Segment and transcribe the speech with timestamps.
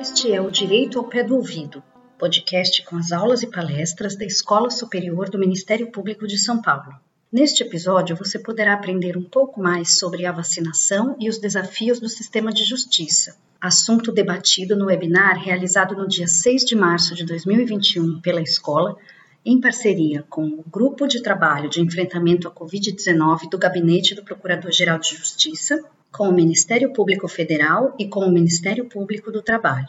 [0.00, 1.82] Este é o Direito ao Pé do Ouvido,
[2.18, 6.94] podcast com as aulas e palestras da Escola Superior do Ministério Público de São Paulo.
[7.30, 12.08] Neste episódio, você poderá aprender um pouco mais sobre a vacinação e os desafios do
[12.08, 18.20] sistema de justiça, assunto debatido no webinar realizado no dia 6 de março de 2021
[18.20, 18.96] pela escola,
[19.44, 24.98] em parceria com o Grupo de Trabalho de Enfrentamento à Covid-19 do Gabinete do Procurador-Geral
[24.98, 29.88] de Justiça, com o Ministério Público Federal e com o Ministério Público do Trabalho.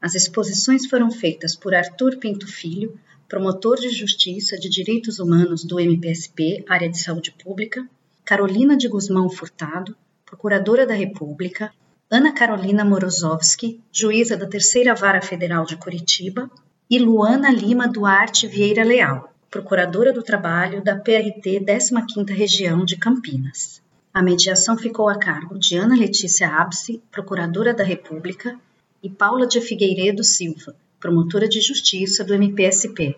[0.00, 5.78] As exposições foram feitas por Arthur Pinto Filho, promotor de justiça de direitos humanos do
[5.78, 7.88] MPSP, área de saúde pública,
[8.24, 11.72] Carolina de Guzmão Furtado, procuradora da República,
[12.10, 16.50] Ana Carolina Morozowski, juíza da Terceira Vara Federal de Curitiba,
[16.90, 23.80] e Luana Lima Duarte Vieira Leal, procuradora do Trabalho da PRT 15ª Região de Campinas.
[24.12, 28.58] A mediação ficou a cargo de Ana Letícia Abse, procuradora da República,
[29.00, 33.16] e Paula de Figueiredo Silva, promotora de justiça do MPSP.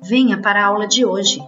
[0.00, 1.40] Venha para a aula de hoje.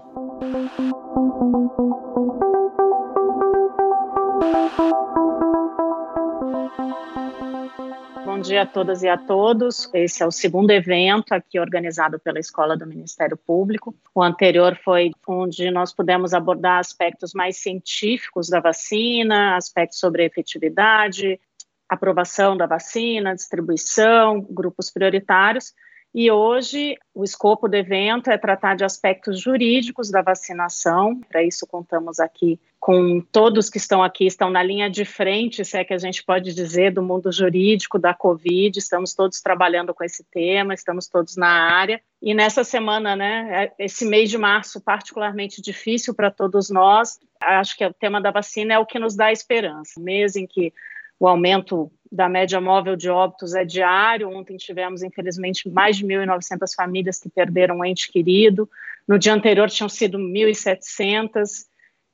[8.61, 9.89] Dia a todas e a todos.
[9.95, 13.95] Esse é o segundo evento aqui organizado pela Escola do Ministério Público.
[14.15, 21.41] O anterior foi onde nós pudemos abordar aspectos mais científicos da vacina, aspectos sobre efetividade,
[21.89, 25.73] aprovação da vacina, distribuição, grupos prioritários.
[26.13, 31.21] E hoje o escopo do evento é tratar de aspectos jurídicos da vacinação.
[31.29, 35.77] Para isso contamos aqui com todos que estão aqui, estão na linha de frente, se
[35.77, 38.77] é que a gente pode dizer, do mundo jurídico da Covid.
[38.77, 42.01] Estamos todos trabalhando com esse tema, estamos todos na área.
[42.21, 47.77] E nessa semana, né, é, esse mês de março particularmente difícil para todos nós, acho
[47.77, 50.01] que o tema da vacina é o que nos dá esperança.
[50.01, 50.73] Mês em que
[51.21, 54.31] o aumento da média móvel de óbitos é diário.
[54.31, 58.69] Ontem tivemos, infelizmente, mais de 1.900 famílias que perderam um ente querido.
[59.07, 61.67] No dia anterior tinham sido 1.700.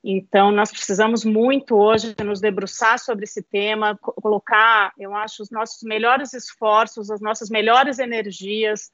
[0.03, 5.81] Então, nós precisamos muito hoje nos debruçar sobre esse tema, colocar, eu acho, os nossos
[5.83, 8.91] melhores esforços, as nossas melhores energias,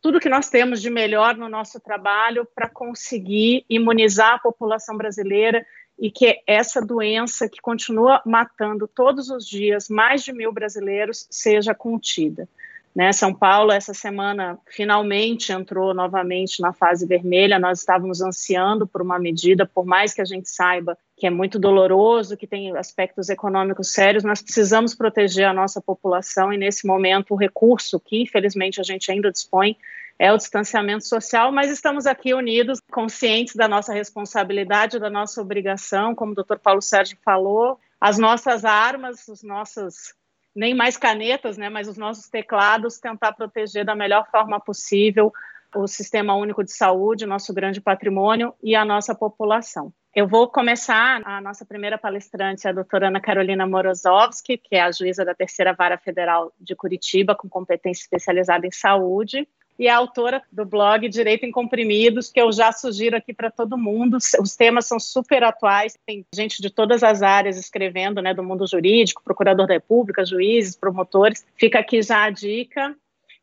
[0.00, 5.64] tudo que nós temos de melhor no nosso trabalho para conseguir imunizar a população brasileira
[6.02, 11.76] e que essa doença que continua matando todos os dias mais de mil brasileiros seja
[11.76, 12.48] contida.
[12.92, 13.12] Né?
[13.12, 17.56] São Paulo, essa semana, finalmente entrou novamente na fase vermelha.
[17.56, 21.56] Nós estávamos ansiando por uma medida, por mais que a gente saiba que é muito
[21.56, 27.32] doloroso, que tem aspectos econômicos sérios, nós precisamos proteger a nossa população e, nesse momento,
[27.32, 29.76] o recurso que, infelizmente, a gente ainda dispõe
[30.22, 36.14] é o distanciamento social, mas estamos aqui unidos, conscientes da nossa responsabilidade, da nossa obrigação,
[36.14, 40.14] como o doutor Paulo Sérgio falou, as nossas armas, os nossos,
[40.54, 45.32] nem mais canetas, né, mas os nossos teclados, tentar proteger da melhor forma possível
[45.74, 49.92] o Sistema Único de Saúde, nosso grande patrimônio e a nossa população.
[50.14, 54.92] Eu vou começar a nossa primeira palestrante, a doutora Ana Carolina Morozowski, que é a
[54.92, 59.48] juíza da Terceira Vara Federal de Curitiba, com competência especializada em saúde
[59.82, 63.76] e é autora do blog Direito em Comprimidos, que eu já sugiro aqui para todo
[63.76, 64.16] mundo.
[64.40, 68.64] Os temas são super atuais, tem gente de todas as áreas escrevendo, né, do mundo
[68.64, 71.44] jurídico, procurador da República, juízes, promotores.
[71.56, 72.94] Fica aqui já a dica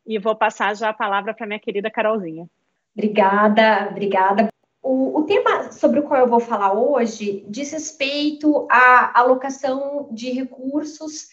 [0.06, 2.48] e vou passar já a palavra para minha querida Carolzinha.
[2.96, 4.48] Obrigada, obrigada.
[4.82, 10.30] O, o, tema sobre o qual eu vou falar hoje diz respeito à alocação de
[10.30, 11.28] recursos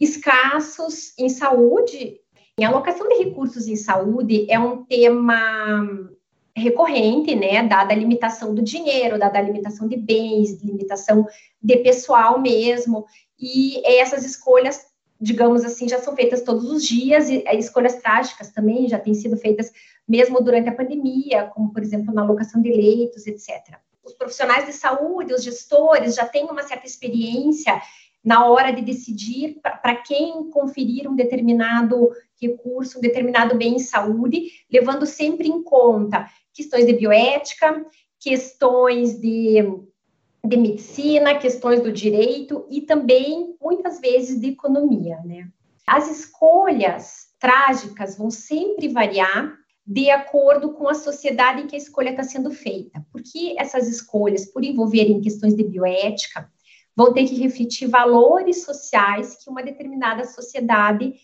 [0.00, 2.20] escassos em saúde
[2.64, 5.38] a alocação de recursos em saúde é um tema
[6.56, 11.26] recorrente, né, dada a limitação do dinheiro, dada a limitação de bens, limitação
[11.62, 13.06] de pessoal mesmo,
[13.38, 14.86] e essas escolhas,
[15.20, 19.36] digamos assim, já são feitas todos os dias, e escolhas trágicas também já têm sido
[19.36, 19.70] feitas
[20.06, 23.78] mesmo durante a pandemia, como, por exemplo, na alocação de leitos, etc.
[24.02, 27.80] Os profissionais de saúde, os gestores, já têm uma certa experiência
[28.24, 32.10] na hora de decidir para quem conferir um determinado
[32.40, 37.86] recurso, um determinado bem em saúde, levando sempre em conta questões de bioética,
[38.18, 39.62] questões de,
[40.44, 45.48] de medicina, questões do direito e também, muitas vezes, de economia, né?
[45.86, 49.56] As escolhas trágicas vão sempre variar
[49.86, 54.44] de acordo com a sociedade em que a escolha está sendo feita, porque essas escolhas,
[54.44, 56.50] por envolverem questões de bioética,
[56.98, 61.14] vão ter que refletir valores sociais que uma determinada sociedade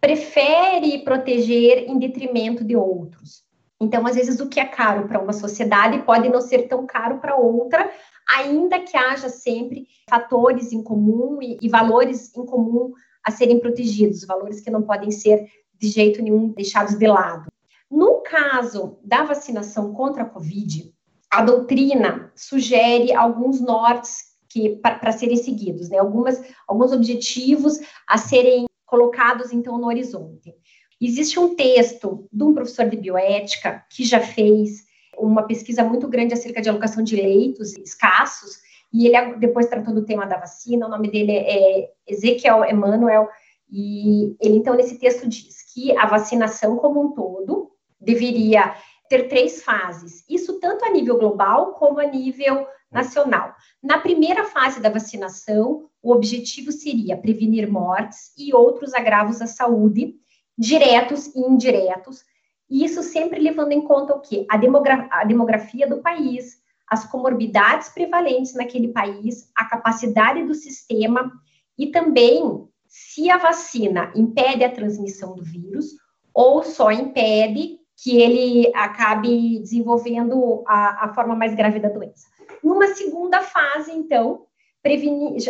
[0.00, 3.42] prefere proteger em detrimento de outros.
[3.80, 7.18] Então, às vezes, o que é caro para uma sociedade pode não ser tão caro
[7.18, 7.90] para outra,
[8.38, 12.92] ainda que haja sempre fatores em comum e, e valores em comum
[13.24, 15.44] a serem protegidos, valores que não podem ser
[15.76, 17.50] de jeito nenhum deixados de lado.
[17.90, 20.94] No caso da vacinação contra a Covid,
[21.28, 25.98] a doutrina sugere alguns nortes que para serem seguidos, né?
[25.98, 30.54] Algumas, alguns objetivos a serem colocados então no horizonte.
[30.98, 34.86] Existe um texto de um professor de bioética que já fez
[35.18, 38.56] uma pesquisa muito grande acerca de alocação de leitos escassos,
[38.92, 43.28] e ele depois tratou do tema da vacina, o nome dele é Ezequiel Emanuel,
[43.70, 48.74] e ele então nesse texto diz que a vacinação como um todo deveria
[49.08, 53.54] ter três fases, isso tanto a nível global como a nível nacional.
[53.82, 60.14] Na primeira fase da vacinação, o objetivo seria prevenir mortes e outros agravos à saúde,
[60.56, 62.24] diretos e indiretos,
[62.70, 64.46] e isso sempre levando em conta o quê?
[64.50, 66.56] A, demogra a demografia do país,
[66.88, 71.30] as comorbidades prevalentes naquele país, a capacidade do sistema
[71.78, 75.92] e também se a vacina impede a transmissão do vírus
[76.32, 82.26] ou só impede que ele acabe desenvolvendo a, a forma mais grave da doença.
[82.62, 84.46] Numa segunda fase, então,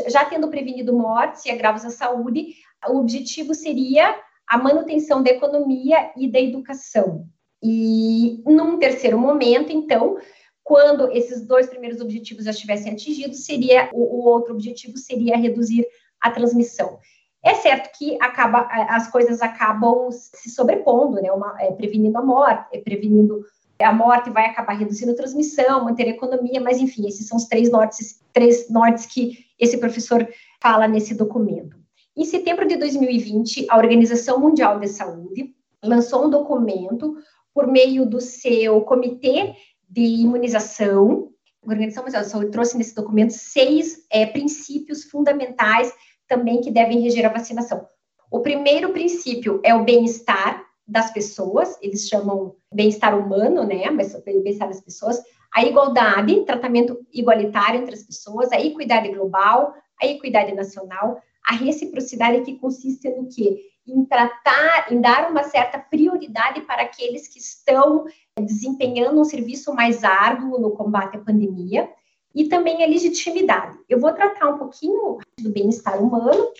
[0.09, 2.55] já tendo prevenido mortes e agravos à saúde,
[2.89, 7.27] o objetivo seria a manutenção da economia e da educação.
[7.63, 10.19] E num terceiro momento, então,
[10.63, 15.87] quando esses dois primeiros objetivos já estivessem atingidos, seria o, o outro objetivo seria reduzir
[16.21, 16.99] a transmissão.
[17.45, 21.31] É certo que acaba, as coisas acabam se sobrepondo, né?
[21.31, 23.45] Uma, é, prevenindo a morte, é, prevenindo
[23.85, 27.45] a morte vai acabar reduzindo a transmissão, manter a economia, mas enfim, esses são os
[27.45, 30.27] três nortes, três nortes que esse professor
[30.61, 31.77] fala nesse documento.
[32.17, 37.17] Em setembro de 2020, a Organização Mundial de Saúde lançou um documento
[37.53, 39.55] por meio do seu Comitê
[39.89, 41.31] de Imunização.
[41.63, 45.93] A Organização Mundial de Saúde trouxe nesse documento seis é, princípios fundamentais
[46.27, 47.87] também que devem reger a vacinação.
[48.31, 53.91] O primeiro princípio é o bem-estar das pessoas, eles chamam bem-estar humano, né?
[53.91, 55.21] Mas bem-estar das pessoas,
[55.53, 62.43] a igualdade, tratamento igualitário entre as pessoas, a equidade global, a equidade nacional, a reciprocidade
[62.43, 63.59] que consiste no quê?
[63.87, 68.05] Em tratar, em dar uma certa prioridade para aqueles que estão
[68.41, 71.89] desempenhando um serviço mais árduo no combate à pandemia,
[72.37, 73.79] e também a legitimidade.
[73.89, 76.51] Eu vou tratar um pouquinho do bem-estar humano,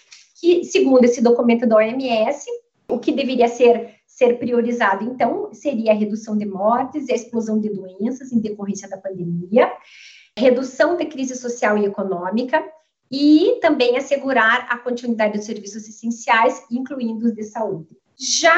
[0.41, 2.47] que, segundo esse documento da OMS,
[2.89, 7.61] o que deveria ser, ser priorizado, então, seria a redução de mortes e a explosão
[7.61, 9.71] de doenças em decorrência da pandemia,
[10.39, 12.65] redução da crise social e econômica,
[13.13, 17.89] e também assegurar a continuidade dos serviços essenciais, incluindo os de saúde.
[18.19, 18.57] Já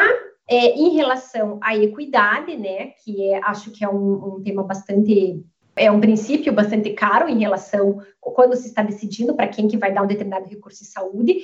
[0.48, 5.44] é, em relação à equidade, né, que é, acho que é um, um tema bastante
[5.74, 9.92] é um princípio bastante caro em relação quando se está decidindo para quem que vai
[9.92, 11.38] dar um determinado recurso de saúde.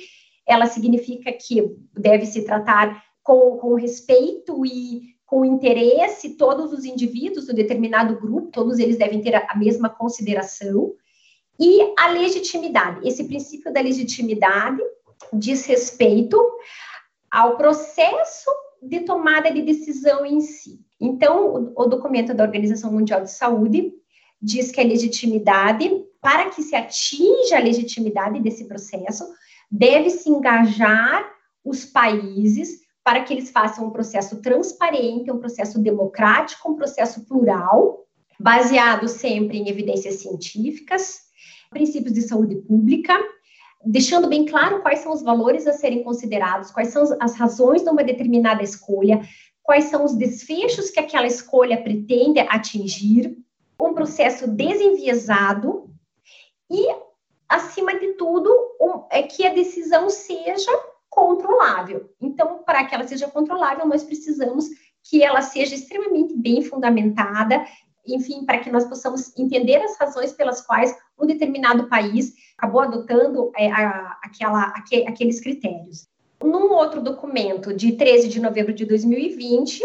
[0.45, 7.47] Ela significa que deve se tratar com, com respeito e com interesse todos os indivíduos
[7.47, 10.93] do determinado grupo, todos eles devem ter a, mesma consideração.
[11.59, 14.79] E a legitimidade, esse princípio da legitimidade
[15.33, 16.39] diz respeito
[17.31, 20.79] ao processo de tomada de decisão em si.
[21.01, 23.91] Então, o, o documento da Organização Mundial de Saúde
[24.39, 25.89] diz que a legitimidade,
[26.21, 29.25] para que se atinja a legitimidade desse processo,
[29.71, 31.27] deve se engajar
[31.63, 38.03] os países para que eles façam um processo transparente, um processo democrático, um processo plural,
[38.39, 41.19] baseado sempre em evidências científicas,
[41.69, 43.15] princípios de saúde pública,
[43.85, 47.89] deixando bem claro quais são os valores a serem considerados, quais são as razões de
[47.89, 49.21] uma determinada escolha,
[49.61, 53.37] quais são os desfechos que aquela escolha pretende atingir,
[53.79, 55.91] um processo desenviesado
[56.71, 56.87] e,
[57.47, 58.49] acima de tudo,
[58.81, 60.71] um, é que a decisão seja
[61.15, 62.09] controlável.
[62.21, 64.67] Então, para que ela seja controlável, nós precisamos
[65.01, 67.65] que ela seja extremamente bem fundamentada,
[68.05, 73.51] enfim, para que nós possamos entender as razões pelas quais um determinado país acabou adotando
[73.55, 76.07] é, a, aquela, aqu, aqueles critérios.
[76.43, 79.81] Num outro documento de 13 de novembro de 2020,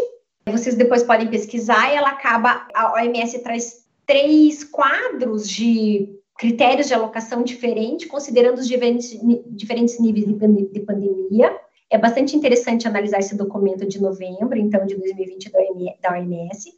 [0.48, 7.42] vocês depois podem pesquisar, ela acaba, a OMS traz três quadros de critérios de alocação
[7.42, 9.10] diferentes, considerando os diferentes,
[9.50, 11.54] diferentes níveis de, de pandemia.
[11.90, 15.52] É bastante interessante analisar esse documento de novembro, então, de 2020
[16.00, 16.72] da OMS.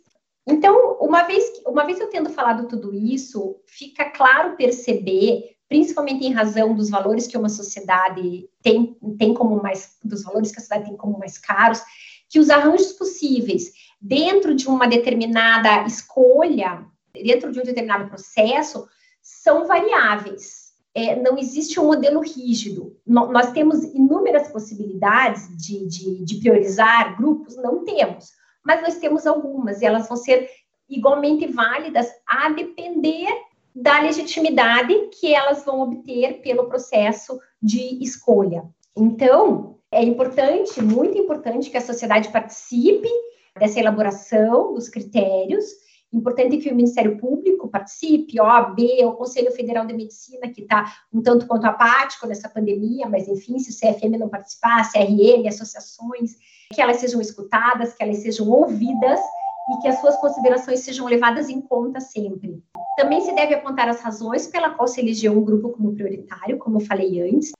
[0.44, 6.32] Então, uma vez, uma vez eu tendo falado tudo isso, fica claro perceber, principalmente em
[6.32, 10.88] razão dos valores que uma sociedade tem, tem como mais, dos valores que a sociedade
[10.88, 11.80] tem como mais caros,
[12.28, 18.88] que os arranjos possíveis dentro de uma determinada escolha, dentro de um determinado processo,
[19.40, 20.72] são variáveis.
[20.94, 22.96] É, não existe um modelo rígido.
[23.06, 27.56] No, nós temos inúmeras possibilidades de, de, de priorizar grupos?
[27.56, 28.30] Não temos,
[28.64, 30.48] mas nós temos algumas, e elas vão ser
[30.88, 33.28] igualmente válidas a depender
[33.74, 38.64] da legitimidade que elas vão obter pelo processo de escolha.
[38.94, 43.08] Então, é importante, muito importante, que a sociedade participe
[43.58, 45.64] dessa elaboração dos critérios.
[46.12, 51.22] Importante que o Ministério Público participe, OAB, o Conselho Federal de Medicina, que está um
[51.22, 56.36] tanto quanto apático nessa pandemia, mas enfim, se o CFM não participar, CRM, associações,
[56.72, 59.20] que elas sejam escutadas, que elas sejam ouvidas
[59.70, 62.62] e que as suas considerações sejam levadas em conta sempre.
[62.96, 66.80] Também se deve apontar as razões pela qual se elegeu um grupo como prioritário, como
[66.80, 67.52] falei antes,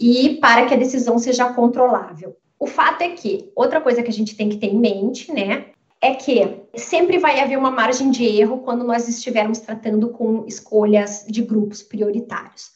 [0.00, 2.36] e para que a decisão seja controlável.
[2.58, 5.72] O fato é que, outra coisa que a gente tem que ter em mente, né,
[6.00, 11.24] é que sempre vai haver uma margem de erro quando nós estivermos tratando com escolhas
[11.28, 12.70] de grupos prioritários.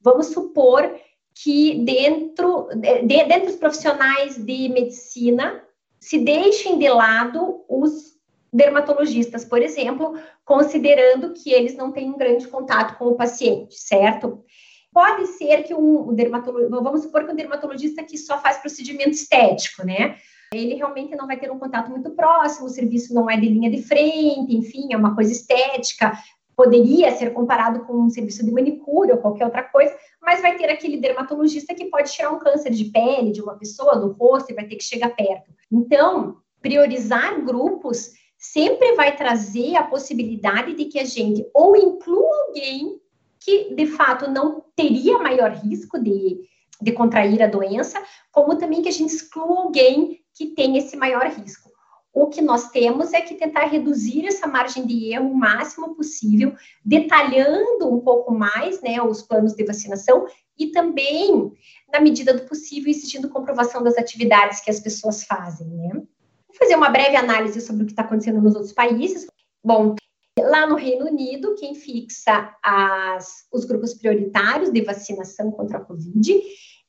[0.00, 0.94] Vamos supor
[1.34, 5.62] que dentro, de, dentro dos profissionais de medicina
[6.00, 8.12] se deixem de lado os
[8.52, 14.44] dermatologistas, por exemplo, considerando que eles não têm um grande contato com o paciente, certo?
[14.92, 19.86] Pode ser que um dermatologista, vamos supor que um dermatologista que só faz procedimento estético,
[19.86, 20.16] né?
[20.52, 23.70] Ele realmente não vai ter um contato muito próximo, o serviço não é de linha
[23.70, 26.12] de frente, enfim, é uma coisa estética,
[26.56, 30.68] poderia ser comparado com um serviço de manicure ou qualquer outra coisa, mas vai ter
[30.70, 34.54] aquele dermatologista que pode tirar um câncer de pele de uma pessoa, do rosto, e
[34.54, 35.50] vai ter que chegar perto.
[35.70, 43.00] Então, priorizar grupos sempre vai trazer a possibilidade de que a gente ou inclua alguém
[43.40, 46.40] que de fato não teria maior risco de,
[46.82, 51.26] de contrair a doença, como também que a gente exclua alguém que tem esse maior
[51.26, 51.70] risco.
[52.12, 56.54] O que nós temos é que tentar reduzir essa margem de erro o máximo possível,
[56.84, 60.26] detalhando um pouco mais né, os planos de vacinação
[60.58, 61.52] e também,
[61.90, 65.66] na medida do possível, exigindo comprovação das atividades que as pessoas fazem.
[65.68, 65.90] Né?
[65.94, 69.26] Vou fazer uma breve análise sobre o que está acontecendo nos outros países.
[69.64, 69.94] Bom,
[70.38, 76.42] Lá no Reino Unido, quem fixa as, os grupos prioritários de vacinação contra a Covid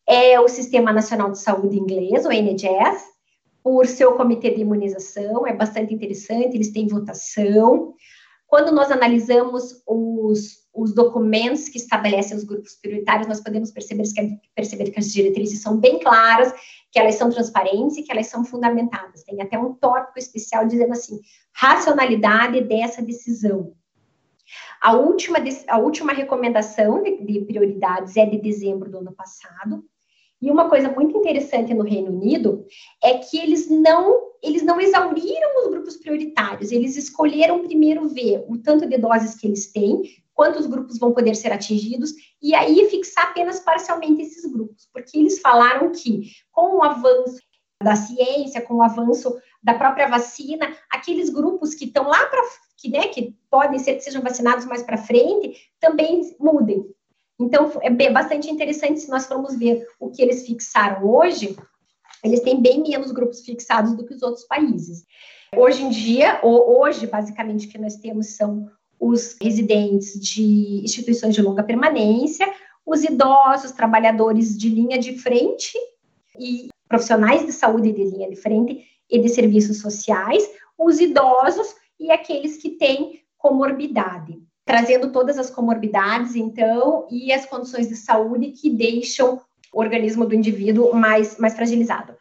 [0.07, 3.13] é o Sistema Nacional de Saúde inglês, o NHS,
[3.63, 7.93] por seu comitê de imunização, é bastante interessante, eles têm votação.
[8.45, 14.39] Quando nós analisamos os, os documentos que estabelecem os grupos prioritários, nós podemos perceber que,
[14.53, 16.53] perceber que as diretrizes são bem claras,
[16.91, 19.23] que elas são transparentes e que elas são fundamentadas.
[19.23, 21.19] Tem até um tópico especial dizendo assim:
[21.53, 23.73] racionalidade dessa decisão.
[24.81, 29.83] A última, a última recomendação de, de prioridades é de dezembro do ano passado.
[30.43, 32.65] E uma coisa muito interessante no Reino Unido
[33.01, 38.57] é que eles não eles não exauriram os grupos prioritários, eles escolheram primeiro ver o
[38.57, 40.01] tanto de doses que eles têm,
[40.33, 45.39] quantos grupos vão poder ser atingidos, e aí fixar apenas parcialmente esses grupos, porque eles
[45.39, 47.39] falaram que com o avanço
[47.81, 49.33] da ciência, com o avanço
[49.63, 52.41] da própria vacina, aqueles grupos que estão lá para
[52.75, 56.85] que, né, que podem ser que sejam vacinados mais para frente, também mudem.
[57.39, 61.55] Então, é bastante interessante se nós formos ver o que eles fixaram hoje,
[62.23, 65.03] eles têm bem menos grupos fixados do que os outros países.
[65.55, 71.41] Hoje em dia, hoje, basicamente, o que nós temos são os residentes de instituições de
[71.41, 72.51] longa permanência,
[72.85, 75.77] os idosos, trabalhadores de linha de frente
[76.39, 80.47] e profissionais de saúde de linha de frente e de serviços sociais,
[80.77, 87.87] os idosos e aqueles que têm comorbidade, trazendo todas as comorbidades, então, e as condições
[87.89, 89.41] de saúde que deixam
[89.73, 92.15] o organismo do indivíduo mais, mais fragilizado.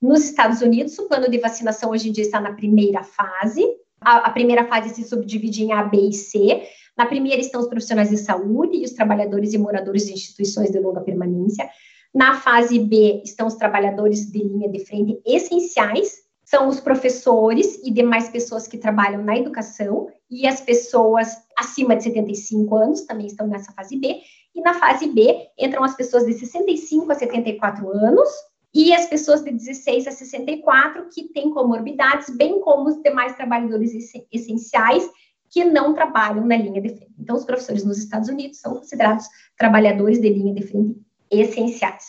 [0.00, 3.64] Nos Estados Unidos, o plano de vacinação hoje em dia está na primeira fase,
[4.00, 6.62] a, a, primeira fase se subdivide em A, B e C.
[6.96, 10.78] Na primeira estão os profissionais de saúde e os trabalhadores e moradores de instituições de
[10.78, 11.68] longa permanência.
[12.14, 17.90] Na fase B estão os trabalhadores de linha de frente essenciais, são os professores e
[17.90, 23.46] demais pessoas que trabalham na educação, e as pessoas acima de 75 anos também estão
[23.46, 24.18] nessa fase B.
[24.54, 28.30] E na fase B entram as pessoas de 65 a 74 anos,
[28.74, 33.92] e as pessoas de 16 a 64 que têm comorbidades, bem como os demais trabalhadores
[34.32, 35.06] essenciais
[35.50, 37.14] que não trabalham na linha de frente.
[37.18, 39.26] Então, os professores nos Estados Unidos são considerados
[39.58, 40.98] trabalhadores de linha de frente
[41.30, 42.06] essenciais.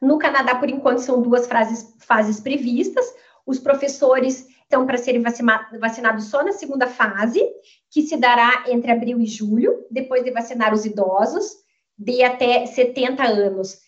[0.00, 3.06] No Canadá, por enquanto, são duas fases, fases previstas.
[3.46, 7.42] Os professores estão para serem vacinados só na segunda fase,
[7.90, 11.62] que se dará entre abril e julho, depois de vacinar os idosos
[11.98, 13.78] de até 70 anos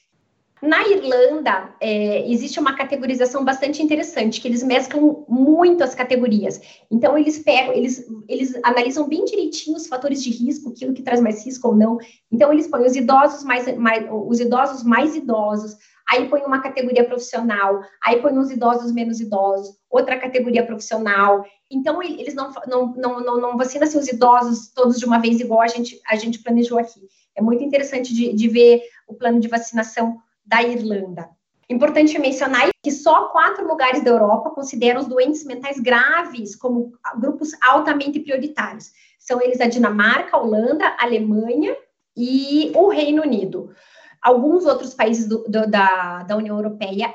[0.62, 6.58] Na Irlanda, é, existe uma categorização bastante interessante, que eles mesclam muito as categorias.
[6.90, 11.20] Então, eles pegam, eles, eles analisam bem direitinho os fatores de risco, aquilo que traz
[11.20, 11.98] mais risco ou não.
[12.32, 15.76] Então, eles põem os idosos mais, mais os idosos mais idosos,
[16.08, 21.44] aí põe uma categoria profissional, aí põe os idosos menos idosos, outra categoria profissional.
[21.70, 25.40] Então, eles não, não, não, não, não vacinam assim, os idosos todos de uma vez,
[25.40, 27.00] igual a gente, a gente planejou aqui.
[27.34, 31.28] É muito interessante de, de ver o plano de vacinação da Irlanda.
[31.68, 37.52] Importante mencionar que só quatro lugares da Europa consideram os doentes mentais graves como grupos
[37.62, 38.92] altamente prioritários.
[39.18, 41.74] São eles a Dinamarca, a Holanda, a Alemanha
[42.14, 43.74] e o Reino Unido.
[44.24, 47.14] Alguns outros países do, do, da, da União Europeia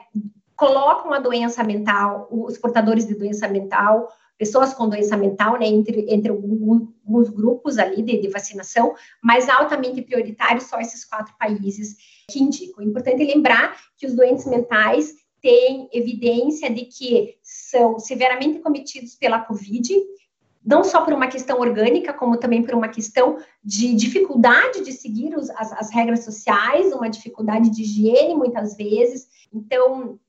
[0.56, 6.06] colocam a doença mental, os portadores de doença mental, pessoas com doença mental, né, entre,
[6.08, 11.98] entre alguns grupos ali de, de vacinação, mas altamente prioritários só esses quatro países
[12.30, 12.84] que indicam.
[12.84, 19.40] É importante lembrar que os doentes mentais têm evidência de que são severamente cometidos pela
[19.40, 19.94] Covid,
[20.70, 25.36] não só por uma questão orgânica, como também por uma questão de dificuldade de seguir
[25.36, 29.28] os, as, as regras sociais, uma dificuldade de higiene, muitas vezes.
[29.52, 30.20] Então,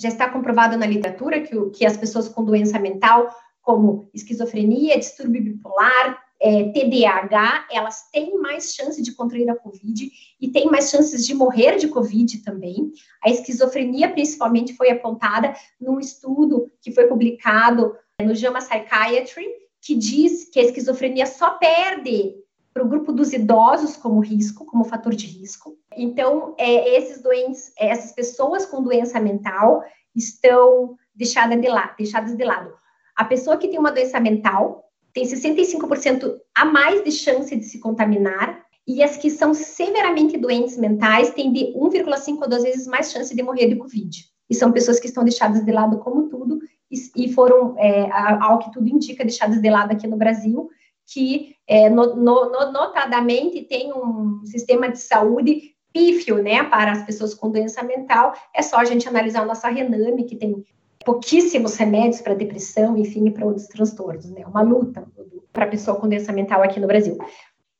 [0.00, 3.28] já está comprovado na literatura que, que as pessoas com doença mental
[3.60, 10.08] como esquizofrenia, distúrbio bipolar, é, TDAH, elas têm mais chance de contrair a Covid
[10.40, 12.92] e têm mais chances de morrer de Covid também.
[13.20, 19.46] A esquizofrenia, principalmente, foi apontada num estudo que foi publicado no JAMA Psychiatry,
[19.88, 22.34] que diz que a esquizofrenia só perde
[22.74, 25.78] para o grupo dos idosos como risco, como fator de risco.
[25.96, 29.82] Então, é, esses doentes, essas pessoas com doença mental
[30.14, 32.70] estão deixadas de, lado, deixadas de lado.
[33.16, 37.80] A pessoa que tem uma doença mental tem 65% a mais de chance de se
[37.80, 43.10] contaminar, e as que são severamente doentes mentais têm de 1,5 a 2 vezes mais
[43.10, 44.22] chance de morrer de Covid.
[44.50, 46.58] E são pessoas que estão deixadas de lado como tudo,
[46.90, 50.68] e, foram, é, ao que tudo indica, deixadas de lado aqui no Brasil,
[51.06, 57.34] que é, no, no, notadamente tem um sistema de saúde pífio, né, para as pessoas
[57.34, 58.32] com doença mental.
[58.54, 60.64] É só a gente analisar a nossa Rename, que tem
[61.04, 64.44] pouquíssimos remédios para depressão, enfim, para outros transtornos, né?
[64.46, 65.06] Uma luta
[65.52, 67.16] para a pessoa com doença mental aqui no Brasil.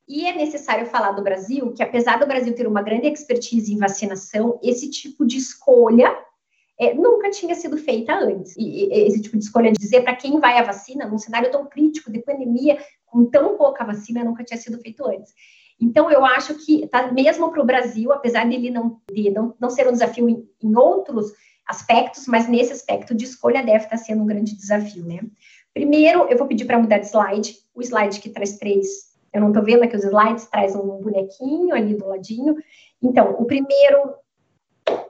[0.07, 3.77] E é necessário falar do Brasil que, apesar do Brasil ter uma grande expertise em
[3.77, 6.15] vacinação, esse tipo de escolha
[6.79, 8.55] é, nunca tinha sido feita antes.
[8.55, 11.51] E, e esse tipo de escolha de dizer para quem vai à vacina, num cenário
[11.51, 15.33] tão crítico de pandemia, com tão pouca vacina, nunca tinha sido feito antes.
[15.81, 19.69] Então, eu acho que, tá, mesmo para o Brasil, apesar dele não, de não, não
[19.69, 21.31] ser um desafio em, em outros
[21.67, 25.19] aspectos, mas nesse aspecto de escolha deve estar sendo um grande desafio, né?
[25.73, 29.49] Primeiro, eu vou pedir para mudar de slide, o slide que traz três, eu não
[29.49, 32.55] estou vendo aqui os slides, traz um bonequinho ali do ladinho.
[33.01, 34.15] Então, o primeiro,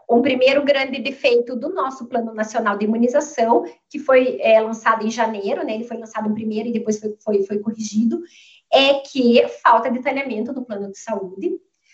[0.10, 5.12] um primeiro grande defeito do nosso Plano Nacional de Imunização, que foi é, lançado em
[5.12, 5.76] janeiro, né?
[5.76, 8.22] Ele foi lançado em primeiro e depois foi, foi, foi corrigido,
[8.74, 11.52] é que falta detalhamento no plano de saúde,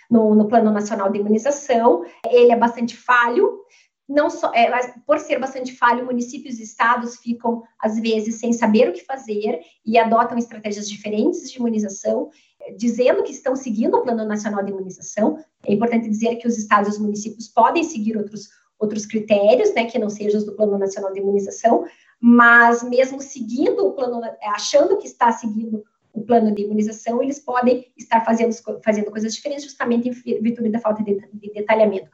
[0.10, 2.06] no, no Plano Nacional de Imunização.
[2.30, 3.60] Ele é bastante falho,
[4.08, 4.69] não só, é,
[5.06, 9.60] por ser bastante falho, municípios e estados ficam, às vezes, sem saber o que fazer
[9.86, 12.30] e adotam estratégias diferentes de imunização,
[12.78, 15.38] dizendo que estão seguindo o Plano Nacional de Imunização.
[15.65, 18.49] É importante dizer que os estados e os municípios podem seguir outros,
[18.80, 21.86] outros critérios, né, que não sejam os do Plano Nacional de Imunização,
[22.19, 24.21] mas mesmo seguindo o plano,
[24.54, 29.65] achando que está seguindo o plano de imunização, eles podem estar fazendo, fazendo coisas diferentes
[29.65, 32.10] justamente em virtude da falta de, de detalhamento.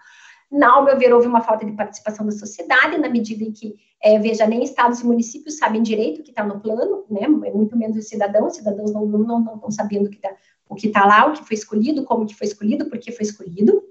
[0.64, 4.20] Ao meu ver, houve uma falta de participação da sociedade, na medida em que, é,
[4.20, 7.28] veja, nem estados e municípios sabem direito o que está no plano, né?
[7.28, 11.02] muito menos os cidadãos, os cidadãos não estão não, não, não sabendo o que está
[11.02, 13.82] tá lá, o que foi escolhido, como que foi escolhido, por que foi escolhido.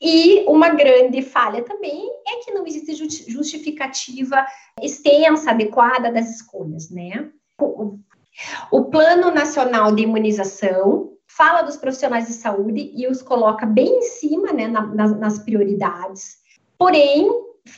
[0.00, 2.94] E uma grande falha também é que não existe
[3.28, 4.44] justificativa
[4.80, 7.30] extensa, adequada das escolhas, né?
[8.70, 14.02] O Plano Nacional de Imunização, fala dos profissionais de saúde e os coloca bem em
[14.02, 16.38] cima, né, na, nas, nas prioridades.
[16.78, 17.28] Porém,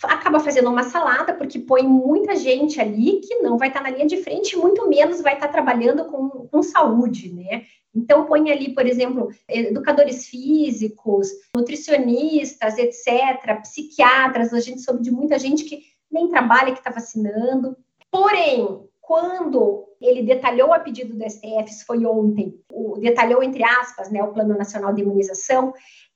[0.05, 4.07] acaba fazendo uma salada, porque põe muita gente ali que não vai estar na linha
[4.07, 7.64] de frente, muito menos vai estar trabalhando com, com saúde, né?
[7.94, 15.38] Então, põe ali, por exemplo, educadores físicos, nutricionistas, etc., psiquiatras, a gente soube de muita
[15.38, 17.77] gente que nem trabalha, que está vacinando.
[18.11, 24.11] Porém, quando ele detalhou a pedido do STF, isso foi ontem, o, detalhou entre aspas,
[24.11, 25.73] né, o Plano Nacional de Imunização,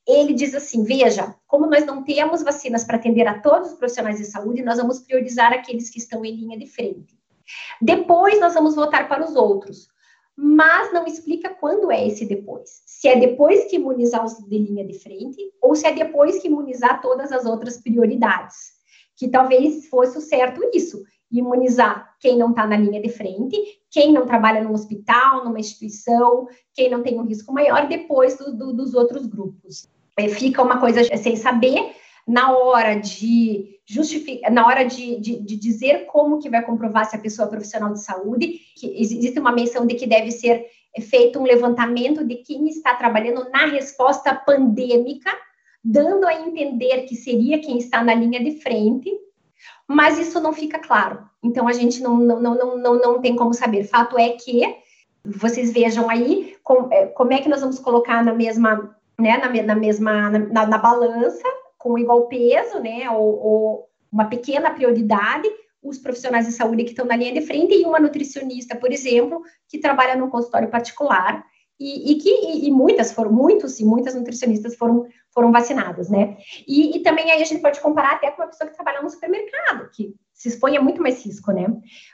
[0.06, 4.18] ele diz assim: veja, como nós não temos vacinas para atender a todos os profissionais
[4.18, 7.18] de saúde, nós vamos priorizar aqueles que estão em linha de frente.
[7.80, 9.88] Depois nós vamos voltar para os outros.
[10.36, 12.82] mas não explica quando é esse depois.
[12.86, 16.48] Se é depois que imunizar os de linha de frente ou se é depois que
[16.48, 18.72] imunizar todas as outras prioridades.
[19.16, 23.56] Que talvez fosse o certo isso, imunizar quem não está na linha de frente,
[23.90, 28.56] quem não trabalha no hospital, numa instituição, quem não tem um risco maior, depois do,
[28.56, 29.88] do, dos outros grupos.
[30.18, 31.94] É, fica uma coisa sem saber,
[32.26, 37.16] na hora de justificar, na hora de, de, de, dizer como que vai comprovar se
[37.16, 40.66] a pessoa é profissional de saúde, que existe uma menção de que deve ser
[41.00, 45.30] feito um levantamento de quem está trabalhando na resposta pandêmica,
[45.82, 49.10] dando a entender que seria quem está na linha de frente,
[49.86, 51.22] mas isso não fica claro.
[51.42, 53.84] Então a gente não, não, não, não, não tem como saber.
[53.84, 54.62] Fato é que
[55.24, 59.62] vocês vejam aí como, é, como é que nós vamos colocar na mesma, né, na,
[59.62, 61.46] na mesma, na, na balança
[61.78, 65.48] com igual peso, né, ou, ou uma pequena prioridade,
[65.82, 69.42] os profissionais de saúde que estão na linha de frente e uma nutricionista, por exemplo,
[69.68, 71.44] que trabalha num consultório particular
[71.78, 76.36] e, e que e, e, muitas foram, muitos e muitas nutricionistas foram, foram vacinadas, né?
[76.66, 79.10] E, e, também aí a gente pode comparar até com uma pessoa que trabalha no
[79.10, 81.66] supermercado, que se expõe a muito mais risco, né?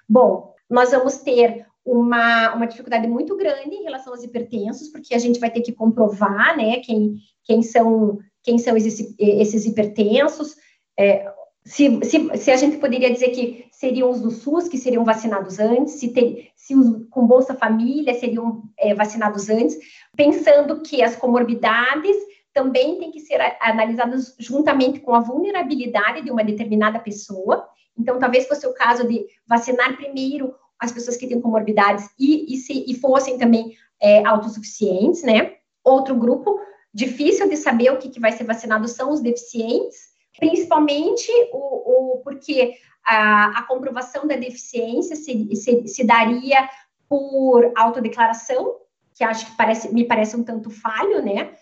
[0.09, 5.19] Bom, nós vamos ter uma, uma dificuldade muito grande em relação aos hipertensos, porque a
[5.19, 10.57] gente vai ter que comprovar, né, quem, quem são quem são esses, esses hipertensos,
[10.99, 11.31] é,
[11.65, 15.59] se, se, se, a gente poderia dizer que seriam os do SUS que seriam vacinados
[15.59, 19.77] antes, se, ter, se os com Bolsa Família seriam é, vacinados antes,
[20.17, 22.17] pensando que as comorbidades
[22.59, 27.69] também têm que ser analisadas juntamente com a vulnerabilidade de uma determinada pessoa.
[27.97, 32.57] Então, talvez fosse o caso de vacinar primeiro as pessoas que têm comorbidades e, e,
[32.57, 35.55] se, e fossem também é, autossuficientes, né?
[35.85, 36.59] Outro grupo
[36.93, 42.21] difícil de saber o que, que vai ser vacinado são os deficientes, principalmente o, o
[42.25, 46.69] porque a, a, comprovação da deficiência se, se, se, daria
[47.09, 48.77] por autodeclaração,
[49.15, 51.55] que acho que parece, me parece um tanto falho, né?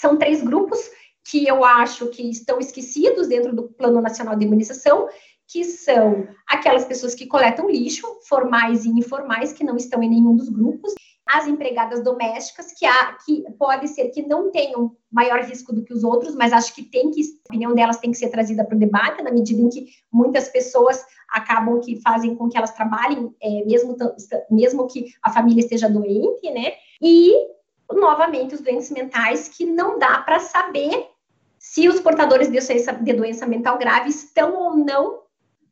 [0.00, 0.78] São três grupos
[1.28, 5.08] que eu acho que estão esquecidos dentro do Plano Nacional de Imunização,
[5.48, 10.34] que são aquelas pessoas que coletam lixo, formais e informais, que não estão em nenhum
[10.36, 10.92] dos grupos,
[11.26, 15.92] as empregadas domésticas, que, há, que pode ser que não tenham maior risco do que
[15.92, 18.76] os outros, mas acho que tem que, a opinião delas tem que ser trazida para
[18.76, 23.34] o debate, na medida em que muitas pessoas acabam que fazem com que elas trabalhem,
[23.42, 23.96] é, mesmo,
[24.50, 26.74] mesmo que a família esteja doente, né?
[27.02, 27.34] E,
[27.92, 31.08] novamente, os doentes mentais, que não dá para saber
[31.58, 35.22] se os portadores de doença, de doença mental grave estão ou não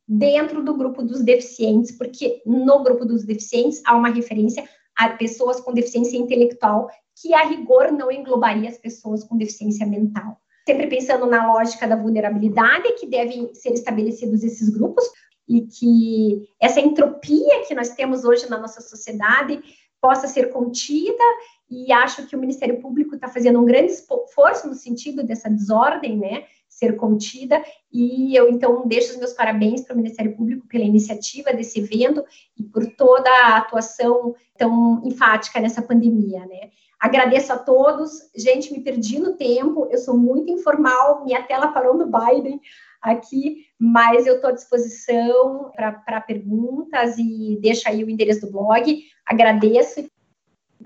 [0.07, 5.61] dentro do grupo dos deficientes, porque no grupo dos deficientes há uma referência a pessoas
[5.61, 6.89] com deficiência intelectual,
[7.21, 10.37] que a rigor não englobaria as pessoas com deficiência mental.
[10.67, 15.05] Sempre pensando na lógica da vulnerabilidade, que devem ser estabelecidos esses grupos,
[15.49, 19.63] e que essa entropia que nós temos hoje na nossa sociedade
[20.05, 21.25] possa ser contida,
[21.71, 26.19] e acho que o Ministério Público está fazendo um grande esforço no sentido dessa desordem,
[26.19, 30.85] né, ser contida, e eu então deixo os meus parabéns para o Ministério Público pela
[30.85, 32.23] iniciativa desse evento
[32.55, 36.69] e por toda a atuação tão enfática nessa pandemia, né.
[37.01, 41.97] Agradeço a todos, gente, me perdi no tempo, eu sou muito informal, minha tela parou
[41.97, 42.61] no Biden
[43.05, 49.05] aqui, mas eu estou à disposição para perguntas e deixa aí o endereço do blog,
[49.27, 50.09] agradeço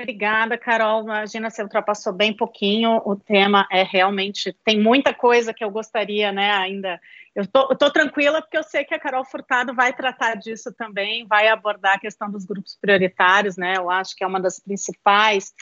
[0.00, 1.02] Obrigada, Carol.
[1.02, 3.02] Imagina, você ultrapassou bem pouquinho.
[3.04, 4.56] O tema é realmente.
[4.64, 7.00] Tem muita coisa que eu gostaria, né, ainda.
[7.34, 11.26] Eu tô, tô tranquila porque eu sei que a Carol Furtado vai tratar disso também,
[11.26, 13.74] vai abordar a questão dos grupos prioritários, né?
[13.76, 15.52] Eu acho que é uma das principais.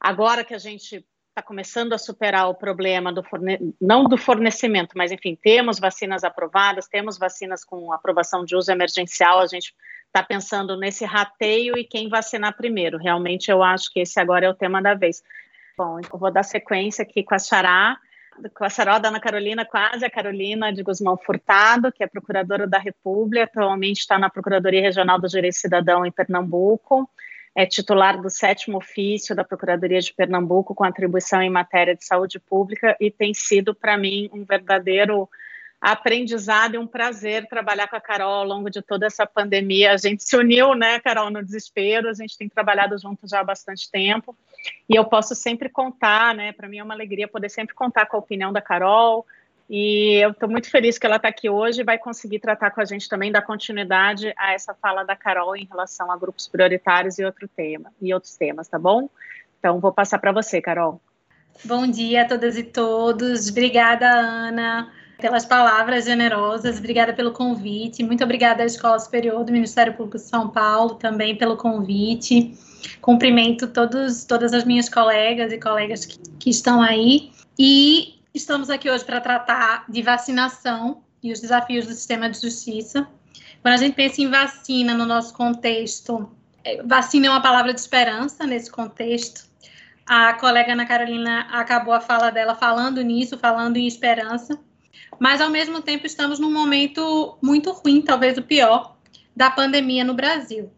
[0.00, 3.74] Agora que a gente está começando a superar o problema do forne...
[3.78, 9.40] não do fornecimento, mas enfim, temos vacinas aprovadas, temos vacinas com aprovação de uso emergencial,
[9.40, 9.74] a gente
[10.06, 12.96] está pensando nesse rateio e quem vacinar primeiro.
[12.96, 15.22] Realmente eu acho que esse agora é o tema da vez.
[15.76, 17.98] Bom, eu vou dar sequência aqui com a Xará,
[18.54, 22.66] com a Xaró da Ana Carolina, quase a Carolina de Guzmão Furtado, que é procuradora
[22.66, 27.06] da República, atualmente está na Procuradoria Regional do Direito Cidadão em Pernambuco,
[27.56, 32.38] é titular do sétimo ofício da Procuradoria de Pernambuco com atribuição em matéria de saúde
[32.38, 35.26] pública e tem sido para mim um verdadeiro
[35.80, 39.92] aprendizado e um prazer trabalhar com a Carol ao longo de toda essa pandemia.
[39.92, 43.44] A gente se uniu, né, Carol, no desespero, a gente tem trabalhado junto já há
[43.44, 44.36] bastante tempo
[44.86, 48.18] e eu posso sempre contar, né, para mim é uma alegria poder sempre contar com
[48.18, 49.24] a opinião da Carol.
[49.68, 52.80] E eu estou muito feliz que ela está aqui hoje e vai conseguir tratar com
[52.80, 57.18] a gente também, dar continuidade a essa fala da Carol em relação a grupos prioritários
[57.18, 59.10] e outro tema e outros temas, tá bom?
[59.58, 61.00] Então vou passar para você, Carol.
[61.64, 63.48] Bom dia a todas e todos.
[63.48, 69.94] Obrigada, Ana pelas palavras generosas, obrigada pelo convite, muito obrigada à Escola Superior do Ministério
[69.94, 72.54] Público de São Paulo também pelo convite.
[73.00, 77.30] Cumprimento todos, todas as minhas colegas e colegas que, que estão aí.
[77.58, 83.08] E estamos aqui hoje para tratar de vacinação e os desafios do sistema de justiça.
[83.62, 86.30] Quando a gente pensa em vacina no nosso contexto,
[86.62, 89.46] é, vacina é uma palavra de esperança nesse contexto.
[90.04, 94.60] A colega Ana Carolina acabou a fala dela falando nisso, falando em esperança,
[95.18, 98.96] mas ao mesmo tempo estamos num momento muito ruim, talvez o pior,
[99.34, 100.70] da pandemia no Brasil.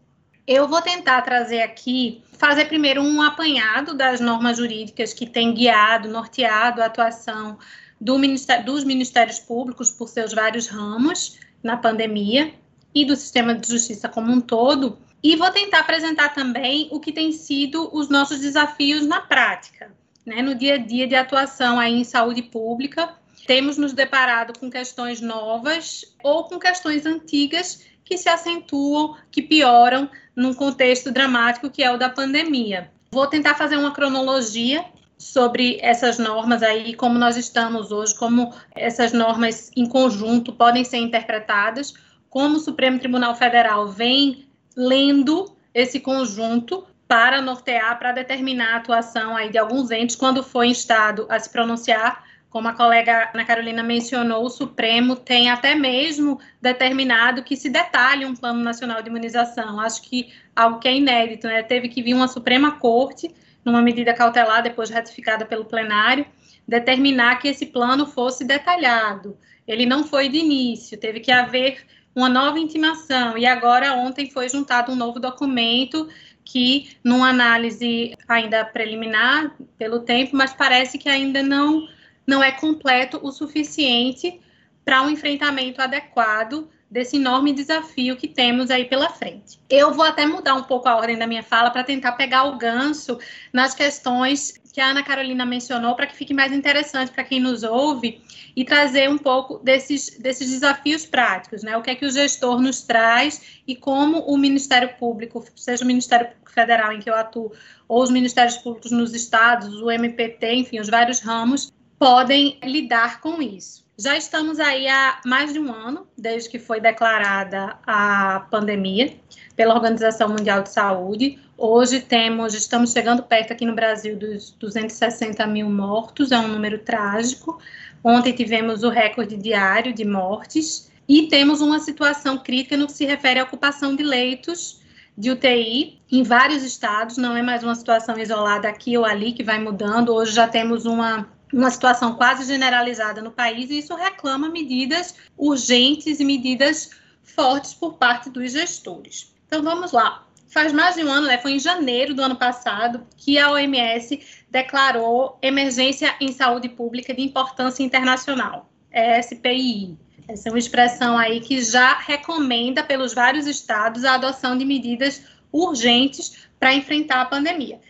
[0.46, 6.08] Eu vou tentar trazer aqui, fazer primeiro um apanhado das normas jurídicas que têm guiado,
[6.08, 7.58] norteado a atuação
[8.00, 12.54] do ministério, dos ministérios públicos por seus vários ramos na pandemia
[12.94, 14.98] e do sistema de justiça como um todo.
[15.22, 19.92] E vou tentar apresentar também o que tem sido os nossos desafios na prática,
[20.24, 23.14] né, no dia a dia de atuação aí em saúde pública.
[23.46, 30.08] Temos nos deparado com questões novas ou com questões antigas que se acentuam, que pioram
[30.34, 32.90] num contexto dramático que é o da pandemia.
[33.10, 34.82] Vou tentar fazer uma cronologia
[35.18, 40.96] sobre essas normas aí, como nós estamos hoje, como essas normas em conjunto podem ser
[40.96, 41.92] interpretadas,
[42.30, 49.36] como o Supremo Tribunal Federal vem lendo esse conjunto para nortear, para determinar a atuação
[49.36, 53.82] aí de alguns entes quando foi instado a se pronunciar como a colega Ana Carolina
[53.82, 59.78] mencionou, o Supremo tem até mesmo determinado que se detalhe um plano nacional de imunização.
[59.78, 61.62] Acho que algo que é inédito, né?
[61.62, 63.34] Teve que vir uma Suprema Corte,
[63.64, 66.24] numa medida cautelar, depois ratificada pelo plenário,
[66.66, 69.36] determinar que esse plano fosse detalhado.
[69.66, 71.84] Ele não foi de início, teve que haver
[72.14, 76.08] uma nova intimação, e agora ontem foi juntado um novo documento
[76.44, 81.86] que, numa análise ainda preliminar pelo tempo, mas parece que ainda não
[82.28, 84.38] não é completo o suficiente
[84.84, 89.58] para um enfrentamento adequado desse enorme desafio que temos aí pela frente.
[89.68, 92.56] Eu vou até mudar um pouco a ordem da minha fala para tentar pegar o
[92.56, 93.18] gancho
[93.50, 97.62] nas questões que a Ana Carolina mencionou para que fique mais interessante para quem nos
[97.62, 98.20] ouve
[98.54, 101.76] e trazer um pouco desses, desses desafios práticos, né?
[101.76, 105.86] O que é que o gestor nos traz e como o Ministério Público, seja o
[105.86, 107.52] Ministério Público Federal em que eu atuo,
[107.86, 113.42] ou os Ministérios Públicos nos estados, o MPT, enfim, os vários ramos, podem lidar com
[113.42, 113.86] isso.
[113.98, 119.16] Já estamos aí há mais de um ano, desde que foi declarada a pandemia
[119.56, 121.36] pela Organização Mundial de Saúde.
[121.56, 126.78] Hoje temos, estamos chegando perto aqui no Brasil dos 260 mil mortos, é um número
[126.78, 127.60] trágico.
[128.04, 133.04] Ontem tivemos o recorde diário de mortes e temos uma situação crítica no que se
[133.04, 134.80] refere à ocupação de leitos
[135.16, 139.42] de UTI em vários estados, não é mais uma situação isolada aqui ou ali que
[139.42, 140.14] vai mudando.
[140.14, 146.20] Hoje já temos uma uma situação quase generalizada no país e isso reclama medidas urgentes
[146.20, 146.90] e medidas
[147.22, 149.32] fortes por parte dos gestores.
[149.46, 150.26] Então vamos lá.
[150.48, 154.20] Faz mais de um ano, né, foi em janeiro do ano passado, que a OMS
[154.50, 159.98] declarou emergência em saúde pública de importância internacional, ESPI.
[160.26, 165.22] Essa é uma expressão aí que já recomenda pelos vários estados a adoção de medidas
[165.52, 167.80] urgentes para enfrentar a pandemia.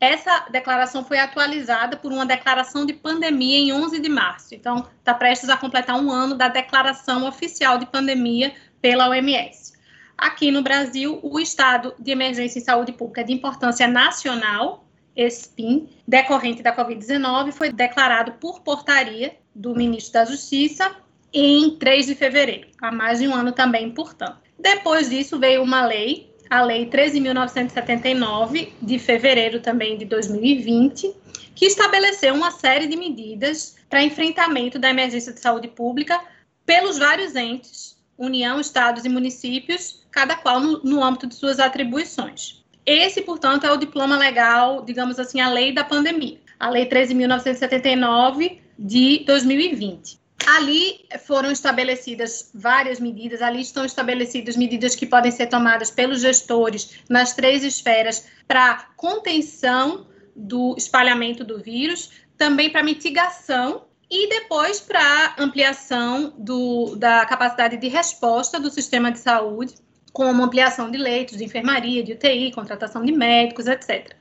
[0.00, 4.54] Essa declaração foi atualizada por uma declaração de pandemia em 11 de março.
[4.54, 9.72] Então, está prestes a completar um ano da declaração oficial de pandemia pela OMS.
[10.16, 14.84] Aqui no Brasil, o estado de emergência em saúde pública de importância nacional,
[15.16, 20.94] ESPIN, decorrente da Covid-19, foi declarado por portaria do ministro da Justiça
[21.32, 24.38] em 3 de fevereiro, há mais de um ano também, portanto.
[24.58, 31.14] Depois disso, veio uma lei a Lei 13.979, de fevereiro também de 2020,
[31.54, 36.20] que estabeleceu uma série de medidas para enfrentamento da emergência de saúde pública
[36.64, 42.64] pelos vários entes, União, Estados e municípios, cada qual no, no âmbito de suas atribuições.
[42.84, 48.58] Esse, portanto, é o diploma legal, digamos assim, a lei da pandemia, a Lei 13.979
[48.78, 50.18] de 2020.
[50.46, 57.00] Ali foram estabelecidas várias medidas, ali estão estabelecidas medidas que podem ser tomadas pelos gestores
[57.08, 65.34] nas três esferas para contenção do espalhamento do vírus, também para mitigação e depois para
[65.38, 69.74] ampliação do, da capacidade de resposta do sistema de saúde,
[70.12, 74.14] como ampliação de leitos de enfermaria, de UTI, contratação de médicos, etc.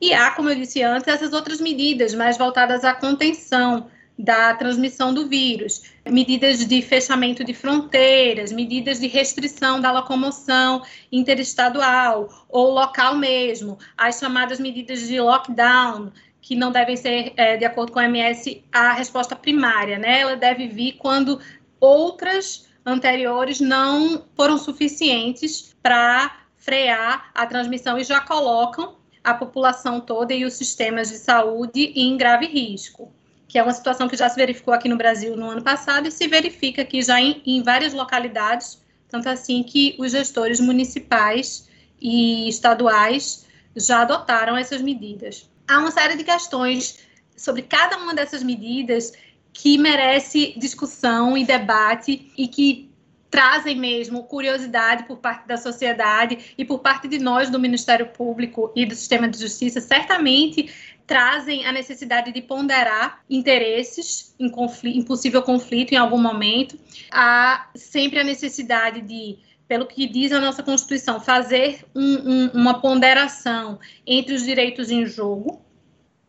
[0.00, 3.88] E há, como eu disse antes, essas outras medidas mais voltadas à contenção,
[4.22, 12.28] da transmissão do vírus, medidas de fechamento de fronteiras, medidas de restrição da locomoção interestadual
[12.48, 17.92] ou local mesmo, as chamadas medidas de lockdown, que não devem ser, é, de acordo
[17.92, 20.20] com a MS, a resposta primária, né?
[20.20, 21.40] Ela deve vir quando
[21.78, 30.34] outras anteriores não foram suficientes para frear a transmissão e já colocam a população toda
[30.34, 33.12] e os sistemas de saúde em grave risco,
[33.50, 36.10] que é uma situação que já se verificou aqui no Brasil no ano passado e
[36.12, 41.68] se verifica aqui já em, em várias localidades, tanto assim que os gestores municipais
[42.00, 45.50] e estaduais já adotaram essas medidas.
[45.66, 47.00] Há uma série de questões
[47.36, 49.12] sobre cada uma dessas medidas
[49.52, 52.88] que merece discussão e debate e que
[53.30, 58.72] trazem mesmo curiosidade por parte da sociedade e por parte de nós do Ministério Público
[58.74, 60.72] e do Sistema de Justiça, certamente
[61.10, 66.78] trazem a necessidade de ponderar interesses em, conflito, em possível conflito em algum momento.
[67.10, 72.80] Há sempre a necessidade de pelo que diz a nossa Constituição, fazer um, um, uma
[72.80, 75.60] ponderação entre os direitos em jogo.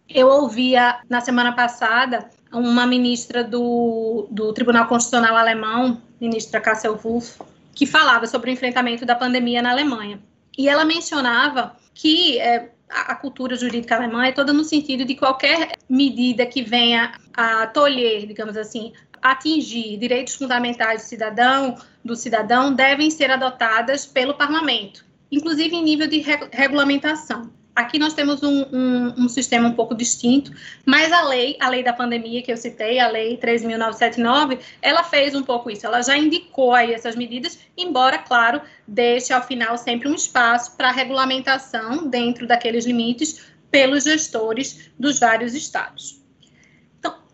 [0.10, 7.40] Eu ouvia na semana passada uma ministra do, do Tribunal Constitucional alemão, ministra Kassel Wolff,
[7.76, 10.20] que falava sobre o enfrentamento da pandemia na Alemanha.
[10.58, 15.72] E ela mencionava que é, a cultura jurídica alemã é toda no sentido de qualquer
[15.90, 23.10] medida que venha a tolher, digamos assim, atingir direitos fundamentais do cidadão, do cidadão devem
[23.10, 27.52] ser adotadas pelo parlamento, inclusive em nível de re regulamentação.
[27.76, 30.52] Aqui nós temos um, um, um, sistema um pouco distinto,
[30.86, 35.34] mas a lei, a lei da pandemia que eu citei, a lei 3.979, ela fez
[35.34, 40.10] um pouco isso, ela já indicou aí essas medidas, embora, claro, deixe ao final sempre
[40.10, 46.22] um espaço para regulamentação dentro daqueles limites pelos gestores dos vários estados.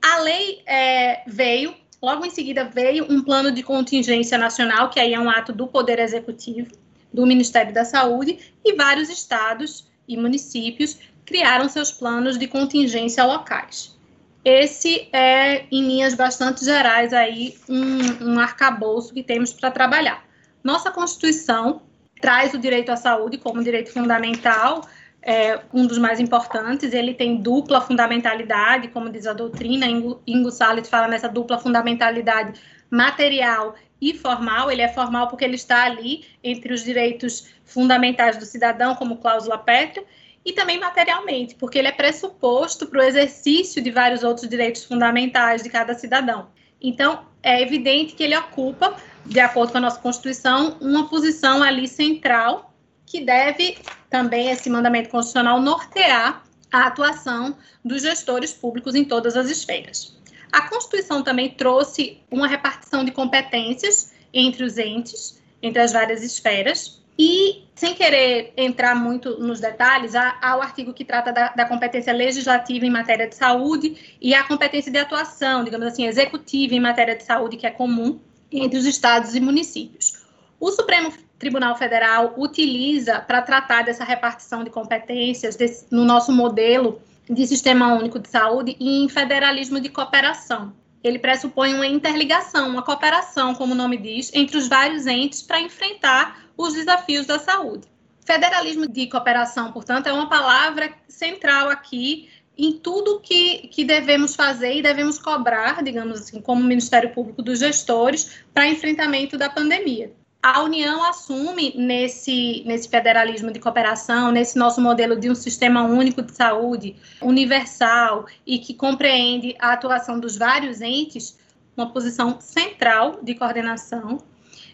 [0.01, 5.13] A lei é, veio, logo em seguida veio um plano de contingência nacional, que aí
[5.13, 6.71] é um ato do Poder Executivo,
[7.11, 13.97] do Ministério da Saúde, e vários estados e municípios criaram seus planos de contingência locais.
[14.43, 20.23] Esse é, em linhas bastante gerais, aí um, um arcabouço que temos para trabalhar.
[20.63, 21.81] Nossa Constituição
[22.21, 24.87] traz o direito à saúde como direito fundamental,
[25.21, 30.87] é um dos mais importantes, ele tem dupla fundamentalidade, como diz a doutrina, Ingo Salles
[30.87, 32.57] fala nessa dupla fundamentalidade
[32.89, 38.45] material e formal, ele é formal porque ele está ali entre os direitos fundamentais do
[38.45, 40.05] cidadão, como cláusula pétrea,
[40.45, 45.61] e também materialmente, porque ele é pressuposto para o exercício de vários outros direitos fundamentais
[45.61, 46.47] de cada cidadão.
[46.81, 51.87] Então, é evidente que ele ocupa, de acordo com a nossa Constituição, uma posição ali
[51.87, 52.73] central
[53.05, 53.77] que deve
[54.09, 60.16] também esse mandamento constitucional nortear a atuação dos gestores públicos em todas as esferas.
[60.51, 67.01] A Constituição também trouxe uma repartição de competências entre os entes, entre as várias esferas,
[67.19, 71.65] e, sem querer entrar muito nos detalhes, há, há o artigo que trata da, da,
[71.65, 76.79] competência legislativa em matéria de saúde e a competência de atuação, digamos assim, executiva em
[76.79, 78.19] matéria de saúde, que é comum
[78.51, 80.25] entre os estados e municípios.
[80.59, 87.01] O Supremo Tribunal Federal utiliza para tratar dessa repartição de competências desse, no nosso modelo
[87.29, 90.73] de sistema único de saúde em federalismo de cooperação.
[91.03, 95.61] Ele pressupõe uma interligação, uma cooperação, como o nome diz, entre os vários entes para
[95.61, 97.87] enfrentar os desafios da saúde.
[98.25, 104.73] Federalismo de cooperação, portanto, é uma palavra central aqui em tudo que, que devemos fazer
[104.73, 110.11] e devemos cobrar, digamos assim, como Ministério Público dos gestores, para enfrentamento da pandemia
[110.41, 116.21] a União assume nesse, nesse federalismo de cooperação, nesse nosso modelo de um sistema único
[116.21, 121.37] de saúde, universal e que compreende a atuação dos vários entes,
[121.75, 124.19] uma posição central de coordenação,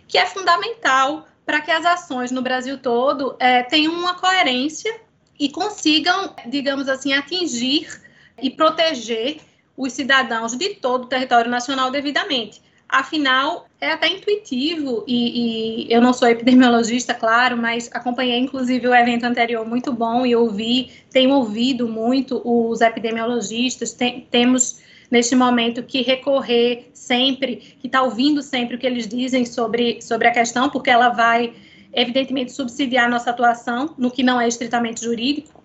[0.08, 4.94] que é fundamental para que as ações no Brasil todo é, tenham uma coerência
[5.40, 7.88] e consigam, digamos assim, atingir
[8.42, 9.42] e proteger
[9.76, 12.62] os cidadãos de todo o território nacional devidamente.
[12.88, 18.96] Afinal, é até intuitivo, e, e, eu não sou epidemiologista, claro, mas acompanhei inclusive o
[18.96, 25.84] evento anterior muito bom e ouvi, tenho ouvido muito os epidemiologistas, tem, temos neste momento
[25.84, 30.70] que recorrer sempre, que está ouvindo sempre o que eles dizem sobre, sobre a questão,
[30.70, 31.54] porque ela vai,
[31.92, 35.62] evidentemente, subsidiar nossa atuação no que não é estritamente jurídico.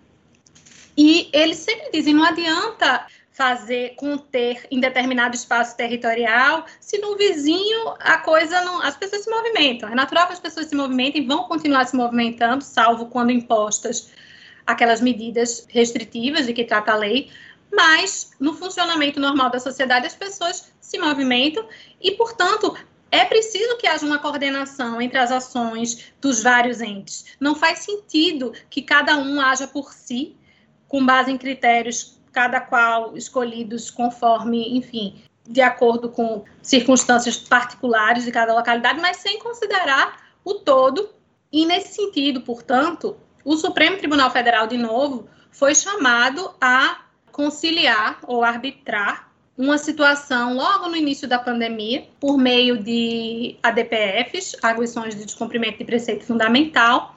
[0.96, 3.06] E eles sempre dizem, não adianta
[3.38, 9.30] fazer conter em determinado espaço territorial, se no vizinho a coisa não, as pessoas se
[9.30, 9.88] movimentam.
[9.88, 14.10] É natural que as pessoas se movimentem, vão continuar se movimentando, salvo quando impostas
[14.66, 17.30] aquelas medidas restritivas de que trata a lei,
[17.72, 21.64] mas no funcionamento normal da sociedade as pessoas se movimentam
[22.02, 22.76] e, portanto,
[23.08, 27.24] é preciso que haja uma coordenação entre as ações dos vários entes.
[27.38, 30.36] Não faz sentido que cada um haja por si,
[30.88, 38.30] com base em critérios cada qual escolhidos conforme, enfim, de acordo com circunstâncias particulares de
[38.30, 41.10] cada localidade, mas sem considerar o todo.
[41.50, 47.00] E nesse sentido, portanto, o Supremo Tribunal Federal, de novo, foi chamado a
[47.32, 55.16] conciliar ou arbitrar uma situação logo no início da pandemia, por meio de ADPFs, arguições
[55.16, 57.16] de descumprimento de preceito fundamental,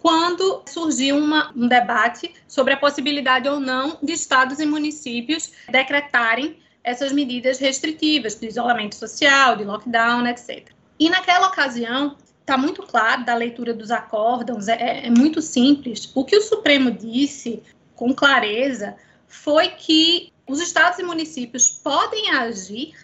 [0.00, 6.58] quando surgiu uma, um debate sobre a possibilidade ou não de estados e municípios decretarem
[6.84, 10.70] essas medidas restritivas de isolamento social, de lockdown, etc.
[10.98, 16.10] E naquela ocasião, está muito claro da leitura dos acórdãos, é, é muito simples.
[16.14, 17.62] O que o Supremo disse
[17.94, 18.96] com clareza
[19.26, 22.94] foi que os estados e municípios podem agir,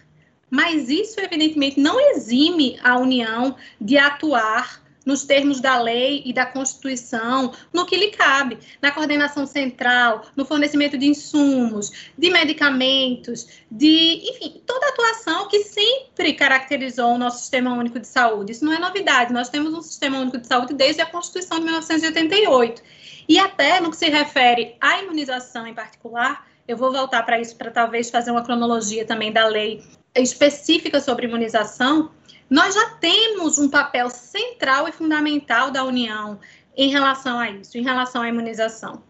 [0.48, 6.46] mas isso evidentemente não exime a União de atuar nos termos da lei e da
[6.46, 14.22] Constituição, no que lhe cabe, na coordenação central, no fornecimento de insumos, de medicamentos, de,
[14.30, 18.52] enfim, toda a atuação que sempre caracterizou o nosso Sistema Único de Saúde.
[18.52, 21.64] Isso não é novidade, nós temos um Sistema Único de Saúde desde a Constituição de
[21.64, 22.82] 1988.
[23.28, 27.56] E até no que se refere à imunização em particular, eu vou voltar para isso
[27.56, 29.82] para talvez fazer uma cronologia também da lei
[30.14, 32.10] específica sobre imunização
[32.48, 36.38] nós já temos um papel central e fundamental da União
[36.76, 39.02] em relação a isso, em relação à imunização.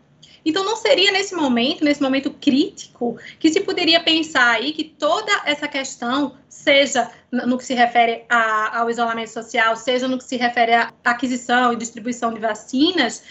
[0.44, 5.32] Então, não seria nesse momento, nesse momento crítico, que se poderia pensar aí que toda
[5.46, 10.36] essa questão, seja no que se refere a, ao isolamento social, seja no que se
[10.36, 13.22] refere à aquisição e distribuição de vacinas,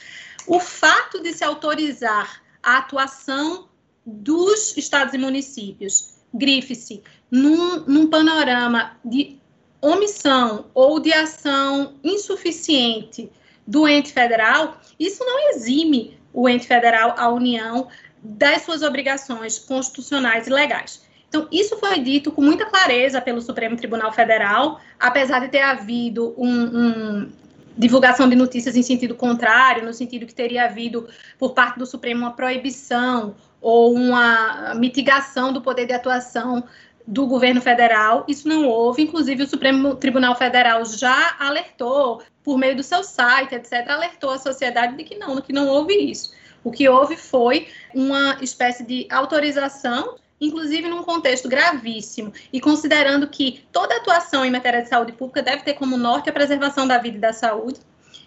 [0.48, 3.70] o fato de se autorizar a atuação
[4.06, 9.40] dos estados e municípios, grife-se, num, num panorama de
[9.84, 13.30] omissão ou de ação insuficiente
[13.68, 17.90] do ente federal, isso não exime o ente federal, a União,
[18.24, 21.04] das suas obrigações constitucionais e legais.
[21.28, 26.34] Então, isso foi dito com muita clareza pelo Supremo Tribunal Federal, apesar de ter havido
[26.38, 27.32] um, um
[27.78, 31.08] divulgação de notícias em sentido contrário, no sentido que teria havido,
[31.38, 36.64] por parte do Supremo, uma proibição ou uma mitigação do poder de atuação
[37.06, 42.76] do governo federal, isso não houve, inclusive o Supremo Tribunal Federal já alertou, por meio
[42.76, 46.34] do seu site, etc., alertou a sociedade de que não, que não houve isso.
[46.64, 53.66] O que houve foi uma espécie de autorização, inclusive num contexto gravíssimo, e considerando que
[53.72, 57.18] toda atuação em matéria de saúde pública deve ter como norte a preservação da vida
[57.18, 57.80] e da saúde.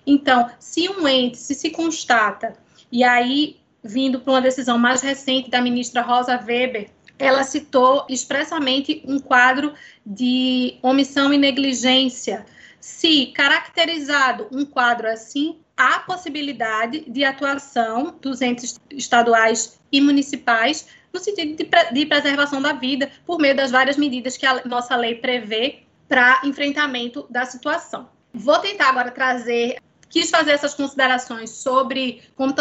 [0.06, 2.54] Então, se um ente, se se constata,
[2.92, 9.02] e aí vindo para uma decisão mais recente da ministra Rosa Weber, ela citou expressamente
[9.06, 12.44] um quadro de omissão e negligência.
[12.80, 21.18] Se caracterizado um quadro assim, há possibilidade de atuação dos entes estaduais e municipais no
[21.18, 25.14] sentido de, de preservação da vida, por meio das várias medidas que a nossa lei
[25.14, 28.08] prevê para enfrentamento da situação.
[28.32, 32.54] Vou tentar agora trazer quis fazer essas considerações sobre como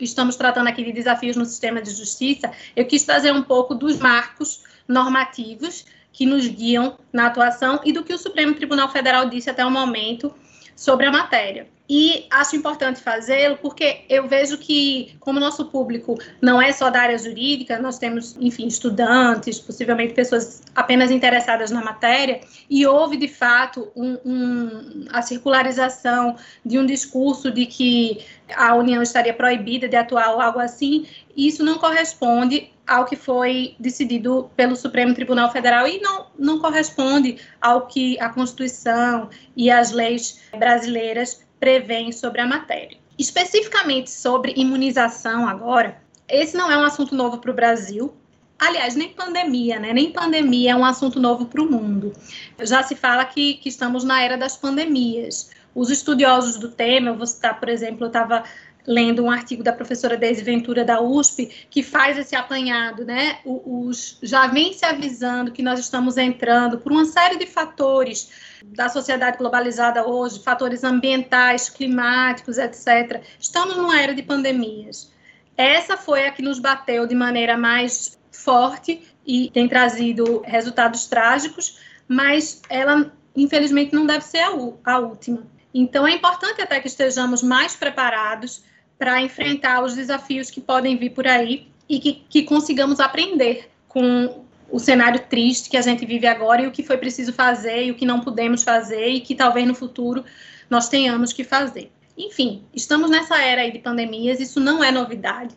[0.00, 3.98] estamos tratando aqui de desafios no sistema de justiça, eu quis trazer um pouco dos
[3.98, 9.50] marcos normativos que nos guiam na atuação e do que o Supremo Tribunal Federal disse
[9.50, 10.32] até o momento
[10.74, 11.68] sobre a matéria.
[11.88, 17.00] E acho importante fazê-lo porque eu vejo que, como nosso público não é só da
[17.00, 23.28] área jurídica, nós temos, enfim, estudantes, possivelmente pessoas apenas interessadas na matéria, e houve, de
[23.28, 28.24] fato, um, um, a circularização de um discurso de que
[28.54, 31.06] a União estaria proibida de atuar ou algo assim,
[31.36, 36.58] e isso não corresponde ao que foi decidido pelo Supremo Tribunal Federal e não, não
[36.60, 42.98] corresponde ao que a Constituição e as leis brasileiras prevêem sobre a matéria.
[43.18, 48.14] Especificamente sobre imunização agora, esse não é um assunto novo para o Brasil.
[48.58, 49.92] Aliás, nem pandemia, né?
[49.92, 52.12] Nem pandemia é um assunto novo para o mundo.
[52.60, 55.50] Já se fala que, que estamos na era das pandemias.
[55.74, 58.44] Os estudiosos do tema, eu vou citar, por exemplo, eu estava
[58.86, 63.38] lendo um artigo da professora Deise Ventura da USP, que faz esse apanhado, né?
[63.44, 68.30] Os, já vem se avisando que nós estamos entrando por uma série de fatores
[68.64, 73.22] da sociedade globalizada hoje, fatores ambientais, climáticos, etc.
[73.38, 75.12] Estamos numa era de pandemias.
[75.56, 81.78] Essa foi a que nos bateu de maneira mais forte e tem trazido resultados trágicos,
[82.06, 84.50] mas ela, infelizmente, não deve ser a,
[84.84, 85.42] a última.
[85.74, 88.64] Então, é importante até que estejamos mais preparados
[88.98, 94.44] para enfrentar os desafios que podem vir por aí e que, que consigamos aprender com
[94.70, 97.90] o cenário triste que a gente vive agora e o que foi preciso fazer e
[97.90, 100.24] o que não pudemos fazer e que talvez no futuro
[100.68, 101.92] nós tenhamos que fazer.
[102.18, 105.54] Enfim, estamos nessa era aí de pandemias, isso não é novidade.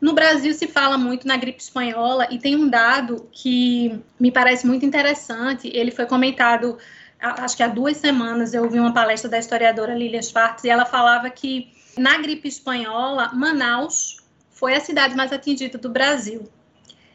[0.00, 4.66] No Brasil se fala muito na gripe espanhola e tem um dado que me parece
[4.66, 5.70] muito interessante.
[5.72, 6.76] Ele foi comentado,
[7.20, 10.84] acho que há duas semanas eu ouvi uma palestra da historiadora Lilia Schwartz e ela
[10.84, 14.16] falava que na gripe espanhola, Manaus
[14.50, 16.48] foi a cidade mais atingida do Brasil.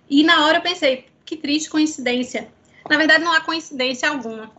[0.10, 2.48] E na hora eu pensei, que triste coincidência.
[2.90, 4.52] Na verdade, não há coincidência alguma.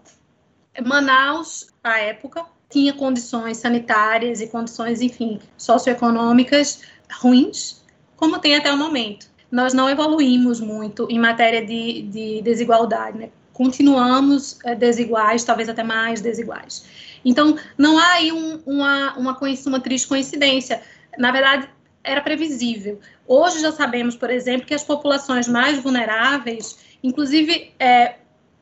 [0.84, 6.82] Manaus, à época, tinha condições sanitárias e condições, enfim, socioeconômicas
[7.20, 7.82] ruins,
[8.16, 9.26] como tem até o momento.
[9.50, 13.30] Nós não evoluímos muito em matéria de, de desigualdade, né?
[13.58, 16.84] continuamos é, desiguais, talvez até mais desiguais.
[17.24, 20.82] Então, não há aí um, uma, uma, uma triste coincidência.
[21.18, 21.68] Na verdade,
[22.02, 23.00] era previsível.
[23.26, 28.16] Hoje já sabemos, por exemplo, que as populações mais vulneráveis, inclusive é,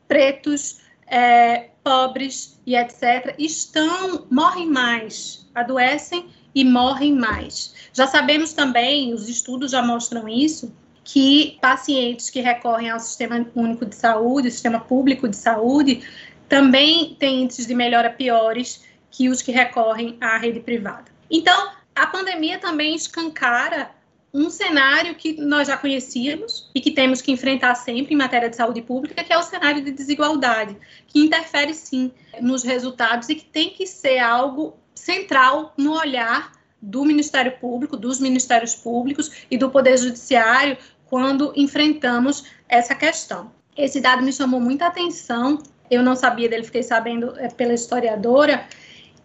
[0.07, 7.73] pretos, é, pobres e etc., estão, morrem mais, adoecem e morrem mais.
[7.93, 13.85] Já sabemos também, os estudos já mostram isso, que pacientes que recorrem ao Sistema Único
[13.85, 16.01] de Saúde, Sistema Público de Saúde,
[16.47, 21.05] também têm índices de melhora piores que os que recorrem à rede privada.
[21.29, 23.91] Então, a pandemia também escancara
[24.33, 28.55] um cenário que nós já conhecíamos e que temos que enfrentar sempre em matéria de
[28.55, 30.77] saúde pública, que é o cenário de desigualdade,
[31.07, 37.03] que interfere sim nos resultados e que tem que ser algo central no olhar do
[37.03, 43.51] Ministério Público, dos Ministérios Públicos e do Poder Judiciário quando enfrentamos essa questão.
[43.75, 45.59] Esse dado me chamou muita atenção,
[45.89, 48.65] eu não sabia dele, fiquei sabendo é, pela historiadora,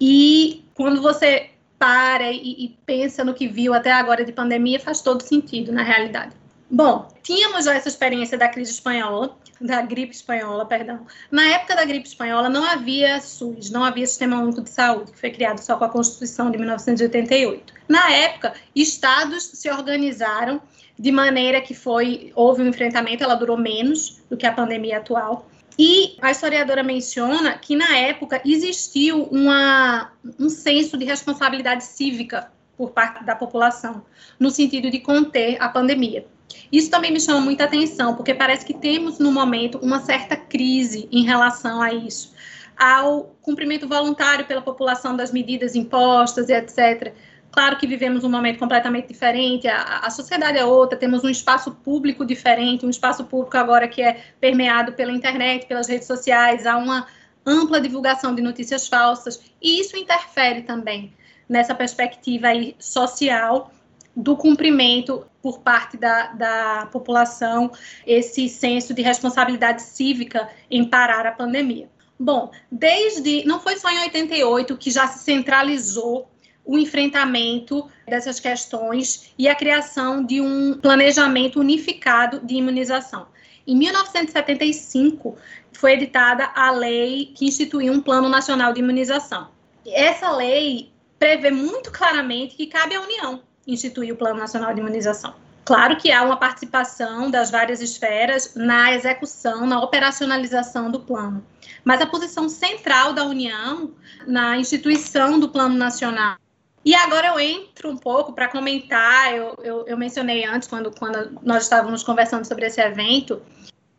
[0.00, 5.00] e quando você para e, e pensa no que viu até agora de pandemia, faz
[5.00, 6.32] todo sentido na realidade.
[6.70, 11.06] Bom, tínhamos já essa experiência da crise espanhola, da gripe espanhola, perdão.
[11.30, 15.18] Na época da gripe espanhola não havia SUS, não havia Sistema Único de Saúde, que
[15.18, 17.74] foi criado só com a Constituição de 1988.
[17.88, 20.62] Na época, estados se organizaram
[20.98, 25.46] de maneira que foi houve um enfrentamento, ela durou menos do que a pandemia atual.
[25.78, 32.90] E a historiadora menciona que, na época, existiu uma, um senso de responsabilidade cívica por
[32.90, 34.02] parte da população,
[34.38, 36.26] no sentido de conter a pandemia.
[36.70, 41.08] Isso também me chama muita atenção, porque parece que temos, no momento, uma certa crise
[41.10, 42.32] em relação a isso,
[42.76, 47.14] ao cumprimento voluntário pela população das medidas impostas e etc.
[47.52, 51.70] Claro que vivemos um momento completamente diferente, a, a, sociedade é outra, temos um espaço
[51.70, 56.78] público diferente, um espaço público agora que é permeado pela internet, pelas redes sociais, há
[56.78, 57.06] uma
[57.44, 61.12] ampla divulgação de notícias falsas, e isso interfere também
[61.46, 63.70] nessa perspectiva aí social
[64.16, 67.70] do cumprimento por parte da, da população,
[68.06, 71.90] esse senso de responsabilidade cívica em parar a pandemia.
[72.18, 73.44] Bom, desde.
[73.44, 76.31] Não foi só em 88 que já se centralizou
[76.64, 83.26] o enfrentamento dessas questões e a criação de um planejamento unificado de imunização.
[83.66, 85.36] Em 1975,
[85.72, 89.48] foi editada a lei que instituiu um Plano Nacional de Imunização.
[89.86, 95.34] Essa lei prevê muito claramente que cabe à União instituir o Plano Nacional de Imunização.
[95.64, 101.44] Claro que há uma participação das várias esferas na execução, na operacionalização do plano,
[101.84, 103.92] mas a posição central da União
[104.26, 106.36] na instituição do Plano Nacional
[106.84, 111.38] e agora eu entro um pouco para comentar, eu, eu, eu, mencionei antes, quando, quando
[111.42, 113.40] nós estávamos conversando sobre esse evento,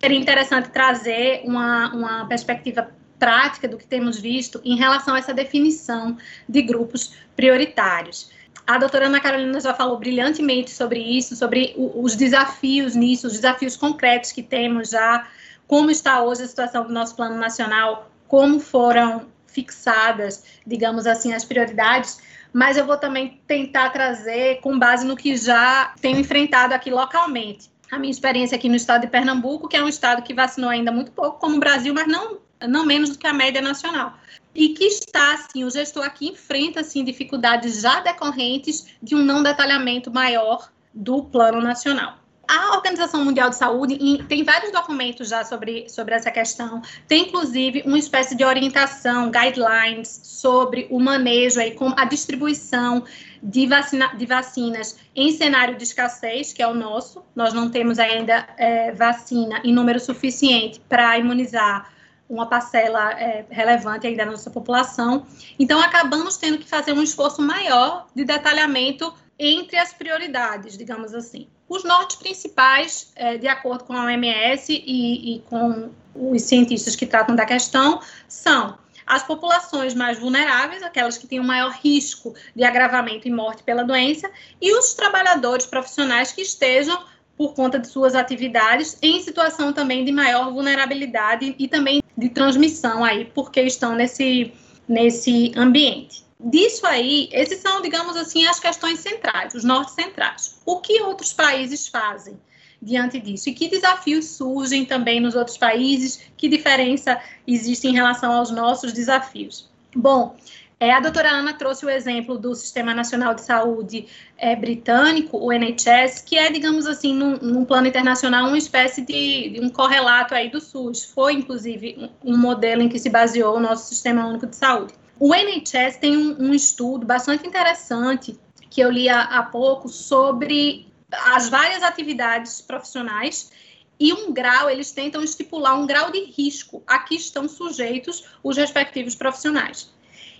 [0.02, 5.34] seria interessante trazer uma, uma perspectiva prática do que temos visto em relação a essa
[5.34, 6.18] definição
[6.48, 8.30] de grupos prioritários.
[8.68, 13.78] A doutora Ana Carolina já falou brilhantemente sobre isso, sobre os desafios nisso, os desafios
[13.78, 15.26] concretos que temos já,
[15.68, 21.46] como está hoje a situação do nosso plano nacional, como foram fixadas, digamos assim, as
[21.46, 22.20] prioridades
[22.54, 27.72] mas eu vou também tentar trazer com base no que já tenho enfrentado aqui localmente.
[27.92, 30.92] A minha experiência aqui no estado de Pernambuco, que é um estado que vacinou ainda
[30.92, 34.18] muito pouco, como o Brasil, mas não, não menos do que a média nacional.
[34.54, 39.42] E que está, assim, o gestor aqui enfrenta, assim, dificuldades já decorrentes de um não
[39.42, 42.20] detalhamento maior do plano nacional.
[42.56, 43.98] A Organização Mundial de Saúde
[44.30, 46.84] tem vários documentos já sobre, sobre essa questão.
[47.08, 53.06] Tem, inclusive, uma espécie de orientação, guidelines, sobre o manejo, aí, com a distribuição
[53.42, 57.26] de, vacina, de vacinas em cenário de escassez, que é o nosso.
[57.36, 61.92] Nós não temos ainda é, vacina em número suficiente para imunizar
[62.30, 65.26] uma parcela é, relevante ainda da nossa população.
[65.58, 71.48] Então, acabamos tendo que fazer um esforço maior de detalhamento entre as prioridades, digamos assim.
[71.68, 77.06] Os nortes principais, é, de acordo com a OMS e, e com os cientistas que
[77.06, 82.64] tratam da questão, são as populações mais vulneráveis, aquelas que têm o maior risco de
[82.64, 84.30] agravamento e morte pela doença,
[84.62, 86.98] e os trabalhadores profissionais que estejam
[87.36, 93.04] por conta de suas atividades em situação também de maior vulnerabilidade e também de transmissão
[93.04, 94.54] aí, porque estão nesse,
[94.88, 96.23] nesse ambiente.
[96.44, 100.60] Disso aí, esses são, digamos assim, as questões centrais, os norte centrais.
[100.66, 102.38] O que outros países fazem
[102.82, 103.50] diante disso?
[103.50, 106.20] E que desafios surgem também nos outros países?
[106.36, 109.70] Que diferença existe em relação aos nossos desafios?
[109.96, 110.36] Bom,
[110.84, 114.06] é, a doutora Ana trouxe o exemplo do Sistema Nacional de Saúde
[114.38, 119.52] é, britânico, o NHS, que é, digamos assim, num, num plano internacional, uma espécie de,
[119.52, 121.06] de, um correlato aí do SUS.
[121.06, 124.94] Foi, inclusive, um, um, modelo em que se baseou o nosso Sistema Único de Saúde.
[125.20, 128.38] O NHS tem um, um estudo bastante interessante
[128.70, 133.52] que eu li há, há pouco sobre as várias atividades profissionais
[134.00, 138.58] e um grau, eles tentam estipular um grau de risco a que estão sujeitos os
[138.58, 139.94] respectivos profissionais.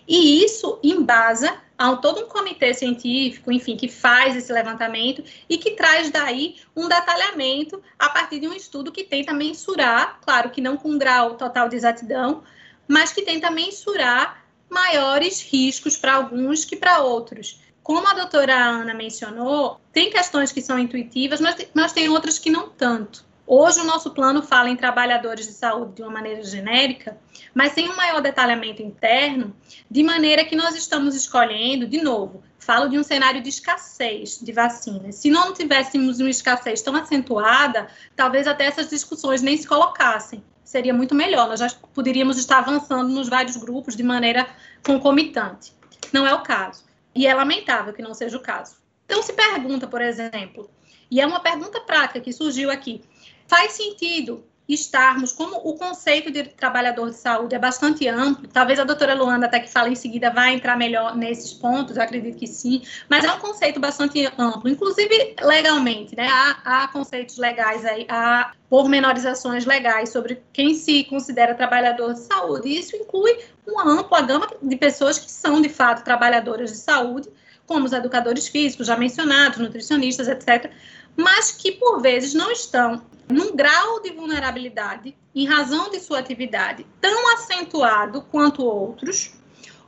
[0.08, 5.72] E isso embasa a todo um comitê científico, enfim, que faz esse levantamento e que
[5.72, 10.76] traz daí um detalhamento a partir de um estudo que tenta mensurar, claro que não
[10.76, 12.44] com um grau total de exatidão,
[12.88, 14.43] mas que tenta mensurar
[14.74, 17.62] maiores riscos para alguns que para outros.
[17.84, 22.50] Como a doutora Ana mencionou, tem questões que são intuitivas, mas, mas tem outras que
[22.50, 23.26] não tanto.
[23.46, 27.18] Hoje o nosso plano fala em trabalhadores de saúde de uma maneira genérica,
[27.54, 29.54] mas tem um maior detalhamento interno,
[29.92, 34.52] de maneira que nós estamos escolhendo, de novo, falo de um cenário de escassez de
[34.54, 35.16] vacinas.
[35.16, 40.42] Se não tivéssemos uma escassez tão acentuada, talvez até essas discussões nem se colocassem.
[40.64, 44.48] Seria muito melhor, nós já poderíamos estar avançando nos vários grupos de maneira
[44.86, 45.74] concomitante.
[46.12, 46.84] Não é o caso.
[47.16, 48.76] E é lamentável que não seja o caso.
[49.06, 50.70] Então, se pergunta, por exemplo,
[51.12, 53.04] e é uma pergunta prática que surgiu aqui:
[53.48, 58.84] Faz sentido estarmos, como o conceito de trabalhador de saúde é bastante amplo, talvez a
[58.84, 62.48] doutora Luanda, até que fala em seguida, vai entrar melhor nesses pontos, eu acredito que
[62.48, 66.28] sim, mas é um conceito bastante amplo, inclusive legalmente, né?
[66.30, 72.70] Há, há conceitos legais aí, há pormenorizações legais sobre quem se considera trabalhador de saúde,
[72.70, 73.38] e isso inclui
[73.68, 77.30] uma ampla gama de pessoas que são, de fato, trabalhadoras de saúde,
[77.66, 80.72] como os educadores físicos, já mencionados, nutricionistas, etc.,
[81.16, 86.86] mas que por vezes não estão num grau de vulnerabilidade em razão de sua atividade
[87.02, 89.34] tão acentuado quanto outros,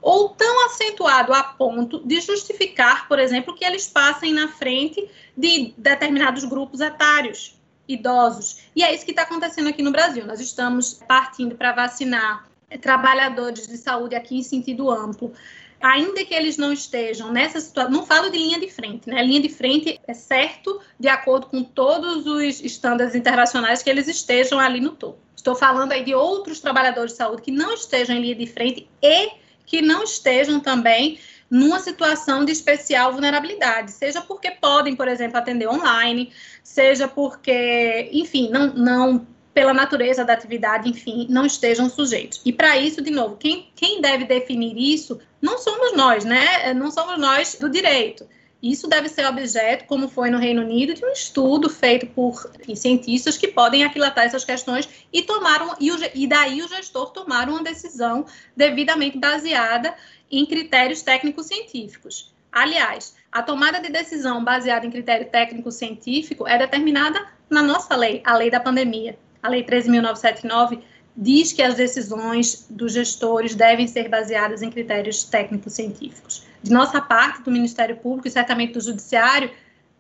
[0.01, 5.73] ou tão acentuado a ponto de justificar, por exemplo, que eles passem na frente de
[5.77, 8.59] determinados grupos etários, idosos.
[8.75, 10.23] E é isso que está acontecendo aqui no Brasil.
[10.25, 12.47] Nós estamos partindo para vacinar
[12.81, 15.33] trabalhadores de saúde aqui em sentido amplo,
[15.81, 19.23] ainda que eles não estejam nessa situação, não falo de linha de frente, né?
[19.23, 24.59] Linha de frente é certo, de acordo com todos os estándares internacionais, que eles estejam
[24.59, 25.19] ali no topo.
[25.35, 28.89] Estou falando aí de outros trabalhadores de saúde que não estejam em linha de frente
[29.01, 29.31] e
[29.65, 31.19] que não estejam também
[31.49, 36.31] numa situação de especial vulnerabilidade, seja porque podem, por exemplo, atender online,
[36.63, 42.41] seja porque, enfim, não, não pela natureza da atividade, enfim, não estejam sujeitos.
[42.43, 46.73] E para isso, de novo, quem, quem deve definir isso não somos nós, né?
[46.73, 48.27] Não somos nós do direito.
[48.61, 53.37] Isso deve ser objeto, como foi no Reino Unido, de um estudo feito por cientistas
[53.37, 57.63] que podem aquilatar essas questões e tomaram e, o, e daí o gestor tomar uma
[57.63, 58.25] decisão
[58.57, 59.95] devidamente baseada
[60.29, 62.35] em critérios técnicos científicos.
[62.51, 68.21] Aliás, a tomada de decisão baseada em critério técnico científico é determinada na nossa lei,
[68.25, 70.79] a lei da pandemia a Lei 13.979
[71.15, 76.45] diz que as decisões dos gestores devem ser baseadas em critérios técnicos científicos.
[76.61, 79.51] De nossa parte, do Ministério Público e certamente do Judiciário,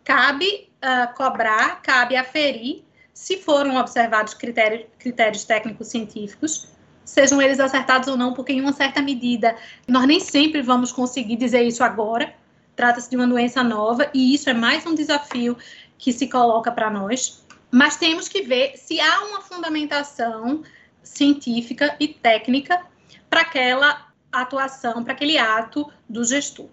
[0.03, 2.83] cabe uh, cobrar, cabe aferir
[3.13, 6.67] se foram observados critérios, critérios técnicos científicos,
[7.05, 9.55] sejam eles acertados ou não, porque em uma certa medida
[9.87, 12.33] nós nem sempre vamos conseguir dizer isso agora.
[12.75, 15.57] Trata-se de uma doença nova e isso é mais um desafio
[15.97, 17.44] que se coloca para nós
[17.75, 20.63] mas temos que ver se há uma fundamentação
[21.03, 22.81] científica e técnica
[23.29, 26.69] para aquela atuação, para aquele ato do gestor.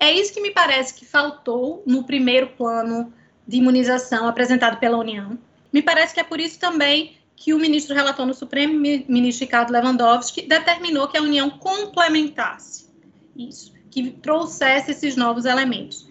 [0.00, 3.12] É isso que me parece que faltou no primeiro plano
[3.46, 5.38] de imunização apresentado pela União.
[5.70, 8.72] Me parece que é por isso também que o ministro relator no Supremo,
[9.06, 12.88] ministro Ricardo Lewandowski, determinou que a União complementasse
[13.36, 16.08] isso, que trouxesse esses novos elementos.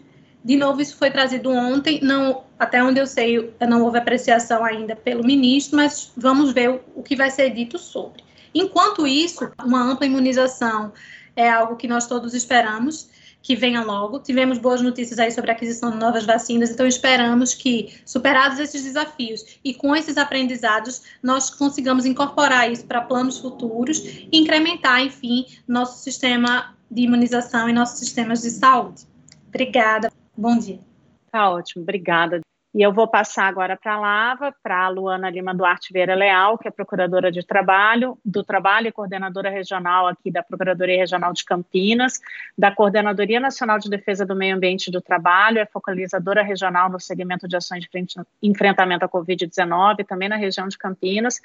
[0.47, 4.95] De novo, isso foi trazido ontem, não, até onde eu sei, não houve apreciação ainda
[4.95, 8.23] pelo ministro, mas vamos ver o, o que vai ser dito sobre.
[8.55, 10.93] Enquanto isso, uma ampla imunização
[11.35, 13.09] é algo que nós todos esperamos,
[13.41, 14.19] que venham logo.
[14.19, 18.85] Tivemos boas notícias aí sobre a aquisição de novas vacinas, então esperamos que, superados esses
[18.85, 25.45] desafios e com esses aprendizados, nós consigamos incorporar isso para planos futuros e incrementar, enfim,
[25.67, 29.01] nosso sistema de imunização e nossos sistemas de saúde.
[29.49, 30.09] Obrigada.
[30.37, 30.79] Bom dia.
[31.31, 32.41] Tá ótimo, obrigada.
[32.75, 36.59] E eu vou passar agora para a Lava, para a Luana Lima Duarte Vieira Leal,
[36.59, 41.43] que é procuradora de trabalho, do trabalho e coordenadora regional aqui da Procuradoria Regional de
[41.43, 42.19] Campinas,
[42.55, 46.99] da Coordenadoria Nacional de Defesa do Meio Ambiente e do Trabalho, é focalizadora regional no
[46.99, 47.89] segmento de ações de
[48.43, 51.41] enfrentamento à Covid-19, também na região de Campinas.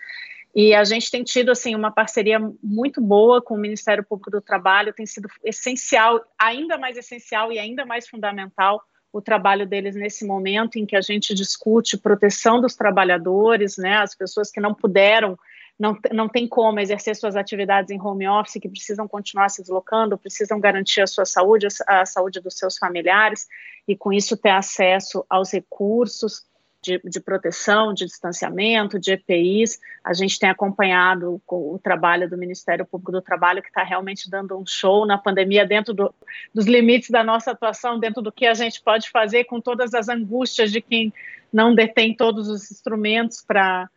[0.54, 4.40] E a gente tem tido assim uma parceria muito boa com o Ministério Público do
[4.40, 8.82] Trabalho, tem sido essencial, ainda mais essencial e ainda mais fundamental
[9.12, 14.14] o trabalho deles nesse momento em que a gente discute proteção dos trabalhadores, né, as
[14.14, 15.38] pessoas que não puderam,
[15.78, 20.16] não, não tem como exercer suas atividades em home office, que precisam continuar se deslocando,
[20.16, 23.46] precisam garantir a sua saúde, a saúde dos seus familiares,
[23.86, 26.42] e com isso ter acesso aos recursos,
[26.82, 29.80] de, de, proteção, de distanciamento, de EPIs.
[30.04, 34.28] A gente tem acompanhado o, o trabalho do Ministério Público do Trabalho, que está realmente
[34.28, 36.12] dando um show na pandemia, dentro do,
[36.52, 40.08] dos limites da nossa atuação, dentro do que a gente pode fazer, com todas as
[40.08, 41.12] angústias de quem
[41.52, 43.88] não detém todos os instrumentos para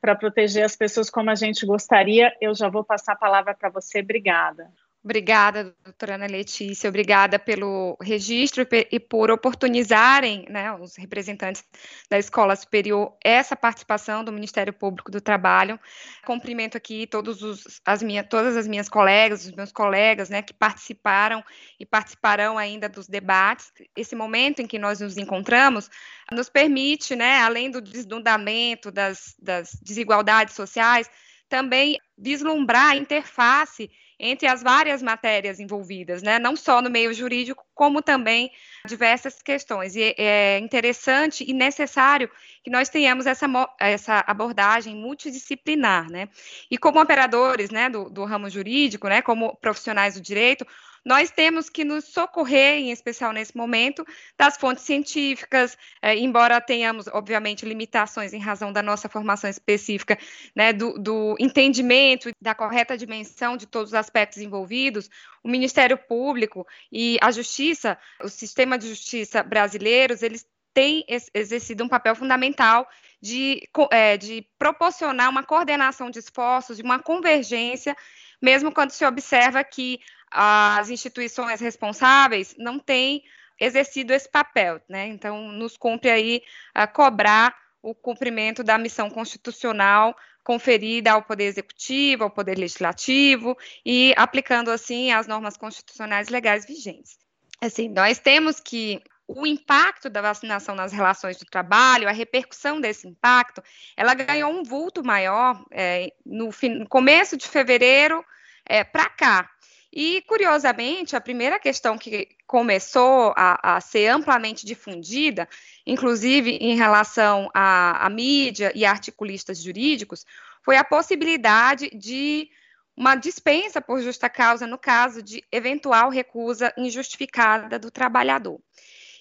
[0.00, 2.30] para proteger as pessoas como a gente gostaria.
[2.38, 4.00] Eu já vou passar a palavra para você.
[4.00, 4.70] Obrigada.
[5.04, 11.62] Obrigada, doutora Ana Letícia, obrigada pelo registro e por oportunizarem, né, os representantes
[12.08, 15.78] da Escola Superior, essa participação do Ministério Público do Trabalho.
[16.24, 20.54] Cumprimento aqui todos os, as minha, todas as minhas colegas, os meus colegas, né, que
[20.54, 21.44] participaram
[21.78, 23.74] e participarão ainda dos debates.
[23.94, 25.90] Esse momento em que nós nos encontramos
[26.32, 31.10] nos permite, né, além do desnudamento das, das desigualdades sociais,
[31.46, 36.38] também vislumbrar a interface entre as várias matérias envolvidas, né?
[36.38, 38.50] não só no meio jurídico, como também
[38.86, 39.96] diversas questões.
[39.96, 42.30] E é interessante e necessário
[42.62, 43.46] que nós tenhamos essa,
[43.78, 46.10] essa abordagem multidisciplinar.
[46.10, 46.28] Né?
[46.70, 50.66] E como operadores né, do, do ramo jurídico, né, como profissionais do direito,
[51.04, 54.04] nós temos que nos socorrer, em especial nesse momento,
[54.38, 60.18] das fontes científicas, é, embora tenhamos, obviamente, limitações em razão da nossa formação específica,
[60.54, 65.10] né, do, do entendimento da correta dimensão de todos os aspectos envolvidos,
[65.42, 71.88] o Ministério Público e a Justiça, o sistema de justiça brasileiros, eles têm exercido um
[71.88, 72.88] papel fundamental
[73.22, 77.96] de, é, de proporcionar uma coordenação de esforços, de uma convergência,
[78.42, 80.00] mesmo quando se observa que
[80.30, 83.22] as instituições responsáveis não têm
[83.60, 85.06] exercido esse papel, né?
[85.08, 86.42] Então, nos cumpre aí
[86.74, 94.12] a cobrar o cumprimento da missão constitucional conferida ao Poder Executivo, ao Poder Legislativo e
[94.16, 97.18] aplicando, assim, as normas constitucionais legais vigentes.
[97.60, 103.08] Assim, nós temos que o impacto da vacinação nas relações de trabalho, a repercussão desse
[103.08, 103.62] impacto,
[103.96, 108.22] ela ganhou um vulto maior é, no, fim, no começo de fevereiro
[108.66, 109.50] é, para cá.
[109.96, 115.48] E, curiosamente, a primeira questão que começou a, a ser amplamente difundida,
[115.86, 120.26] inclusive em relação à, mídia e articulistas jurídicos,
[120.64, 122.50] foi a possibilidade de
[122.96, 128.58] uma dispensa por justa causa no caso de eventual recusa injustificada do trabalhador.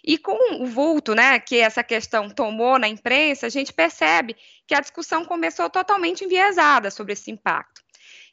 [0.03, 4.73] E com o vulto né, que essa questão tomou na imprensa, a gente percebe que
[4.73, 7.82] a discussão começou totalmente enviesada sobre esse impacto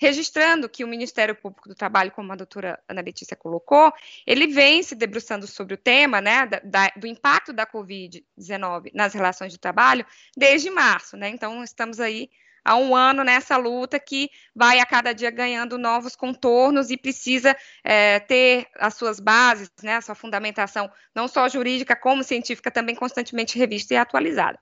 [0.00, 3.92] registrando que o Ministério Público do Trabalho, como a doutora Ana Letícia colocou,
[4.26, 9.52] ele vem se debruçando sobre o tema né, da, do impacto da Covid-19 nas relações
[9.52, 11.18] de trabalho desde março.
[11.18, 11.28] Né?
[11.28, 12.30] Então, estamos aí
[12.64, 17.56] há um ano nessa luta que vai a cada dia ganhando novos contornos e precisa
[17.82, 22.94] é, ter as suas bases, né, a sua fundamentação, não só jurídica, como científica, também
[22.94, 24.58] constantemente revista e atualizada.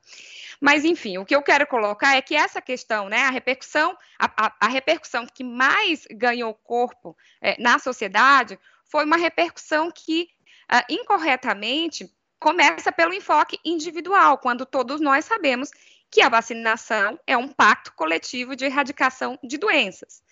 [0.60, 4.46] Mas, enfim, o que eu quero colocar é que essa questão, né, a repercussão, a,
[4.46, 10.28] a, a repercussão que mais ganhou corpo é, na sociedade foi uma repercussão que,
[10.72, 15.70] uh, incorretamente, começa pelo enfoque individual, quando todos nós sabemos
[16.10, 20.22] que a vacinação é um pacto coletivo de erradicação de doenças.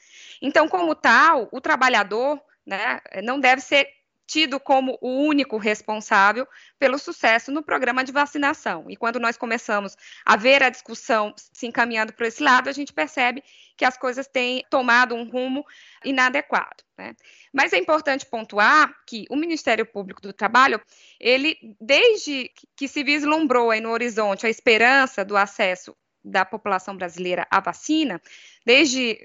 [0.40, 3.88] Então, como tal, o trabalhador né, não deve ser
[4.26, 6.46] tido como o único responsável
[6.78, 8.86] pelo sucesso no programa de vacinação.
[8.88, 12.92] E quando nós começamos a ver a discussão se encaminhando para esse lado, a gente
[12.92, 13.42] percebe
[13.76, 15.64] que as coisas têm tomado um rumo
[16.04, 16.82] inadequado.
[16.98, 17.14] Né?
[17.52, 20.80] Mas é importante pontuar que o Ministério Público do Trabalho,
[21.20, 25.96] ele, desde que se vislumbrou aí no horizonte a esperança do acesso
[26.26, 28.20] da população brasileira à vacina,
[28.64, 29.24] desde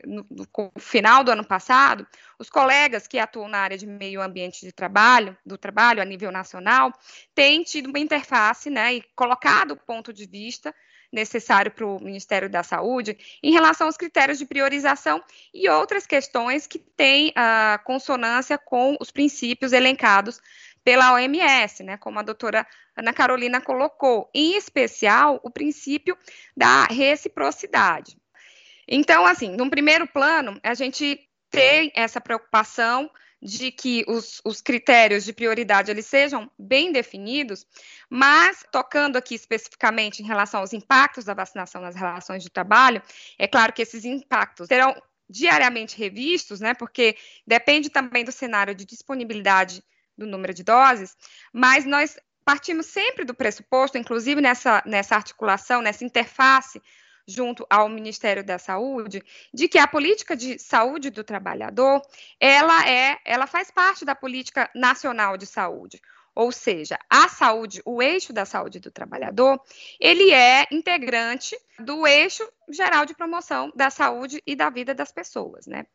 [0.56, 4.72] o final do ano passado, os colegas que atuam na área de meio ambiente de
[4.72, 6.94] trabalho, do trabalho a nível nacional,
[7.34, 10.74] têm tido uma interface, né, e colocado o ponto de vista
[11.12, 15.22] necessário para o Ministério da Saúde em relação aos critérios de priorização
[15.54, 20.40] e outras questões que têm a consonância com os princípios elencados
[20.84, 22.66] pela OMS, né, como a doutora
[22.96, 26.18] Ana Carolina colocou, em especial o princípio
[26.56, 28.18] da reciprocidade.
[28.88, 31.20] Então, assim, num primeiro plano, a gente
[31.50, 33.10] tem essa preocupação
[33.42, 37.66] de que os, os, critérios de prioridade eles sejam bem definidos,
[38.08, 43.02] mas tocando aqui especificamente em relação aos impactos da vacinação nas relações de trabalho,
[43.40, 44.96] é claro que esses impactos serão
[45.28, 47.16] diariamente revistos, né, porque
[47.48, 49.82] depende também do cenário de disponibilidade
[50.18, 51.16] do número de doses,
[51.54, 56.82] mas nós partimos sempre do pressuposto, inclusive nessa, nessa articulação, nessa interface
[57.28, 62.02] junto ao Ministério da Saúde, de que a política de saúde do trabalhador,
[62.40, 66.02] ela é, ela faz parte da política nacional de saúde.
[66.34, 69.62] Ou seja, a saúde, o eixo da saúde do trabalhador,
[70.00, 75.68] ele é integrante do eixo geral de promoção da saúde e da vida das pessoas,
[75.68, 75.86] né?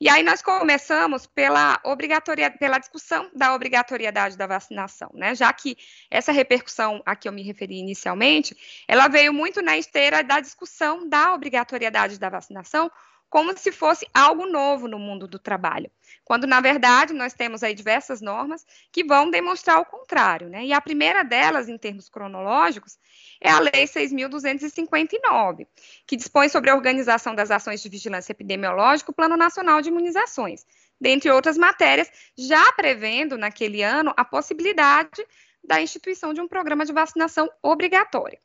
[0.00, 5.34] E aí nós começamos pela obrigatoriedade, pela discussão da obrigatoriedade da vacinação, né?
[5.34, 5.76] Já que
[6.10, 8.56] essa repercussão a que eu me referi inicialmente,
[8.88, 12.90] ela veio muito na esteira da discussão da obrigatoriedade da vacinação
[13.32, 15.90] como se fosse algo novo no mundo do trabalho,
[16.22, 18.62] quando na verdade nós temos aí diversas normas
[18.92, 20.66] que vão demonstrar o contrário, né?
[20.66, 22.98] E a primeira delas, em termos cronológicos,
[23.40, 25.66] é a Lei 6.259,
[26.06, 30.66] que dispõe sobre a organização das ações de vigilância epidemiológica, o Plano Nacional de Imunizações,
[31.00, 35.26] dentre outras matérias, já prevendo naquele ano a possibilidade
[35.64, 38.38] da instituição de um programa de vacinação obrigatória.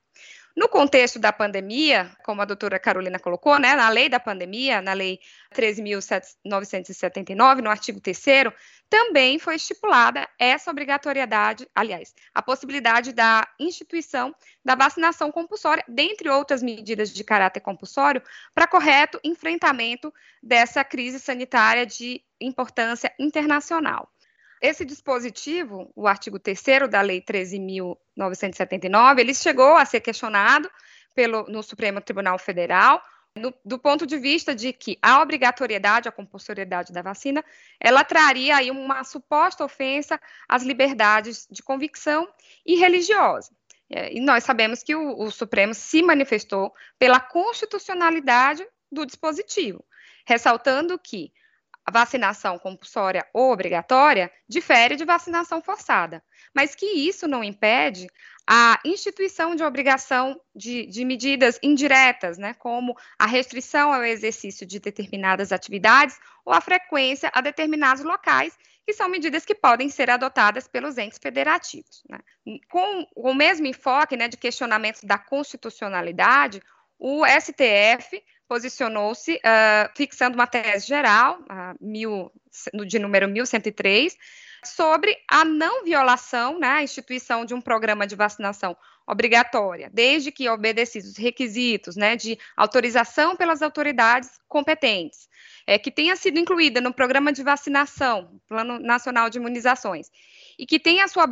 [0.58, 4.94] No contexto da pandemia, como a doutora Carolina colocou, né, na lei da pandemia, na
[4.94, 5.20] lei
[5.54, 8.20] 13.979, no artigo 3
[8.90, 14.34] também foi estipulada essa obrigatoriedade, aliás, a possibilidade da instituição
[14.66, 18.24] da vacinação compulsória, dentre outras medidas de caráter compulsório,
[18.56, 24.10] para correto enfrentamento dessa crise sanitária de importância internacional.
[24.62, 30.70] Esse dispositivo, o artigo 3 da Lei 13.979, ele chegou a ser questionado
[31.14, 33.02] pelo, no Supremo Tribunal Federal,
[33.36, 37.46] no, do ponto de vista de que a obrigatoriedade, a compulsoriedade da vacina,
[37.80, 42.28] ela traria aí uma suposta ofensa às liberdades de convicção
[42.66, 43.52] e religiosa.
[43.90, 49.86] É, e nós sabemos que o, o Supremo se manifestou pela constitucionalidade do dispositivo,
[50.26, 51.32] ressaltando que
[51.88, 56.22] a vacinação compulsória ou obrigatória difere de vacinação forçada,
[56.54, 58.08] mas que isso não impede
[58.46, 64.80] a instituição de obrigação de, de, medidas indiretas, né, como a restrição ao exercício de
[64.80, 70.68] determinadas atividades ou a frequência a determinados locais, que são medidas que podem ser adotadas
[70.68, 72.04] pelos entes federativos.
[72.10, 72.20] Né.
[72.70, 76.62] Com o mesmo enfoque né, de questionamento da constitucionalidade,
[77.00, 82.32] o STF posicionou-se uh, fixando uma tese geral, uh, mil,
[82.86, 84.18] de número 1103,
[84.64, 88.76] sobre a não violação, né, a instituição de um programa de vacinação
[89.06, 95.30] obrigatória, desde que obedecidos os requisitos né, de autorização pelas autoridades competentes,
[95.66, 100.12] é, que tenha sido incluída no programa de vacinação, Plano Nacional de Imunizações,
[100.60, 101.26] e que tenha a sua,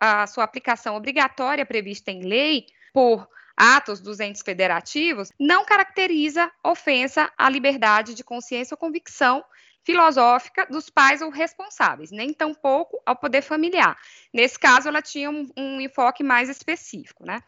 [0.00, 3.26] a sua aplicação obrigatória prevista em lei por
[3.56, 9.44] atos dos entes federativos não caracteriza ofensa à liberdade de consciência ou convicção
[9.84, 13.96] filosófica dos pais ou responsáveis, nem tampouco ao poder familiar.
[14.32, 17.40] Nesse caso, ela tinha um, um enfoque mais específico, né?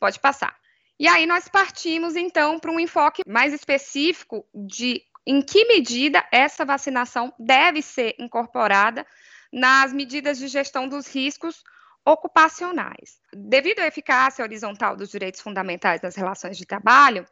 [0.00, 0.56] Pode passar.
[0.98, 6.64] E aí nós partimos então para um enfoque mais específico de em que medida essa
[6.64, 9.06] vacinação deve ser incorporada
[9.52, 11.62] nas medidas de gestão dos riscos
[12.04, 13.18] ocupacionais.
[13.32, 17.26] Devido à eficácia horizontal dos direitos fundamentais nas relações de trabalho,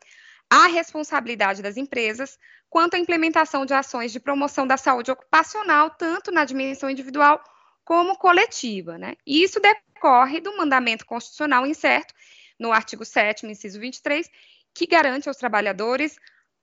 [0.51, 2.39] há responsabilidade das empresas
[2.71, 7.43] quanto à implementação de ações de promoção da saúde ocupacional, tanto na dimensão individual
[7.85, 8.97] como coletiva.
[8.97, 9.15] Né?
[9.27, 12.15] E isso decorre do mandamento constitucional incerto,
[12.59, 14.29] no artigo 7, inciso 23,
[14.75, 16.17] que garante aos trabalhadores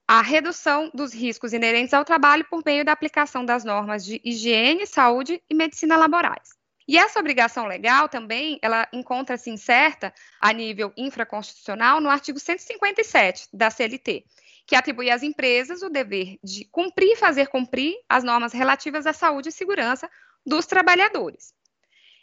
[0.08, 4.84] a redução dos riscos inerentes ao trabalho por meio da aplicação das normas de higiene,
[4.84, 6.59] saúde e medicina laborais.
[6.90, 13.70] E essa obrigação legal também, ela encontra-se incerta a nível infraconstitucional no artigo 157 da
[13.70, 14.24] CLT,
[14.66, 19.12] que atribui às empresas o dever de cumprir e fazer cumprir as normas relativas à
[19.12, 20.10] saúde e segurança
[20.44, 21.54] dos trabalhadores.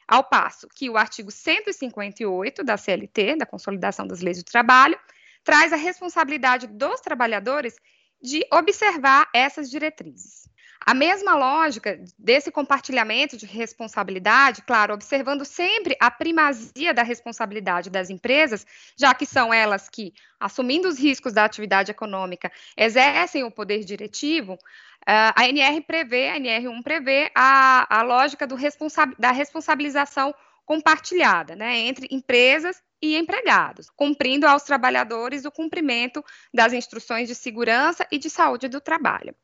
[0.05, 4.99] Ao passo que o artigo 158 da CLT, da Consolidação das Leis do Trabalho,
[5.45, 7.78] traz a responsabilidade dos trabalhadores
[8.22, 10.49] de observar essas diretrizes.
[10.88, 18.10] A mesma lógica desse compartilhamento de responsabilidade, claro, observando sempre a primazia da responsabilidade das
[18.10, 18.66] empresas,
[18.98, 24.58] já que são elas que, assumindo os riscos da atividade econômica, exercem o poder diretivo,
[25.06, 30.34] a NR prevê, a NR1 prevê a, a lógica responsa da responsabilização
[30.66, 36.24] compartilhada, né, entre empresas e empregados, cumprindo aos trabalhadores o cumprimento
[36.54, 39.36] das instruções de segurança e de saúde do trabalho.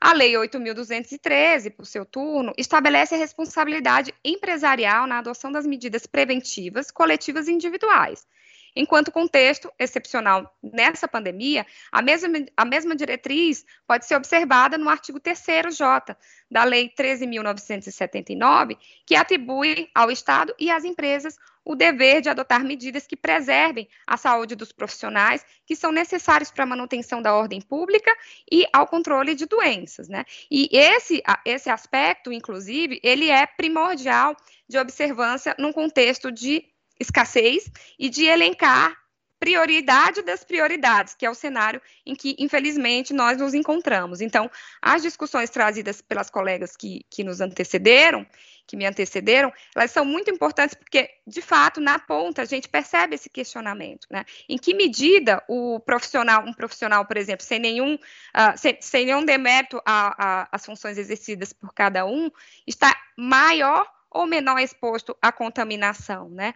[0.00, 6.90] A Lei 8.213, por seu turno, estabelece a responsabilidade empresarial na adoção das medidas preventivas,
[6.90, 8.26] coletivas e individuais.
[8.74, 15.20] Enquanto contexto excepcional nessa pandemia, a mesma, a mesma diretriz pode ser observada no artigo
[15.20, 16.16] 3J
[16.50, 21.36] da Lei 13.979, que atribui ao Estado e às empresas
[21.70, 26.64] o dever de adotar medidas que preservem a saúde dos profissionais que são necessários para
[26.64, 28.12] a manutenção da ordem pública
[28.50, 30.24] e ao controle de doenças, né?
[30.50, 34.36] E esse, esse aspecto, inclusive, ele é primordial
[34.68, 36.64] de observância num contexto de
[36.98, 39.00] escassez e de elencar
[39.38, 44.20] prioridade das prioridades, que é o cenário em que, infelizmente, nós nos encontramos.
[44.20, 44.50] Então,
[44.82, 48.26] as discussões trazidas pelas colegas que, que nos antecederam,
[48.70, 53.16] que me antecederam, elas são muito importantes porque, de fato, na ponta, a gente percebe
[53.16, 54.24] esse questionamento, né?
[54.48, 59.24] Em que medida o profissional, um profissional, por exemplo, sem nenhum, uh, sem, sem, nenhum
[59.24, 62.30] demérito às funções exercidas por cada um,
[62.64, 66.54] está maior ou menor exposto à contaminação, né?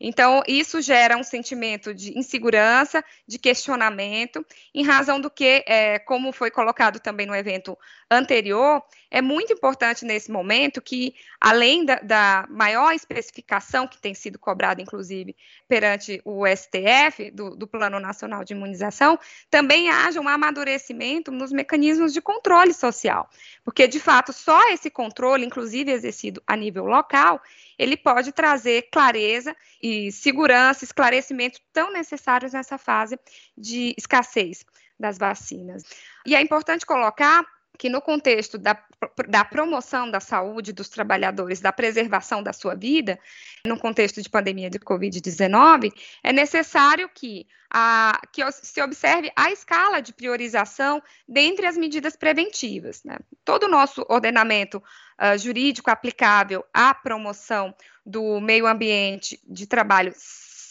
[0.00, 4.44] Então, isso gera um sentimento de insegurança, de questionamento,
[4.74, 7.78] em razão do que, é, como foi colocado também no evento
[8.10, 14.38] anterior, é muito importante nesse momento que, além da, da maior especificação que tem sido
[14.38, 15.34] cobrada, inclusive,
[15.66, 19.18] perante o STF, do, do Plano Nacional de Imunização,
[19.50, 23.28] também haja um amadurecimento nos mecanismos de controle social,
[23.64, 27.42] porque, de fato, só esse controle, inclusive exercido a nível local,
[27.76, 33.18] ele pode trazer clareza e segurança, esclarecimento tão necessários nessa fase
[33.56, 34.64] de escassez
[34.98, 35.82] das vacinas.
[36.26, 37.44] E é importante colocar
[37.78, 38.76] que no contexto da,
[39.28, 43.18] da, promoção da saúde dos trabalhadores, da preservação da sua vida,
[43.66, 45.92] no contexto de pandemia de Covid-19,
[46.22, 53.02] é necessário que, a, que se observe a escala de priorização dentre as medidas preventivas.
[53.02, 53.16] Né?
[53.44, 60.12] Todo o nosso ordenamento uh, jurídico aplicável à promoção do meio ambiente de trabalho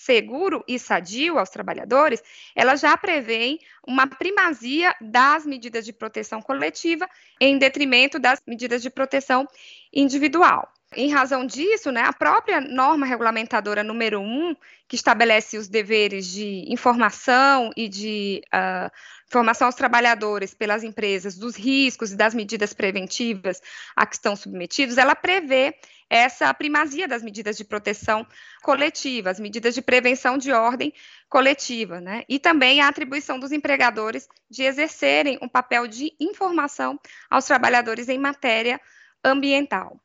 [0.10, 2.24] seguro e sadio aos trabalhadores,
[2.56, 7.08] ela já prevê uma primazia das medidas de proteção coletiva
[7.40, 9.48] em detrimento das medidas de proteção
[9.94, 10.68] individual.
[10.96, 14.56] Em razão disso, né, a própria norma regulamentadora número 1,
[14.88, 18.90] que estabelece os deveres de informação e de uh,
[19.28, 23.62] informação aos trabalhadores pelas empresas dos riscos e das medidas preventivas
[23.96, 25.76] a que estão submetidos, ela prevê
[26.10, 28.26] essa primazia das medidas de proteção
[28.64, 30.92] coletiva, as medidas de prevenção de ordem
[31.30, 32.24] coletiva, né?
[32.28, 38.18] E também a atribuição dos empregadores de exercerem um papel de informação aos trabalhadores em
[38.18, 38.82] matéria
[39.24, 40.02] ambiental.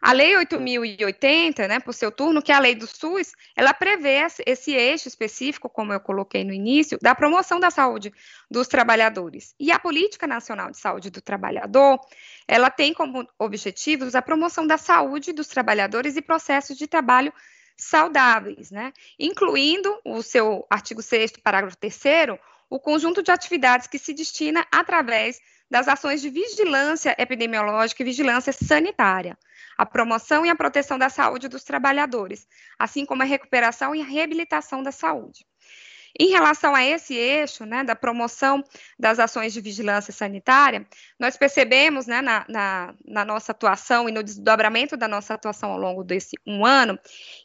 [0.00, 4.26] A Lei 8.080, né, por seu turno, que é a lei do SUS, ela prevê
[4.46, 8.12] esse eixo específico, como eu coloquei no início, da promoção da saúde
[8.50, 9.54] dos trabalhadores.
[9.60, 12.00] E a Política Nacional de Saúde do Trabalhador,
[12.48, 17.32] ela tem como objetivos a promoção da saúde dos trabalhadores e processos de trabalho
[17.76, 22.38] saudáveis, né, incluindo o seu artigo 6 parágrafo 3
[22.70, 25.40] o conjunto de atividades que se destina através
[25.70, 29.38] das ações de vigilância epidemiológica e vigilância sanitária
[29.80, 32.46] a promoção e a proteção da saúde dos trabalhadores,
[32.78, 35.46] assim como a recuperação e a reabilitação da saúde.
[36.18, 38.62] Em relação a esse eixo, né, da promoção
[38.98, 40.86] das ações de vigilância sanitária,
[41.18, 45.78] nós percebemos, né, na, na, na, nossa atuação e no desdobramento da nossa atuação ao
[45.78, 46.98] longo desse um ano,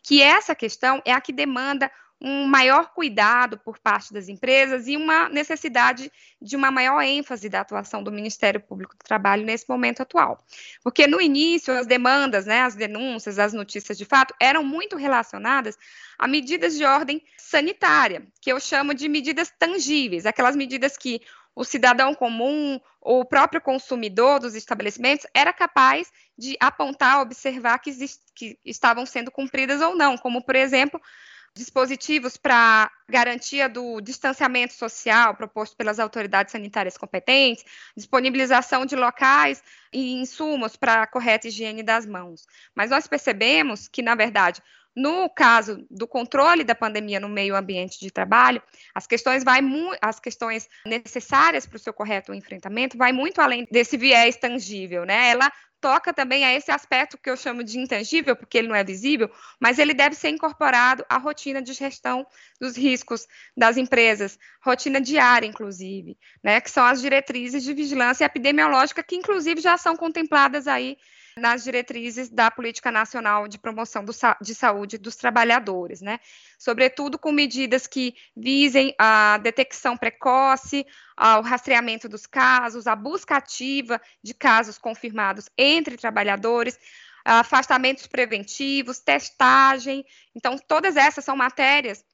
[0.03, 1.89] que essa questão é a que demanda
[2.21, 6.11] um maior cuidado por parte das empresas e uma necessidade
[6.41, 10.43] de uma maior ênfase da atuação do Ministério Público do Trabalho nesse momento atual.
[10.81, 15.77] Porque no início, as demandas, né, as denúncias, as notícias de fato eram muito relacionadas
[16.17, 21.21] a medidas de ordem sanitária, que eu chamo de medidas tangíveis, aquelas medidas que
[21.55, 27.91] o cidadão comum, o próprio consumidor dos estabelecimentos era capaz de apontar, observar que,
[28.33, 30.99] que estavam sendo cumpridas ou não, como, por exemplo,
[31.55, 37.63] dispositivos para garantia do distanciamento social proposto pelas autoridades sanitárias competentes,
[37.95, 42.45] disponibilização de locais e insumos para a correta higiene das mãos.
[42.75, 44.61] Mas nós percebemos que, na verdade,
[44.95, 48.61] no caso do controle da pandemia no meio ambiente de trabalho,
[48.93, 49.59] as questões vai
[50.01, 55.29] as questões necessárias para o seu correto enfrentamento vai muito além desse viés tangível, né?
[55.31, 55.51] Ela
[55.85, 59.29] toca também a esse aspecto que eu chamo de intangível, porque ele não é visível,
[59.59, 62.25] mas ele deve ser incorporado à rotina de gestão
[62.59, 69.03] dos riscos das empresas, rotina diária, inclusive, né, que são as diretrizes de vigilância epidemiológica,
[69.03, 70.97] que inclusive já são contempladas aí
[71.37, 76.19] nas diretrizes da Política Nacional de Promoção do, de Saúde dos Trabalhadores, né?
[76.57, 80.85] Sobretudo com medidas que visem a detecção precoce,
[81.17, 86.79] o rastreamento dos casos, a busca ativa de casos confirmados entre trabalhadores,
[87.25, 90.05] afastamentos preventivos, testagem.
[90.33, 92.05] Então, todas essas são matérias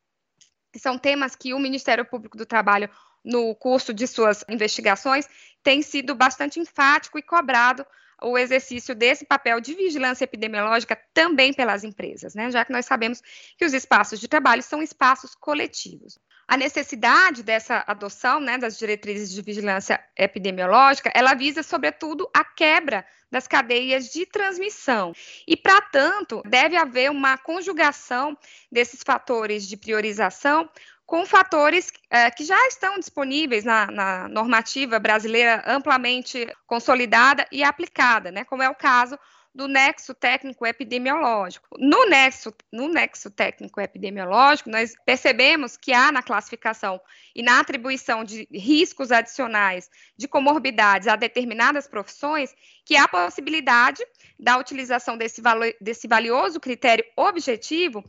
[0.73, 2.89] que são temas que o Ministério Público do Trabalho
[3.23, 5.27] no curso de suas investigações,
[5.63, 7.85] tem sido bastante enfático e cobrado
[8.21, 12.51] o exercício desse papel de vigilância epidemiológica também pelas empresas, né?
[12.51, 13.21] já que nós sabemos
[13.57, 16.19] que os espaços de trabalho são espaços coletivos.
[16.47, 23.05] A necessidade dessa adoção né, das diretrizes de vigilância epidemiológica, ela visa, sobretudo, a quebra
[23.31, 25.13] das cadeias de transmissão.
[25.47, 28.37] E, para tanto, deve haver uma conjugação
[28.69, 30.69] desses fatores de priorização
[31.11, 38.31] com fatores é, que já estão disponíveis na, na, normativa brasileira amplamente consolidada e aplicada,
[38.31, 39.19] né, como é o caso
[39.53, 41.67] do nexo técnico epidemiológico.
[41.77, 47.01] No nexo, no nexo técnico epidemiológico, nós percebemos que há na classificação
[47.35, 52.55] e na atribuição de riscos adicionais de comorbidades a determinadas profissões,
[52.91, 54.05] que há possibilidade
[54.37, 58.03] da utilização desse, valor, desse valioso critério objetivo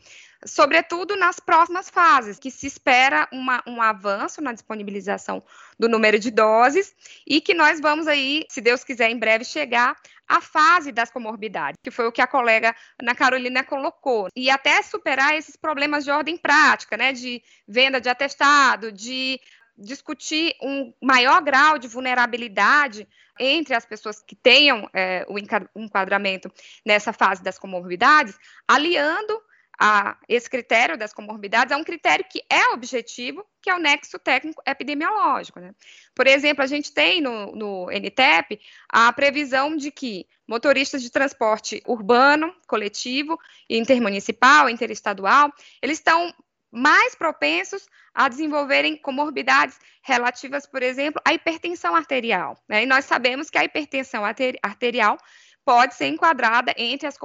[0.44, 5.40] sobretudo nas próximas fases, que se espera uma, um avanço na disponibilização
[5.78, 9.96] do número de doses e que nós vamos aí, se Deus quiser, em breve chegar
[10.26, 14.82] à fase das comorbidades, que foi o que a colega Ana Carolina colocou, e até
[14.82, 19.38] superar esses problemas de ordem prática, né, de venda de atestado, de
[19.76, 23.08] discutir um maior grau de vulnerabilidade
[23.38, 25.38] entre as pessoas que tenham é, o
[25.80, 26.52] enquadramento
[26.84, 29.40] nessa fase das comorbidades, aliando
[29.80, 34.18] a esse critério das comorbidades é um critério que é objetivo, que é o nexo
[34.18, 35.58] técnico epidemiológico.
[35.58, 35.74] Né?
[36.14, 41.82] Por exemplo, a gente tem no, no NTEP a previsão de que motoristas de transporte
[41.86, 46.32] urbano, coletivo, intermunicipal, interestadual, eles estão
[46.72, 52.56] mais propensos a desenvolverem comorbidades relativas, por exemplo, à hipertensão arterial.
[52.68, 52.84] Né?
[52.84, 55.18] E nós sabemos que a hipertensão arterial
[55.64, 57.16] pode ser enquadrada entre as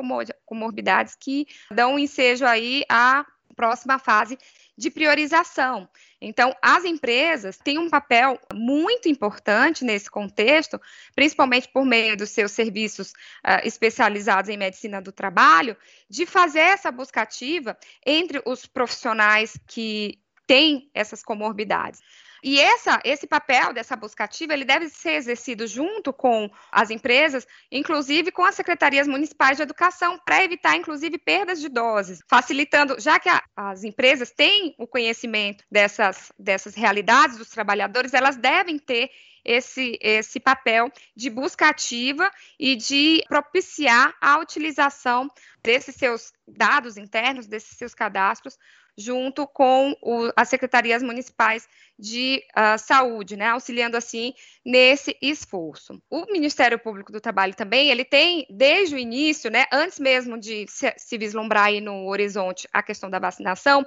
[0.46, 3.26] comorbidades que dão ensejo aí à
[3.58, 4.38] próxima fase
[4.78, 5.90] de priorização.
[6.22, 10.80] Então, as empresas têm um papel muito importante nesse contexto,
[11.16, 15.76] principalmente por meio dos seus serviços uh, especializados em medicina do trabalho,
[16.08, 22.00] de fazer essa busca ativa entre os profissionais que têm essas comorbidades.
[22.44, 27.48] E essa, esse papel dessa busca ativa, ele deve ser exercido junto com as empresas,
[27.72, 33.20] inclusive com as secretarias municipais de educação, para evitar, inclusive, perdas de doses, facilitando, já
[33.20, 39.10] que a, as empresas têm o conhecimento dessas, dessas realidades dos trabalhadores, elas devem ter
[39.48, 42.30] esse, esse papel de busca ativa
[42.60, 45.30] e de propiciar a utilização
[45.64, 48.58] desses seus dados internos, desses seus cadastros,
[48.98, 51.68] junto com o, as secretarias municipais
[52.00, 54.34] de uh, saúde, né, auxiliando assim
[54.66, 56.02] nesse esforço.
[56.10, 60.66] O Ministério Público do Trabalho também, ele tem desde o início, né, antes mesmo de
[60.68, 63.86] se, se vislumbrar aí no horizonte a questão da vacinação,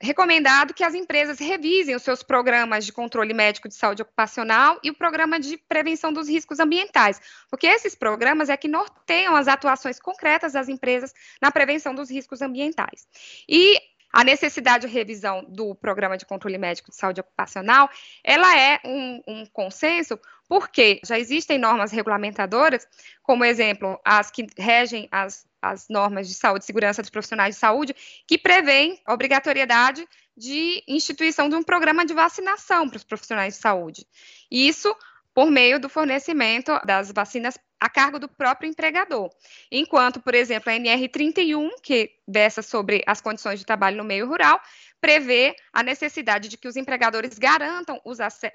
[0.00, 4.90] recomendado que as empresas revisem os seus programas de controle médico de saúde ocupacional e
[4.90, 7.20] o programa de prevenção dos riscos ambientais,
[7.50, 12.42] porque esses programas é que norteiam as atuações concretas das empresas na prevenção dos riscos
[12.42, 13.06] ambientais.
[13.48, 13.80] E
[14.16, 17.90] a necessidade de revisão do programa de controle médico de saúde ocupacional,
[18.24, 22.88] ela é um, um consenso porque já existem normas regulamentadoras,
[23.22, 27.60] como exemplo, as que regem as, as normas de saúde e segurança dos profissionais de
[27.60, 27.94] saúde,
[28.26, 33.60] que prevêem a obrigatoriedade de instituição de um programa de vacinação para os profissionais de
[33.60, 34.06] saúde.
[34.50, 34.96] Isso
[35.36, 39.28] por meio do fornecimento das vacinas a cargo do próprio empregador.
[39.70, 44.58] Enquanto, por exemplo, a NR31, que versa sobre as condições de trabalho no meio rural,
[44.98, 48.00] prevê a necessidade de que os empregadores garantam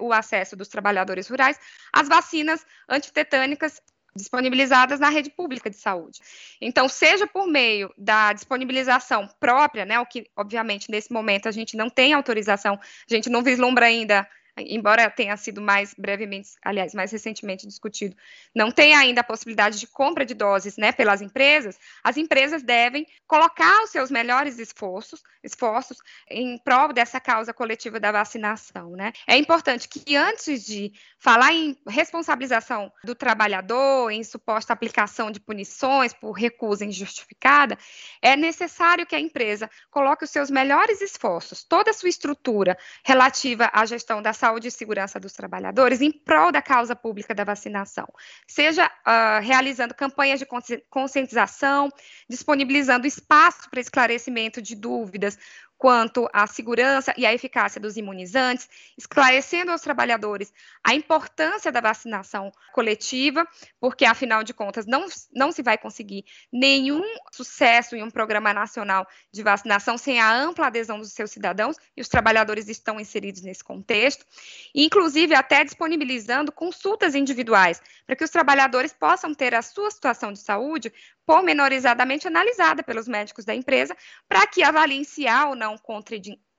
[0.00, 1.56] o acesso dos trabalhadores rurais
[1.92, 3.80] às vacinas antitetânicas
[4.16, 6.18] disponibilizadas na rede pública de saúde.
[6.60, 11.76] Então, seja por meio da disponibilização própria, né, o que, obviamente, nesse momento a gente
[11.76, 17.10] não tem autorização, a gente não vislumbra ainda embora tenha sido mais brevemente, aliás, mais
[17.10, 18.14] recentemente discutido,
[18.54, 23.06] não tem ainda a possibilidade de compra de doses, né, pelas empresas, as empresas devem
[23.26, 25.96] colocar os seus melhores esforços, esforços
[26.30, 29.12] em prol dessa causa coletiva da vacinação, né?
[29.26, 36.12] É importante que antes de falar em responsabilização do trabalhador, em suposta aplicação de punições
[36.12, 37.76] por recusa injustificada,
[38.20, 43.70] é necessário que a empresa coloque os seus melhores esforços, toda a sua estrutura relativa
[43.72, 48.08] à gestão da saúde e segurança dos trabalhadores em prol da causa pública da vacinação,
[48.44, 50.46] seja uh, realizando campanhas de
[50.90, 51.88] conscientização,
[52.28, 55.38] disponibilizando espaço para esclarecimento de dúvidas,
[55.82, 60.52] quanto à segurança e à eficácia dos imunizantes, esclarecendo aos trabalhadores
[60.84, 63.44] a importância da vacinação coletiva,
[63.80, 67.02] porque, afinal de contas, não, não se vai conseguir nenhum
[67.32, 72.00] sucesso em um programa nacional de vacinação sem a ampla adesão dos seus cidadãos, e
[72.00, 74.24] os trabalhadores estão inseridos nesse contexto,
[74.72, 80.38] inclusive até disponibilizando consultas individuais, para que os trabalhadores possam ter a sua situação de
[80.38, 80.92] saúde
[81.26, 83.96] pormenorizadamente analisada pelos médicos da empresa,
[84.28, 85.71] para que avaliem se há ou não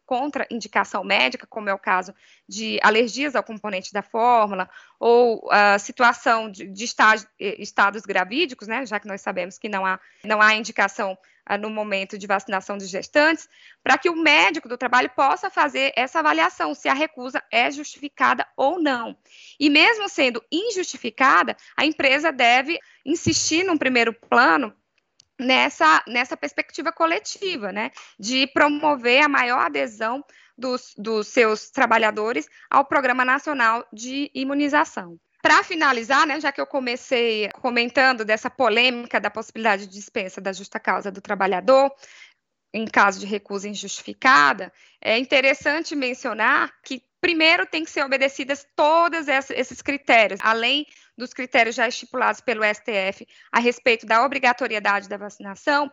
[0.06, 2.14] contra indicação médica, como é o caso
[2.48, 4.70] de alergias ao componente da fórmula,
[5.00, 6.86] ou a uh, situação de, de
[7.40, 11.18] eh, estados gravídicos, né, já que nós sabemos que não há, não há indicação
[11.50, 13.48] uh, no momento de vacinação de gestantes,
[13.82, 18.46] para que o médico do trabalho possa fazer essa avaliação, se a recusa é justificada
[18.58, 19.18] ou não.
[19.60, 24.76] E mesmo sendo injustificada, a empresa deve insistir num primeiro plano
[25.40, 30.24] nessa, nessa perspectiva coletiva, né, de promover a maior adesão
[30.58, 35.18] dos, dos seus trabalhadores ao Programa Nacional de Imunização.
[35.42, 40.54] Para finalizar, né, já que eu comecei comentando dessa polêmica da possibilidade de dispensa da
[40.54, 41.92] justa causa do trabalhador,
[42.74, 49.28] em caso de recusa injustificada, é interessante mencionar que primeiro tem que ser obedecidas todos
[49.28, 50.86] esses critérios, além
[51.18, 55.92] dos critérios já estipulados pelo STF a respeito da obrigatoriedade da vacinação,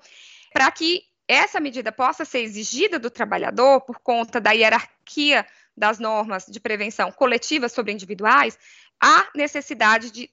[0.53, 6.47] para que essa medida possa ser exigida do trabalhador por conta da hierarquia das normas
[6.47, 8.59] de prevenção coletiva sobre individuais,
[9.01, 10.31] há necessidade de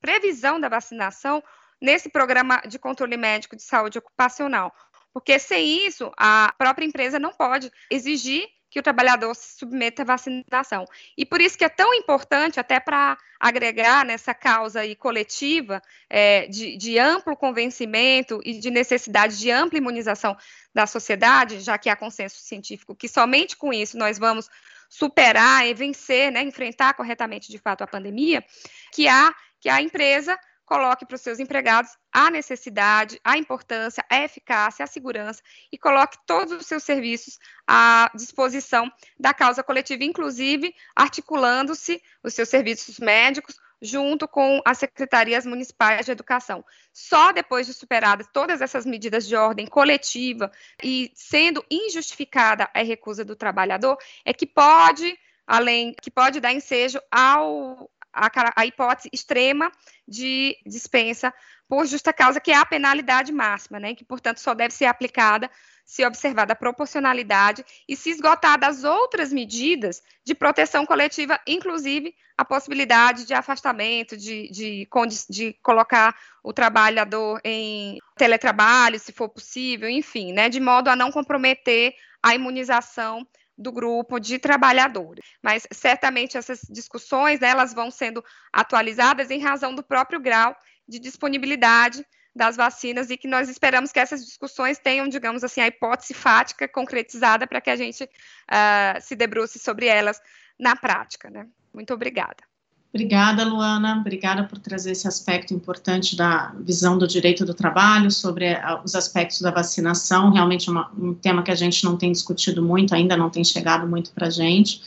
[0.00, 1.42] previsão da vacinação
[1.80, 4.74] nesse programa de controle médico de saúde ocupacional.
[5.12, 10.04] Porque sem isso, a própria empresa não pode exigir que o trabalhador se submeta à
[10.04, 10.84] vacinação.
[11.16, 16.46] E por isso que é tão importante, até para agregar nessa causa aí coletiva é,
[16.46, 20.36] de, de, amplo convencimento e de necessidade de ampla imunização
[20.72, 24.48] da sociedade, já que há consenso científico que somente com isso nós vamos
[24.88, 28.44] superar e vencer, né, enfrentar corretamente de fato a pandemia,
[28.92, 30.38] que há que a empresa
[30.70, 35.42] coloque para os seus empregados a necessidade, a importância, a eficácia, a segurança
[35.72, 38.88] e coloque todos os seus serviços à disposição
[39.18, 46.12] da causa coletiva, inclusive articulando-se os seus serviços médicos junto com as secretarias municipais de
[46.12, 46.64] educação.
[46.92, 50.52] Só depois de superadas todas essas medidas de ordem coletiva
[50.84, 57.00] e sendo injustificada a recusa do trabalhador, é que pode além que pode dar ensejo
[57.10, 59.70] ao, a, a hipótese extrema
[60.06, 61.32] de dispensa
[61.68, 65.48] por justa causa, que é a penalidade máxima, né, que, portanto, só deve ser aplicada
[65.84, 72.44] se observada a proporcionalidade e se esgotar das outras medidas de proteção coletiva, inclusive a
[72.44, 74.88] possibilidade de afastamento, de, de,
[75.28, 81.10] de colocar o trabalhador em teletrabalho, se for possível, enfim, né, de modo a não
[81.10, 81.92] comprometer
[82.22, 83.26] a imunização
[83.60, 85.24] do grupo de trabalhadores.
[85.42, 90.56] Mas certamente essas discussões né, elas vão sendo atualizadas em razão do próprio grau
[90.88, 92.04] de disponibilidade
[92.34, 96.66] das vacinas e que nós esperamos que essas discussões tenham, digamos assim, a hipótese fática
[96.66, 100.20] concretizada para que a gente uh, se debruce sobre elas
[100.58, 101.28] na prática.
[101.28, 101.46] Né?
[101.74, 102.49] Muito obrigada.
[102.92, 103.98] Obrigada, Luana.
[104.00, 108.96] Obrigada por trazer esse aspecto importante da visão do direito do trabalho sobre eh, os
[108.96, 110.32] aspectos da vacinação.
[110.32, 113.86] Realmente é um tema que a gente não tem discutido muito, ainda não tem chegado
[113.86, 114.82] muito para a gente,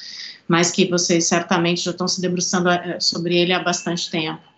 [0.46, 4.53] mas que vocês certamente já estão se debruçando eh, sobre ele há bastante tempo.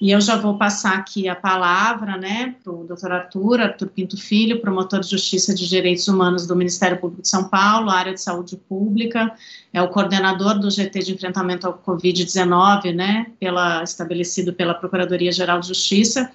[0.00, 4.16] E eu já vou passar aqui a palavra, né, para o doutor Arthur, Arthur Pinto
[4.16, 8.20] Filho, promotor de Justiça de Direitos Humanos do Ministério Público de São Paulo, área de
[8.20, 9.34] saúde pública,
[9.72, 15.66] é o coordenador do GT de enfrentamento ao Covid-19, né, pela, estabelecido pela Procuradoria-Geral de
[15.66, 16.30] Justiça,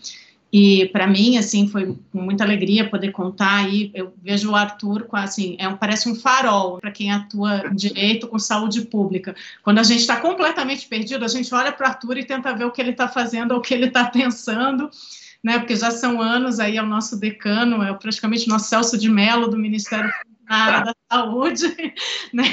[0.56, 3.90] e para mim, assim, foi com muita alegria poder contar aí.
[3.92, 8.28] Eu vejo o Arthur com assim, é um, parece um farol para quem atua direito
[8.28, 9.36] com saúde pública.
[9.64, 12.66] Quando a gente está completamente perdido, a gente olha para o Arthur e tenta ver
[12.66, 14.92] o que ele está fazendo, o que ele está pensando.
[15.44, 18.98] Né, porque já são anos aí, é o nosso decano, é praticamente o nosso Celso
[18.98, 20.10] de Mello do Ministério
[20.54, 21.76] na área da saúde,
[22.32, 22.44] né?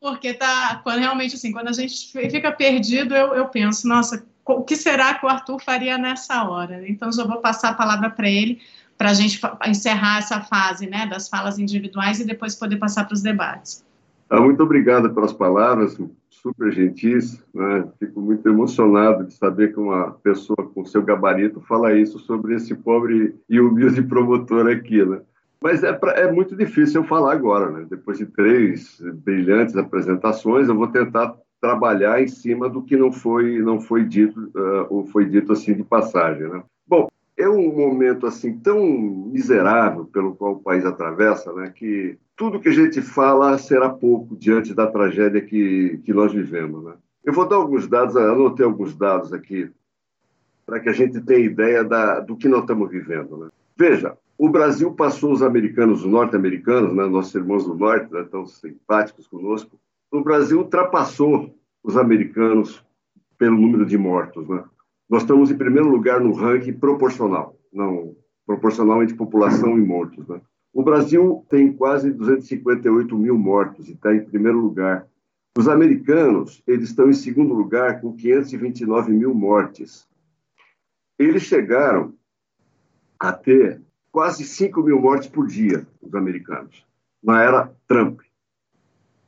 [0.00, 4.62] porque tá, quando realmente, assim, quando a gente fica perdido, eu, eu penso, nossa, o
[4.62, 6.88] que será que o Arthur faria nessa hora?
[6.88, 8.60] Então, já vou passar a palavra para ele,
[8.98, 13.14] para a gente encerrar essa fase, né, das falas individuais e depois poder passar para
[13.14, 13.84] os debates.
[14.28, 15.96] Ah, muito obrigado pelas palavras,
[16.30, 17.86] super gentis, né?
[17.98, 22.74] Fico muito emocionado de saber que uma pessoa com seu gabarito fala isso sobre esse
[22.74, 25.20] pobre e humilde promotor aqui, né?
[25.62, 27.86] Mas é, pra, é muito difícil eu falar agora, né?
[27.88, 33.60] Depois de três brilhantes apresentações, eu vou tentar trabalhar em cima do que não foi
[33.60, 36.62] não foi dito uh, ou foi dito assim de passagem, né?
[36.86, 41.72] Bom, é um momento assim tão miserável pelo qual o país atravessa, né?
[41.72, 46.82] Que tudo que a gente fala será pouco diante da tragédia que que nós vivemos,
[46.82, 46.94] né?
[47.24, 49.70] Eu vou dar alguns dados, anotei alguns dados aqui
[50.66, 53.48] para que a gente tenha ideia da, do que nós estamos vivendo, né?
[53.76, 58.44] Veja, o Brasil passou os americanos, os norte-americanos, né, nossos irmãos do norte, né, tão
[58.44, 59.78] simpáticos conosco.
[60.10, 62.84] O Brasil ultrapassou os americanos
[63.38, 64.48] pelo número de mortos.
[64.48, 64.64] Né?
[65.08, 70.26] Nós estamos em primeiro lugar no ranking proporcional, não proporcional entre população e mortos.
[70.26, 70.40] Né?
[70.74, 75.06] O Brasil tem quase 258 mil mortos e está em primeiro lugar.
[75.56, 80.04] Os americanos eles estão em segundo lugar com 529 mil mortes.
[81.16, 82.12] Eles chegaram
[83.20, 83.80] a ter
[84.12, 86.84] quase 5 mil mortes por dia, os americanos,
[87.24, 88.20] na era Trump.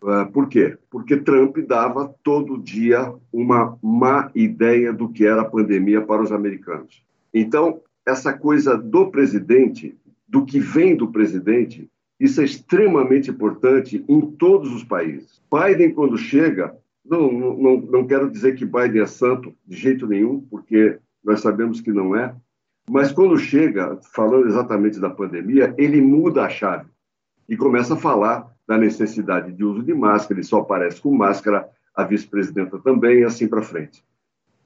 [0.03, 0.77] Uh, por quê?
[0.91, 6.31] Porque Trump dava todo dia uma má ideia do que era a pandemia para os
[6.31, 7.03] americanos.
[7.33, 9.97] Então, essa coisa do presidente,
[10.29, 11.91] do que vem do presidente,
[12.21, 15.41] isso é extremamente importante em todos os países.
[15.51, 20.41] Biden, quando chega, não, não, não quero dizer que Biden é santo, de jeito nenhum,
[20.41, 22.35] porque nós sabemos que não é,
[22.89, 26.91] mas quando chega, falando exatamente da pandemia, ele muda a chave
[27.49, 31.69] e começa a falar da necessidade de uso de máscara, ele só aparece com máscara,
[31.95, 34.05] a vice-presidenta também, e assim para frente.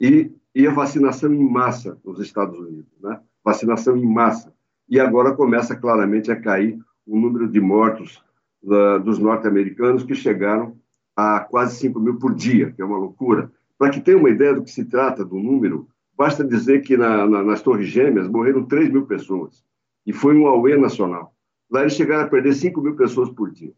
[0.00, 3.20] E, e a vacinação em massa nos Estados Unidos, né?
[3.44, 4.52] Vacinação em massa.
[4.88, 8.22] E agora começa claramente a cair o número de mortos
[8.62, 10.76] uh, dos norte-americanos, que chegaram
[11.16, 13.50] a quase 5 mil por dia, que é uma loucura.
[13.76, 15.88] Para que tenha uma ideia do que se trata do número,
[16.18, 19.64] Basta dizer que na, na, nas Torres Gêmeas morreram 3 mil pessoas.
[20.04, 21.32] E foi um auê nacional.
[21.70, 23.72] Lá eles chegaram a perder 5 mil pessoas por dia.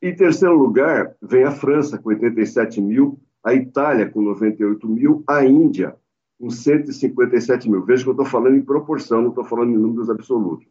[0.00, 5.44] Em terceiro lugar, vem a França, com 87 mil, a Itália, com 98 mil, a
[5.44, 5.96] Índia,
[6.38, 7.84] com 157 mil.
[7.84, 10.68] Veja que eu estou falando em proporção, não estou falando em números absolutos.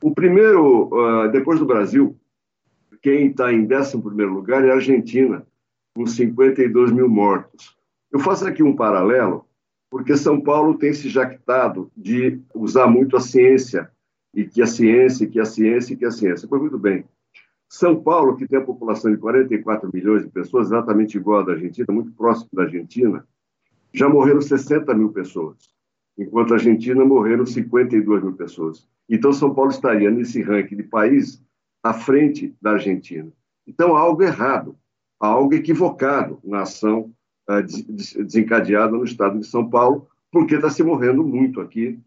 [0.00, 2.16] O primeiro, uh, depois do Brasil,
[3.02, 5.44] quem está em 11 lugar é a Argentina,
[5.96, 7.76] com 52 mil mortos.
[8.12, 9.49] Eu faço aqui um paralelo
[9.90, 13.90] porque São Paulo tem se jactado de usar muito a ciência,
[14.32, 16.46] e que a ciência, que a ciência, que a ciência.
[16.48, 17.04] Pois muito bem.
[17.68, 21.52] São Paulo, que tem a população de 44 milhões de pessoas, exatamente igual à da
[21.52, 23.26] Argentina, muito próximo da Argentina,
[23.92, 25.74] já morreram 60 mil pessoas,
[26.16, 28.88] enquanto a Argentina morreram 52 mil pessoas.
[29.08, 31.42] Então, São Paulo estaria nesse ranking de país
[31.82, 33.30] à frente da Argentina.
[33.66, 34.76] Então, há algo errado,
[35.20, 37.12] há algo equivocado na ação
[37.58, 41.98] desencadeada no estado de São Paulo, porque está se morrendo muito aqui.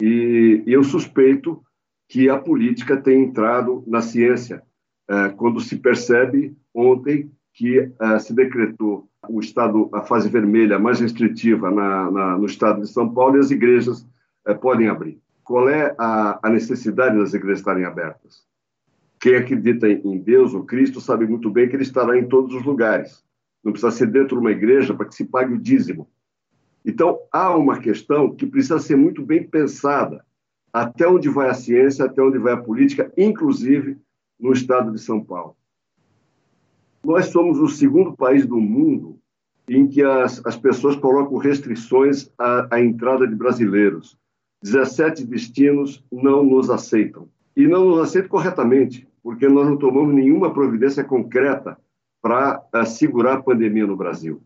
[0.00, 1.62] E, eu suspeito
[2.08, 4.62] que a política tem entrado na ciência,
[5.08, 11.00] é, quando se percebe ontem que é, se decretou o estado, a fase vermelha mais
[11.00, 14.06] restritiva na, na, no estado de São Paulo e as igrejas
[14.46, 15.20] é, podem abrir.
[15.44, 18.44] Qual é a, a necessidade das igrejas estarem abertas?
[19.20, 22.64] Quem acredita em Deus ou Cristo sabe muito bem que ele estará em todos os
[22.64, 23.22] lugares
[23.62, 26.08] não precisa ser dentro de uma igreja para que se pague o dízimo.
[26.84, 30.24] Então, há uma questão que precisa ser muito bem pensada,
[30.72, 33.98] até onde vai a ciência, até onde vai a política, inclusive
[34.38, 35.56] no estado de São Paulo.
[37.04, 39.18] Nós somos o segundo país do mundo
[39.68, 44.18] em que as, as pessoas colocam restrições à, à entrada de brasileiros.
[44.62, 47.28] 17 destinos não nos aceitam.
[47.56, 51.78] E não nos aceitam corretamente, porque nós não tomamos nenhuma providência concreta
[52.20, 54.42] para segurar a pandemia no Brasil.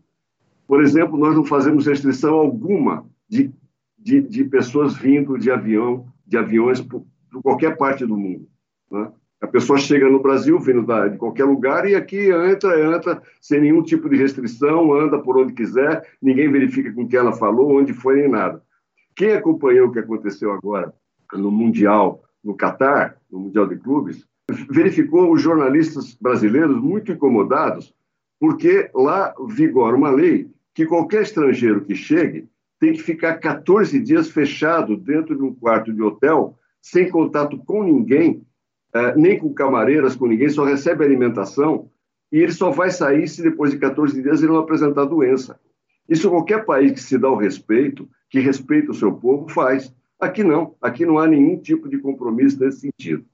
[0.67, 3.53] Por exemplo, nós não fazemos restrição alguma de,
[3.97, 8.47] de, de pessoas vindo de avião, de aviões por, por qualquer parte do mundo.
[8.91, 9.11] Né?
[9.41, 13.61] A pessoa chega no Brasil, vindo da, de qualquer lugar, e aqui entra, entra sem
[13.61, 17.93] nenhum tipo de restrição, anda por onde quiser, ninguém verifica com que ela falou, onde
[17.93, 18.63] foi, nem nada.
[19.15, 20.93] Quem acompanhou o que aconteceu agora
[21.33, 24.25] no Mundial, no Catar, no Mundial de Clubes,
[24.69, 27.93] verificou os jornalistas brasileiros muito incomodados,
[28.39, 32.47] porque lá vigora uma lei que qualquer estrangeiro que chegue
[32.79, 37.83] tem que ficar 14 dias fechado dentro de um quarto de hotel, sem contato com
[37.83, 38.45] ninguém,
[38.93, 41.89] eh, nem com camareiras, com ninguém, só recebe alimentação
[42.31, 45.59] e ele só vai sair se depois de 14 dias ele não apresentar doença.
[46.07, 49.93] Isso qualquer país que se dá o respeito, que respeita o seu povo, faz.
[50.19, 53.25] Aqui não, aqui não há nenhum tipo de compromisso nesse sentido.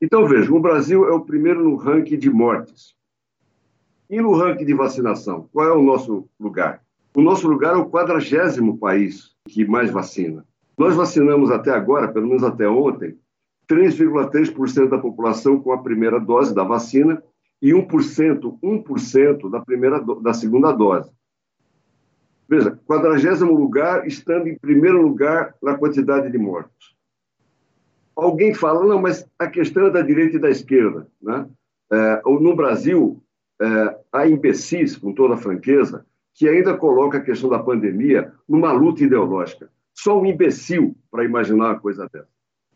[0.00, 2.94] Então, veja, o Brasil é o primeiro no ranking de mortes.
[4.08, 6.82] E no ranking de vacinação, qual é o nosso lugar?
[7.14, 10.46] O nosso lugar é o quadragésimo país que mais vacina.
[10.78, 13.18] Nós vacinamos até agora, pelo menos até ontem,
[13.68, 17.22] 3,3% da população com a primeira dose da vacina
[17.60, 21.10] e 1%, 1% da, primeira, da segunda dose.
[22.48, 26.96] Veja, quadragésimo lugar, estando em primeiro lugar na quantidade de mortos.
[28.18, 31.06] Alguém fala, não, mas a questão é da direita e da esquerda.
[31.22, 31.48] Né?
[31.92, 33.22] É, no Brasil,
[33.62, 36.04] é, há imbecis, com toda franqueza,
[36.34, 39.70] que ainda coloca a questão da pandemia numa luta ideológica.
[39.94, 42.26] Só um imbecil para imaginar uma coisa dessa.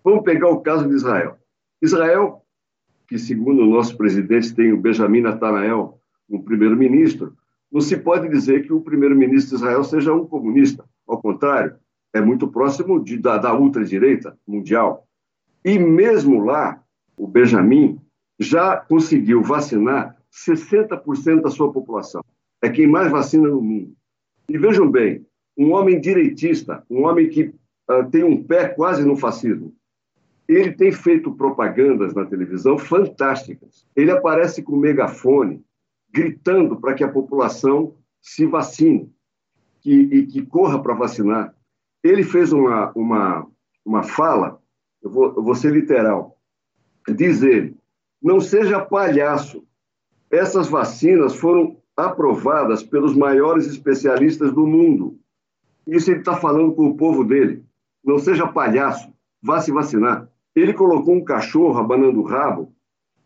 [0.04, 1.36] Vamos pegar o caso de Israel.
[1.82, 2.42] Israel,
[3.08, 5.98] que segundo o nosso presidente tem o Benjamin Netanyahu,
[6.30, 7.36] um primeiro-ministro,
[7.70, 10.84] não se pode dizer que o primeiro-ministro de Israel seja um comunista.
[11.04, 11.74] Ao contrário,
[12.14, 15.08] é muito próximo de, da, da ultradireita mundial.
[15.64, 16.82] E mesmo lá,
[17.16, 18.00] o Benjamin
[18.38, 22.24] já conseguiu vacinar 60% da sua população.
[22.60, 23.94] É quem mais vacina no mundo.
[24.48, 25.24] E vejam bem,
[25.56, 27.54] um homem direitista, um homem que
[27.90, 29.74] uh, tem um pé quase no fascismo,
[30.48, 33.86] ele tem feito propagandas na televisão fantásticas.
[33.94, 35.64] Ele aparece com megafone,
[36.10, 39.10] gritando para que a população se vacine
[39.84, 41.54] e que corra para vacinar.
[42.02, 43.46] Ele fez uma, uma,
[43.84, 44.61] uma fala,
[45.02, 46.38] eu vou, eu vou ser literal,
[47.08, 47.76] diz ele,
[48.22, 49.64] não seja palhaço,
[50.30, 55.18] essas vacinas foram aprovadas pelos maiores especialistas do mundo.
[55.86, 57.64] Isso ele está falando com o povo dele.
[58.04, 59.12] Não seja palhaço,
[59.42, 60.28] vá se vacinar.
[60.54, 62.74] Ele colocou um cachorro abanando o rabo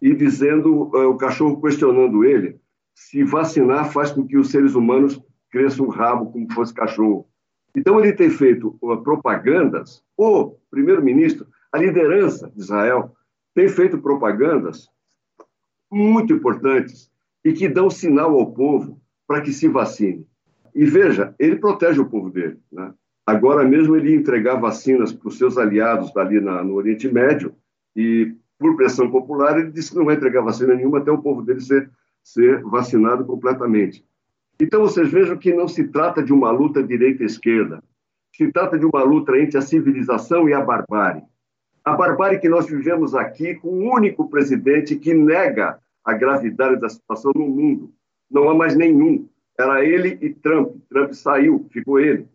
[0.01, 2.61] e dizendo, uh, o cachorro questionando ele,
[2.95, 5.21] se vacinar faz com que os seres humanos
[5.51, 7.27] cresçam o rabo como fosse cachorro.
[7.75, 11.47] Então, ele tem feito uh, propagandas, o primeiro-ministro,
[11.77, 13.15] a liderança de Israel,
[13.55, 14.89] tem feito propagandas
[15.91, 17.11] muito importantes
[17.45, 20.27] e que dão sinal ao povo para que se vacine.
[20.75, 22.59] E veja, ele protege o povo dele.
[22.71, 22.93] Né?
[23.25, 27.55] Agora mesmo ele ia entregar vacinas para os seus aliados ali na, no Oriente Médio
[27.95, 31.43] e, por pressão popular, ele disse que não vai entregar vacina nenhuma até o povo
[31.43, 31.91] dele ser
[32.27, 34.05] ser vacinado completamente.
[34.61, 37.81] Então, vocês vejam que não se trata de uma luta direita-esquerda,
[38.35, 41.23] se trata de uma luta entre a civilização e a barbárie.
[41.87, 46.89] A barbárie que nós vivemos aqui com um único presidente que nega a gravidade da
[46.89, 47.93] situação no mundo.
[48.29, 49.29] Não há mais nenhum.
[49.57, 50.75] Era ele e Trump.
[50.91, 52.27] Trump saiu, ficou ele.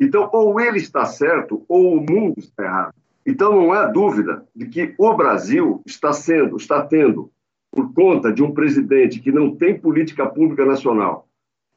[0.00, 2.94] Então, ou ele está certo, ou o mundo está errado.
[3.24, 7.30] Então, não há dúvida de que o Brasil está sendo, está tendo
[7.70, 11.28] por conta de um presidente que não tem política pública nacional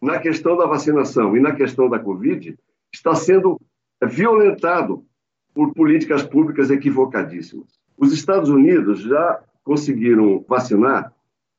[0.01, 2.57] na questão da vacinação e na questão da Covid,
[2.91, 3.59] está sendo
[4.01, 5.05] violentado
[5.53, 7.79] por políticas públicas equivocadíssimas.
[7.97, 11.13] Os Estados Unidos já conseguiram vacinar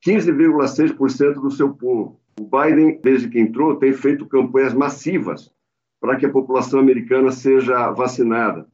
[0.07, 2.19] 15,6% do seu povo.
[2.39, 5.53] O Biden, desde que entrou, tem feito campanhas massivas
[6.01, 8.67] para que a população americana seja vacinada.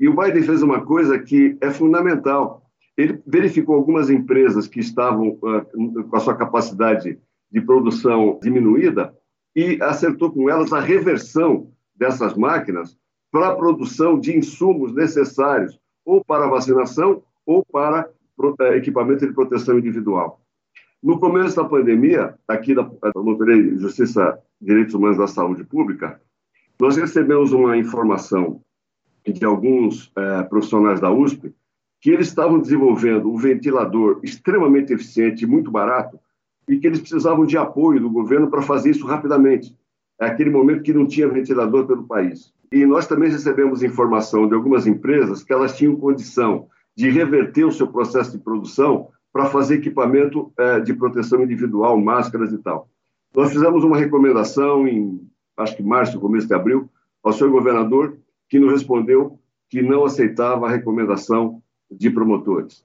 [0.00, 2.62] E o Biden fez uma coisa que é fundamental
[2.96, 7.18] ele verificou algumas empresas que estavam uh, com a sua capacidade
[7.50, 9.14] de produção diminuída
[9.54, 12.96] e acertou com elas a reversão dessas máquinas
[13.32, 19.78] para a produção de insumos necessários ou para vacinação ou para uh, equipamento de proteção
[19.78, 20.40] individual.
[21.02, 26.20] No começo da pandemia, aqui da Promotoria Justiça e Direitos Humanos da Saúde Pública,
[26.78, 28.60] nós recebemos uma informação
[29.26, 31.54] de alguns uh, profissionais da USP
[32.00, 36.18] que eles estavam desenvolvendo um ventilador extremamente eficiente e muito barato
[36.68, 39.76] e que eles precisavam de apoio do governo para fazer isso rapidamente.
[40.20, 42.52] É aquele momento que não tinha ventilador pelo país.
[42.72, 47.72] E nós também recebemos informação de algumas empresas que elas tinham condição de reverter o
[47.72, 52.88] seu processo de produção para fazer equipamento é, de proteção individual, máscaras e tal.
[53.34, 55.20] Nós fizemos uma recomendação em,
[55.56, 56.90] acho que março, começo de abril,
[57.22, 58.18] ao senhor governador,
[58.48, 59.38] que nos respondeu
[59.70, 62.84] que não aceitava a recomendação de promotores.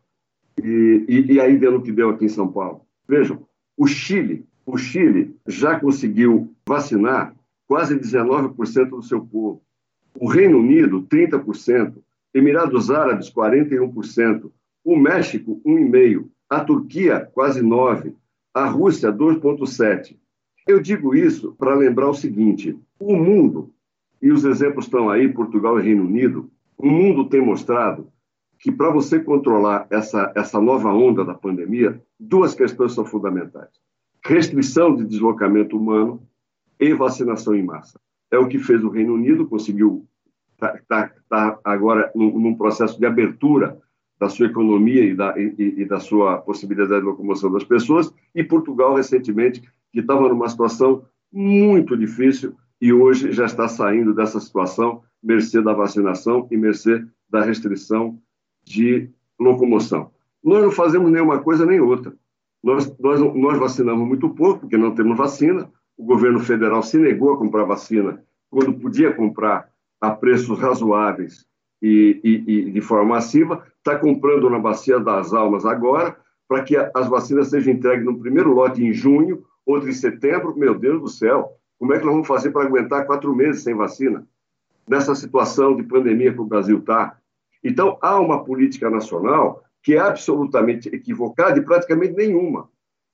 [0.61, 2.81] E, e, e aí deu no que deu aqui em São Paulo.
[3.07, 3.45] Vejam,
[3.75, 7.35] o Chile, o Chile já conseguiu vacinar
[7.67, 9.61] quase 19% do seu povo.
[10.19, 11.93] O Reino Unido, 30%.
[12.33, 14.51] Emirados Árabes, 41%.
[14.83, 16.27] O México, 1,5%.
[16.49, 18.13] A Turquia, quase 9%.
[18.53, 20.17] A Rússia, 2,7%.
[20.67, 23.71] Eu digo isso para lembrar o seguinte: o mundo,
[24.21, 28.11] e os exemplos estão aí, Portugal e Reino Unido, o mundo tem mostrado
[28.59, 33.69] que para você controlar essa, essa nova onda da pandemia, duas questões são fundamentais.
[34.25, 36.21] restrição de deslocamento humano
[36.79, 37.99] e vacinação em massa.
[38.31, 40.06] É o que fez o Reino Unido, conseguiu
[40.57, 43.77] estar tá, tá, tá agora num, num, processo de abertura
[44.19, 48.43] da sua economia e da, e, e da sua possibilidade de locomoção das pessoas, e
[48.43, 49.61] Portugal, recentemente,
[49.91, 55.73] que estava numa situação muito difícil e hoje já está saindo dessa situação, mercê da
[55.73, 58.19] vacinação e mercê da restrição
[58.63, 59.09] de
[59.39, 60.11] locomoção.
[60.43, 62.13] Nós não fazemos nenhuma coisa nem outra.
[62.63, 65.69] Nós, nós, nós vacinamos muito pouco, porque não temos vacina.
[65.97, 69.69] O governo federal se negou a comprar vacina quando podia comprar
[69.99, 71.45] a preços razoáveis
[71.81, 73.65] e, e, e de forma massiva.
[73.77, 76.17] Está comprando na Bacia das Almas agora,
[76.47, 80.57] para que as vacinas sejam entregues no primeiro lote em junho, outro em setembro.
[80.57, 83.75] Meu Deus do céu, como é que nós vamos fazer para aguentar quatro meses sem
[83.75, 84.27] vacina?
[84.87, 87.17] Nessa situação de pandemia que o Brasil está.
[87.63, 92.69] Então, há uma política nacional que é absolutamente equivocada e praticamente nenhuma.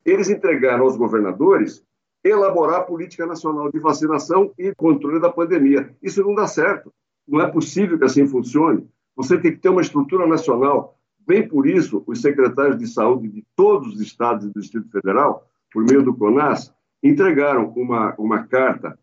[0.06, 1.84] Eles entregaram aos governadores
[2.24, 5.94] elaborar política nacional de vacinação e controle da pandemia.
[6.02, 6.94] Isso não dá certo.
[7.28, 8.88] Não é possível que assim funcione.
[9.16, 10.98] Você tem que ter uma estrutura nacional.
[11.26, 15.48] Bem por isso, os secretários de saúde de todos os estados e do Distrito Federal,
[15.72, 18.98] por meio do CONAS, entregaram uma, uma carta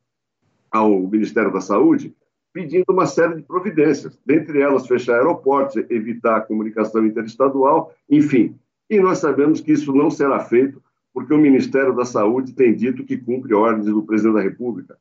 [0.70, 2.14] ao Ministério da Saúde
[2.52, 8.59] pedindo uma série de providências, dentre elas fechar aeroportos, evitar a comunicação interestadual, enfim.
[8.88, 13.04] E nós sabemos que isso não será feito porque o Ministério da Saúde tem dito
[13.04, 14.96] que cumpre ordens do presidente da República.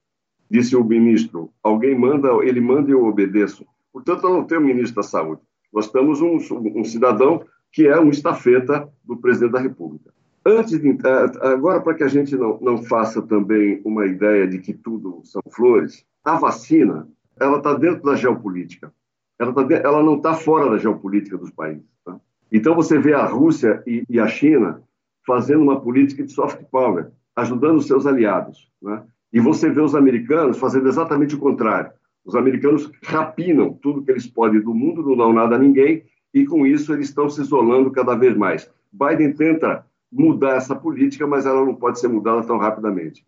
[0.49, 3.65] Disse o ministro: alguém manda, ele manda e eu obedeço.
[3.93, 5.41] Portanto, eu não tenho ministro da Saúde.
[5.71, 6.37] Nós temos um,
[6.75, 10.11] um cidadão que é um estafeta do presidente da República.
[10.45, 14.57] Antes de, é, agora, para que a gente não, não faça também uma ideia de
[14.59, 17.07] que tudo são flores, a vacina
[17.39, 18.91] ela está dentro da geopolítica.
[19.37, 21.85] Ela, tá ela não está fora da geopolítica dos países.
[22.03, 22.19] Tá?
[22.51, 24.81] Então, você vê a Rússia e, e, a China
[25.29, 28.67] fazendo uma política de soft power, ajudando seus aliados.
[28.81, 29.03] Né?
[29.31, 31.91] E você vê os americanos fazendo exatamente o contrário.
[32.25, 36.03] Os americanos rapinam tudo que eles podem do mundo, não dão nada a ninguém,
[36.33, 38.71] e com isso eles estão se isolando cada vez mais.
[38.91, 43.23] Biden tenta mudar essa política, mas ela não pode ser mudada tão rapidamente.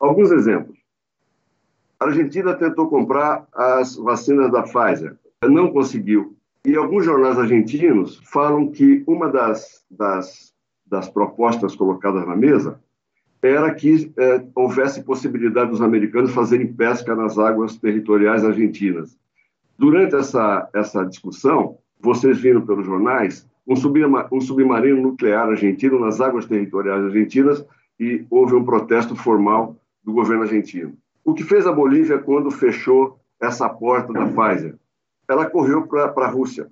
[0.00, 0.78] Alguns exemplos.
[2.00, 6.34] A Argentina tentou comprar as vacinas da Pfizer, não conseguiu.
[6.64, 10.51] E alguns jornais argentinos falam que uma das, das,
[10.92, 12.78] das propostas colocadas na mesa
[13.42, 19.18] era que é, houvesse possibilidade dos americanos fazerem pesca nas águas territoriais argentinas.
[19.76, 23.74] Durante essa, essa discussão, vocês viram pelos jornais um,
[24.30, 27.66] um submarino nuclear argentino nas águas territoriais argentinas
[27.98, 30.92] e houve um protesto formal do governo argentino.
[31.24, 34.76] O que fez a Bolívia quando fechou essa porta da Pfizer?
[35.26, 36.70] Ela correu para a Rússia.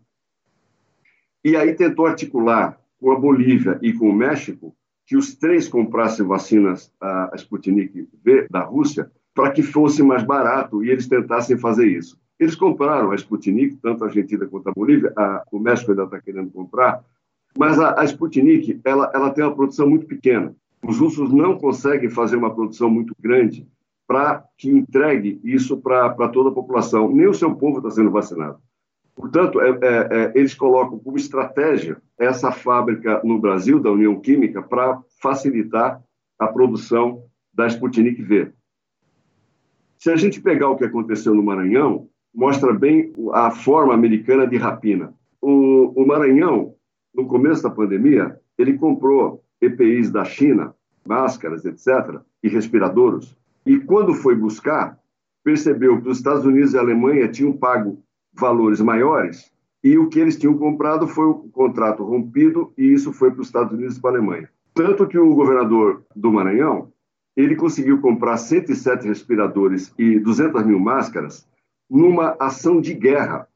[1.42, 4.74] E aí tentou articular com a Bolívia e com o México
[5.06, 10.84] que os três comprassem vacinas a Sputnik V da Rússia para que fosse mais barato
[10.84, 12.16] e eles tentassem fazer isso.
[12.38, 16.20] Eles compraram a Sputnik, tanto a Argentina quanto a Bolívia, a, o México ainda está
[16.20, 17.02] querendo comprar,
[17.58, 20.54] mas a, a Sputnik ela, ela tem uma produção muito pequena.
[20.86, 23.66] Os russos não conseguem fazer uma produção muito grande
[24.06, 27.10] para que entregue isso para toda a população.
[27.10, 28.58] Nem o seu povo está sendo vacinado.
[29.14, 34.62] Portanto, é, é, é, eles colocam como estratégia essa fábrica no Brasil, da União Química,
[34.62, 36.02] para facilitar
[36.38, 38.52] a produção da Sputnik V.
[39.98, 44.56] Se a gente pegar o que aconteceu no Maranhão, mostra bem a forma americana de
[44.56, 45.12] rapina.
[45.42, 46.74] O, o Maranhão,
[47.14, 50.74] no começo da pandemia, ele comprou EPIs da China,
[51.06, 54.98] máscaras, etc., e respiradores, e quando foi buscar,
[55.44, 58.02] percebeu que os Estados Unidos e a Alemanha tinham pago
[58.32, 59.50] valores maiores
[59.82, 63.48] e o que eles tinham comprado foi o contrato rompido e isso foi para os
[63.48, 64.48] Estados Unidos e para a Alemanha.
[64.74, 66.92] Tanto que o governador do Maranhão,
[67.36, 71.46] ele conseguiu comprar 107 respiradores e 200 mil máscaras
[71.88, 73.48] numa ação de guerra.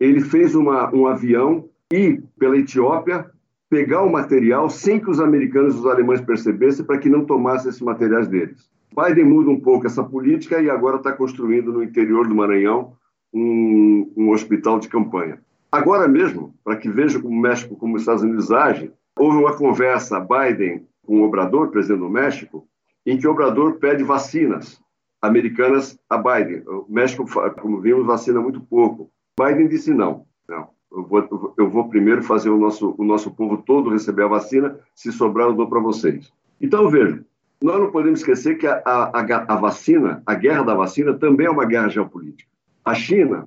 [0.00, 3.30] Ele fez uma, um avião ir pela Etiópia,
[3.68, 7.68] pegar o material sem que os americanos e os alemães percebessem para que não tomassem
[7.68, 8.68] esses materiais deles.
[8.96, 12.94] Biden muda um pouco essa política e agora está construindo no interior do Maranhão
[13.32, 15.40] um, um hospital de campanha.
[15.70, 19.56] Agora mesmo, para que veja como o México, como os Estados Unidos agem, houve uma
[19.56, 22.66] conversa Biden com o Obrador, presidente do México,
[23.04, 24.80] em que o Obrador pede vacinas
[25.20, 26.62] americanas a Biden.
[26.66, 27.24] O México,
[27.60, 29.10] como vimos, vacina muito pouco.
[29.38, 30.68] Biden disse não, não.
[30.90, 34.78] Eu vou, eu vou primeiro fazer o nosso, o nosso povo todo receber a vacina,
[34.94, 36.32] se sobrar eu dou para vocês.
[36.60, 37.22] Então, veja,
[37.62, 41.50] nós não podemos esquecer que a, a, a, vacina, a guerra da vacina, também é
[41.50, 42.50] uma guerra geopolítica.
[42.88, 43.46] A China,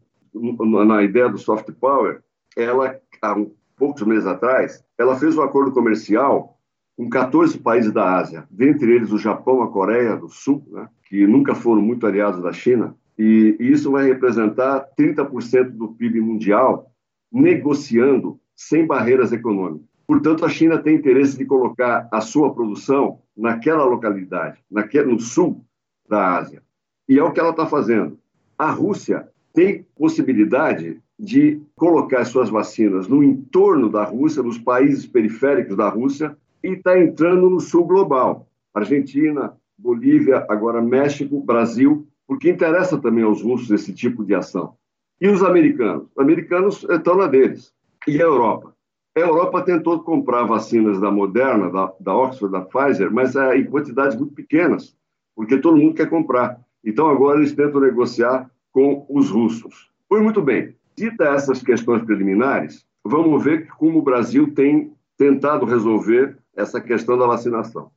[0.85, 2.21] na ideia do soft power,
[2.55, 3.35] ela, há
[3.75, 6.59] poucos meses atrás, ela fez um acordo comercial
[6.95, 11.25] com 14 países da Ásia, dentre eles o Japão, a Coreia do Sul, né, que
[11.25, 16.91] nunca foram muito aliados da China, e isso vai representar 30% do PIB mundial
[17.31, 19.87] negociando sem barreiras econômicas.
[20.05, 25.65] Portanto, a China tem interesse de colocar a sua produção naquela localidade, naquele, no sul
[26.07, 26.61] da Ásia.
[27.09, 28.19] E é o que ela está fazendo.
[28.55, 35.77] A Rússia tem possibilidade de colocar suas vacinas no entorno da Rússia, nos países periféricos
[35.77, 38.47] da Rússia, e está entrando no sul global.
[38.73, 44.75] Argentina, Bolívia, agora México, Brasil, porque interessa também aos russos esse tipo de ação.
[45.19, 46.07] E os americanos?
[46.15, 47.73] Os americanos estão na deles.
[48.07, 48.73] E a Europa?
[49.15, 53.65] A Europa tentou comprar vacinas da Moderna, da, da Oxford, da Pfizer, mas é, em
[53.65, 54.95] quantidades muito pequenas,
[55.35, 56.59] porque todo mundo quer comprar.
[56.83, 59.91] Então agora eles tentam negociar com os russos.
[60.07, 60.75] Foi muito bem.
[60.95, 67.25] Dita essas questões preliminares, vamos ver como o Brasil tem tentado resolver essa questão da
[67.25, 67.91] vacinação.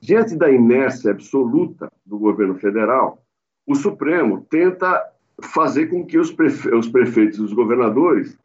[0.00, 3.22] Diante da inércia absoluta do governo federal,
[3.66, 5.04] o Supremo tenta
[5.42, 8.36] fazer com que os, prefe os prefeitos e os governadores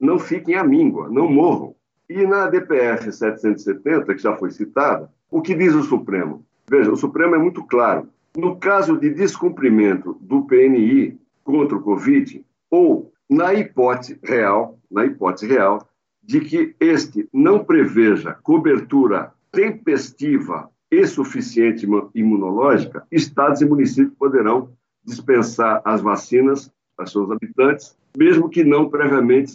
[0.00, 1.74] não fiquem à míngua, não morram.
[2.08, 6.44] E na DPR 770, que já foi citada, o que diz o Supremo?
[6.68, 8.08] Veja, o Supremo é muito claro.
[8.36, 15.46] No caso de descumprimento do PNI contra o Covid, ou na hipótese real, na hipótese
[15.46, 15.86] real,
[16.22, 24.70] de que este não preveja cobertura tempestiva e suficiente imunológica, estados e municípios poderão
[25.04, 29.52] dispensar as vacinas aos seus habitantes, mesmo que não previamente,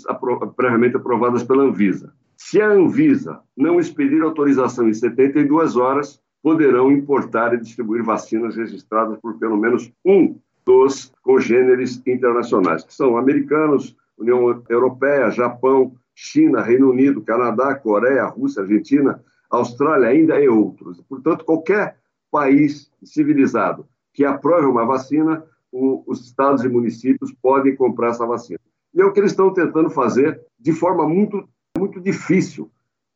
[0.56, 2.14] previamente aprovadas pela Anvisa.
[2.38, 9.20] Se a Anvisa não expedir autorização em 72 horas, poderão importar e distribuir vacinas registradas
[9.20, 10.40] por pelo menos um
[10.70, 18.62] dos congêneres internacionais, que são americanos, União Europeia, Japão, China, Reino Unido, Canadá, Coreia, Rússia,
[18.62, 19.20] Argentina,
[19.50, 21.02] Austrália ainda e outros.
[21.10, 21.98] Portanto, qualquer
[22.30, 28.60] país civilizado que aprove uma vacina, o, os estados e municípios podem comprar essa vacina.
[28.94, 32.70] E é o que eles estão tentando fazer de forma muito, muito difícil,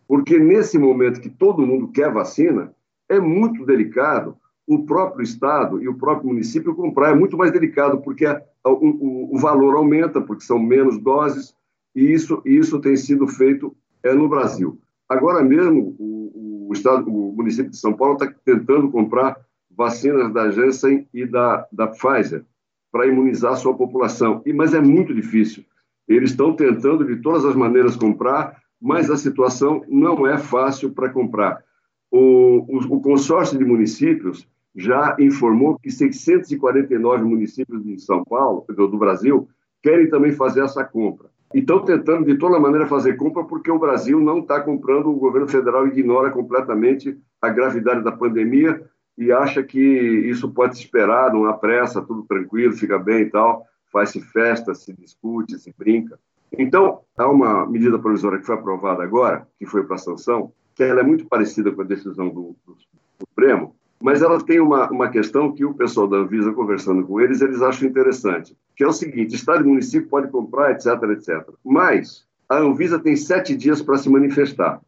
[0.07, 2.73] porque nesse momento que todo mundo quer vacina,
[3.07, 4.35] é muito delicado
[4.67, 7.11] o próprio estado e o próprio município comprar.
[7.11, 8.25] É muito mais delicado, porque
[8.65, 11.55] o, o, valor aumenta, porque são menos doses,
[11.95, 14.79] e isso, isso tem sido feito é, no Brasil.
[15.07, 19.37] Agora mesmo, o, o, estado, o município de São Paulo está tentando comprar
[19.69, 22.45] vacinas da Janssen e da, da Pfizer
[22.91, 24.41] para imunizar sua população.
[24.45, 25.63] E, mas é muito difícil.
[26.07, 31.09] Eles estão tentando de todas as maneiras comprar, mas a situação não é fácil para
[31.09, 31.63] comprar.
[32.11, 38.97] O, o, o, consórcio de municípios já informou que 649 municípios de São Paulo, do,
[38.97, 39.47] Brasil,
[39.81, 41.29] querem também fazer essa compra.
[41.53, 45.19] E estão tentando de toda maneira fazer compra porque o Brasil não está comprando, o
[45.19, 48.81] governo federal ignora completamente a gravidade da pandemia
[49.15, 53.29] e acha que isso pode se esperar, não há pressa, tudo tranquilo, fica bem e
[53.29, 56.19] tal, faz-se festa, se discute, se brinca.
[56.57, 61.01] Então, há uma medida provisória que foi aprovada agora, que foi para sanção, que ela
[61.01, 62.75] é muito parecida com a decisão do, do
[63.19, 67.39] Supremo, mas ela tem uma, uma questão que o pessoal da Anvisa, conversando com eles,
[67.39, 71.49] eles acham interessante, que é o seguinte, Estado e município pode comprar, etc, etc.
[71.63, 74.81] Mas a Anvisa tem sete dias para se manifestar.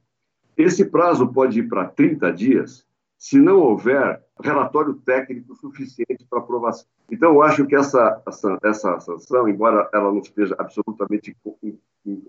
[0.57, 2.85] Esse prazo pode ir para 30 dias
[3.17, 6.85] se não houver relatório técnico suficiente para aprovação.
[7.09, 11.33] Então, eu acho que essa, essa, essa sanção, embora ela não esteja absolutamente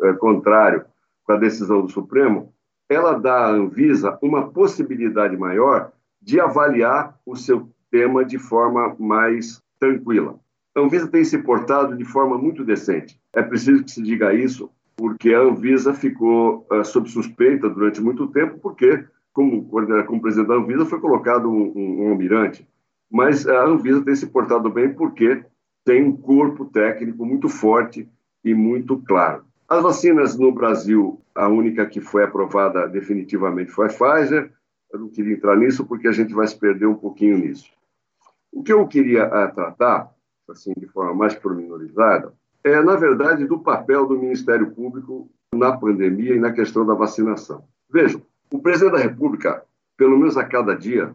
[0.04, 0.84] é, contrário
[1.24, 2.54] com a decisão do Supremo,
[2.88, 5.90] ela dá à Anvisa uma possibilidade maior
[6.26, 10.40] de avaliar o seu tema de forma mais tranquila.
[10.74, 13.18] A Anvisa tem se portado de forma muito decente.
[13.32, 18.26] É preciso que se diga isso, porque a Anvisa ficou uh, sob suspeita durante muito
[18.26, 22.68] tempo, porque, como, como presidente da Anvisa, foi colocado um, um, um almirante.
[23.08, 25.44] Mas a Anvisa tem se portado bem porque
[25.84, 28.08] tem um corpo técnico muito forte
[28.44, 29.44] e muito claro.
[29.68, 34.50] As vacinas no Brasil, a única que foi aprovada definitivamente foi a Pfizer,
[34.92, 37.70] eu não queria entrar nisso porque a gente vai se perder um pouquinho nisso.
[38.52, 40.10] O que eu queria uh, tratar,
[40.48, 42.32] assim, de forma mais pormenorizada,
[42.64, 47.64] é, na verdade, do papel do Ministério Público na pandemia e na questão da vacinação.
[47.88, 48.22] Vejam,
[48.52, 49.64] o presidente da República,
[49.96, 51.14] pelo menos a cada dia,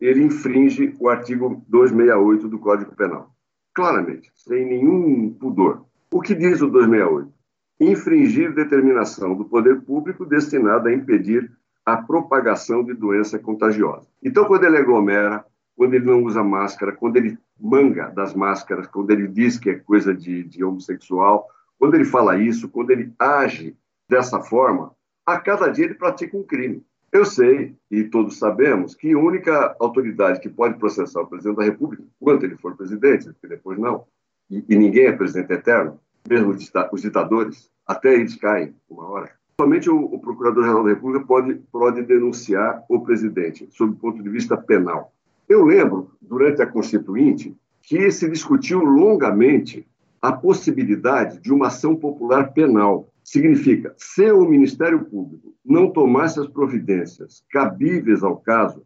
[0.00, 3.30] ele infringe o artigo 268 do Código Penal.
[3.74, 5.84] Claramente, sem nenhum pudor.
[6.10, 7.32] O que diz o 268?
[7.80, 11.50] Infringir determinação do poder público destinada a impedir
[11.84, 14.06] a propagação de doença contagiosa.
[14.22, 15.44] Então, quando ele aglomera,
[15.76, 19.74] quando ele não usa máscara, quando ele manga das máscaras, quando ele diz que é
[19.74, 21.48] coisa de, de homossexual,
[21.78, 23.76] quando ele fala isso, quando ele age
[24.08, 24.94] dessa forma,
[25.24, 26.84] a cada dia ele pratica um crime.
[27.12, 31.64] Eu sei, e todos sabemos, que a única autoridade que pode processar o presidente da
[31.64, 34.04] República, quando ele for presidente, porque depois não,
[34.48, 35.98] e, e ninguém é presidente eterno,
[36.28, 39.39] mesmo os ditadores, até eles caem uma hora.
[39.60, 44.30] Somente o, o Procurador-Geral da República pode, pode denunciar o presidente, sob o ponto de
[44.30, 45.12] vista penal.
[45.46, 49.86] Eu lembro, durante a Constituinte, que se discutiu longamente
[50.22, 53.12] a possibilidade de uma ação popular penal.
[53.22, 58.82] Significa, se o Ministério Público não tomasse as providências cabíveis ao caso,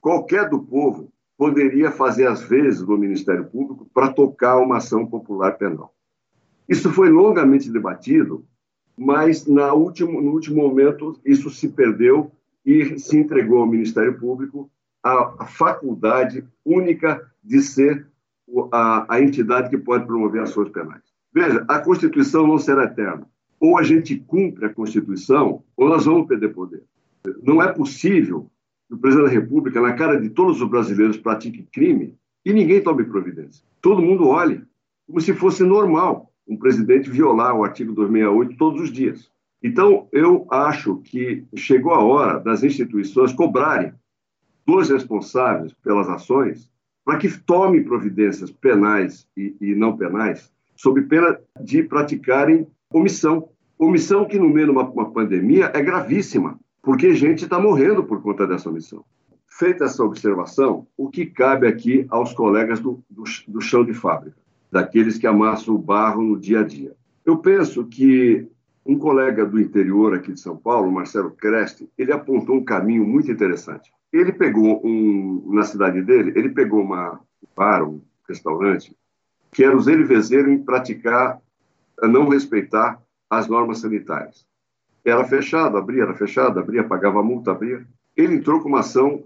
[0.00, 5.58] qualquer do povo poderia fazer as vezes do Ministério Público para tocar uma ação popular
[5.58, 5.92] penal.
[6.68, 8.46] Isso foi longamente debatido,
[8.98, 12.32] mas na último, no último momento isso se perdeu
[12.66, 14.70] e se entregou ao Ministério Público
[15.02, 18.06] a, a faculdade única de ser
[18.72, 21.02] a, a entidade que pode promover ações penais.
[21.32, 23.26] Veja, a Constituição não será eterna.
[23.60, 26.82] Ou a gente cumpre a Constituição, ou nós vamos perder poder.
[27.42, 28.50] Não é possível
[28.88, 32.82] que o presidente da República, na cara de todos os brasileiros, pratique crime e ninguém
[32.82, 33.62] tome providência.
[33.80, 34.62] Todo mundo olhe,
[35.06, 39.30] como se fosse normal um presidente violar o artigo 268 todos os dias.
[39.62, 43.92] Então, eu acho que chegou a hora das instituições cobrarem
[44.66, 46.70] dos responsáveis pelas ações
[47.04, 53.48] para que tome providências penais e, e não penais, sob pena de praticarem omissão.
[53.78, 58.22] Omissão que, no meio de uma, uma pandemia, é gravíssima, porque gente está morrendo por
[58.22, 59.04] conta dessa omissão.
[59.48, 64.36] Feita essa observação, o que cabe aqui aos colegas do, do, do chão de fábrica?
[64.70, 66.94] Daqueles que amassam o barro no dia a dia.
[67.24, 68.46] Eu penso que
[68.84, 73.30] um colega do interior aqui de São Paulo, Marcelo Creste, ele apontou um caminho muito
[73.30, 73.92] interessante.
[74.10, 78.96] Ele pegou um, na cidade dele, ele pegou uma um bar, um restaurante,
[79.52, 81.40] que era os vezeiros em praticar,
[82.00, 84.46] a não respeitar as normas sanitárias.
[85.04, 87.86] Era fechado, abria, era fechado, abria, pagava multa, abria.
[88.16, 89.24] Ele entrou com uma ação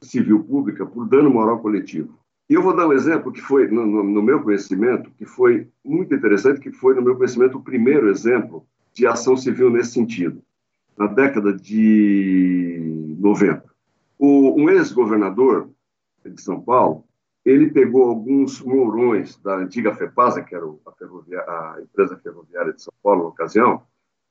[0.00, 2.17] civil pública por dano moral coletivo.
[2.48, 6.14] E eu vou dar um exemplo que foi, no, no, meu conhecimento, que foi muito
[6.14, 10.42] interessante, que foi, no meu conhecimento, o primeiro exemplo de ação civil nesse sentido,
[10.96, 13.62] na década de 90.
[14.18, 15.70] O, um ex-governador
[16.24, 17.04] de São Paulo,
[17.44, 22.94] ele pegou alguns mourões da antiga FEPASA, que era a, a empresa ferroviária de São
[23.02, 23.82] Paulo na ocasião,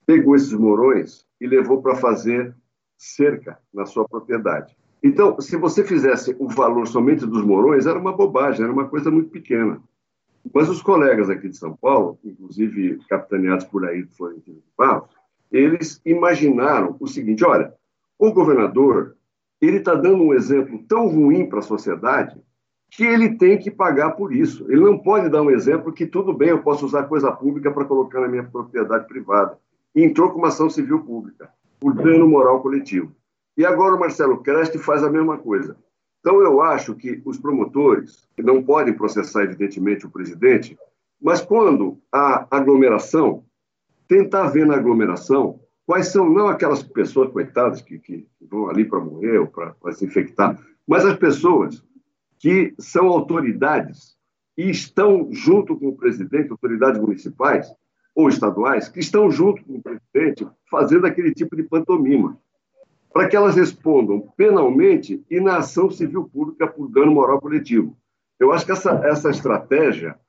[0.08, 2.56] pegou esses mourões e levou para fazer
[2.98, 4.76] cerca na sua propriedade.
[5.08, 9.10] Então, se você fizesse o valor somente dos morões, era uma bobagem, era uma coisa
[9.10, 9.82] muito pequena.
[10.54, 15.02] Mas os colegas aqui de São Paulo, inclusive capitaneados por aí Florentino de
[15.50, 17.74] eles imaginaram o seguinte: olha,
[18.20, 19.16] o governador
[19.62, 22.36] ele está dando um exemplo tão ruim para a sociedade
[22.92, 24.66] que ele tem que pagar por isso.
[24.70, 27.86] Ele não pode dar um exemplo que tudo bem, eu posso usar coisa pública para
[27.86, 29.58] colocar na minha propriedade privada.
[29.96, 33.17] E entrou com uma ação civil pública por dano moral coletivo.
[33.58, 35.76] E agora o Marcelo Creste faz a mesma coisa.
[36.20, 40.78] Então, eu acho que os promotores não podem processar, evidentemente, o presidente,
[41.20, 43.44] mas quando há aglomeração,
[44.08, 49.00] tentar ver na aglomeração quais são, não aquelas pessoas coitadas que, que vão ali para
[49.00, 51.84] morrer ou para se infectar, mas as pessoas
[52.38, 54.16] que são autoridades
[54.56, 57.74] e estão junto com o presidente, autoridades municipais
[58.14, 62.38] ou estaduais, que estão junto com o presidente fazendo aquele tipo de pantomima
[63.18, 67.98] para que elas respondam penalmente e na ação civil pública por dano moral coletivo.
[68.40, 70.20] Eu acho que essa, essa estratégia,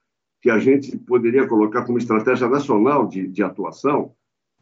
[0.41, 4.15] que a gente poderia colocar como estratégia nacional de, de atuação,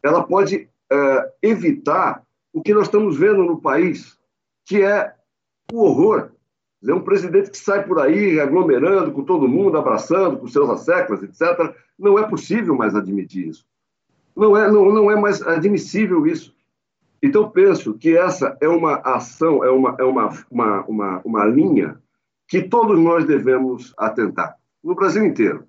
[0.03, 2.21] ela pode é, evitar
[2.51, 4.19] o que nós estamos vendo no país,
[4.65, 5.15] que é
[5.71, 6.31] o horror.
[6.85, 11.23] É um presidente que sai por aí aglomerando com todo mundo, abraçando com seus asseclas,
[11.23, 11.73] etc.
[11.97, 13.65] Não é possível mais admitir isso.
[14.35, 16.56] Não é, não, não é mais admissível isso.
[17.21, 21.99] Então, penso que essa é uma ação, é uma, é uma, uma, uma, uma linha
[22.47, 25.65] que todos nós devemos atentar, no Brasil inteiro.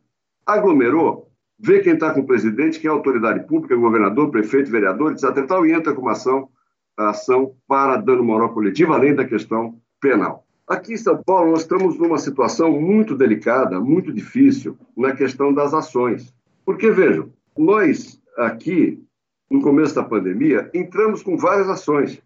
[0.46, 5.36] Aglomerou, vê quem está com o presidente, quem é autoridade pública, governador, prefeito, vereador, etc.
[5.36, 6.48] E, tal, e entra com uma ação,
[6.96, 10.44] ação para dano moral coletivo, além da questão penal.
[10.66, 15.72] Aqui em São Paulo, nós estamos numa situação muito delicada, muito difícil, na questão das
[15.72, 16.32] ações.
[16.64, 19.02] Porque, vejam, nós aqui
[19.50, 22.22] no começo da pandemia, entramos com várias ações.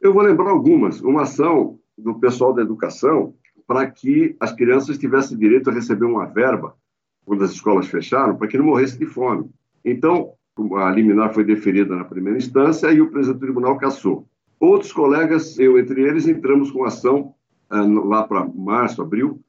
[0.00, 1.00] Eu vou lembrar algumas.
[1.00, 3.34] Uma ação do pessoal da educação
[3.66, 6.74] para que as crianças tivessem direito a receber uma verba
[7.24, 9.48] quando as escolas fecharam, para que não morressem de fome.
[9.84, 10.32] Então,
[10.76, 14.26] a liminar foi deferida na primeira instância e o presidente do tribunal cassou.
[14.58, 17.34] Outros colegas, eu entre eles, entramos com ação
[17.68, 19.40] ah, lá para março, abril,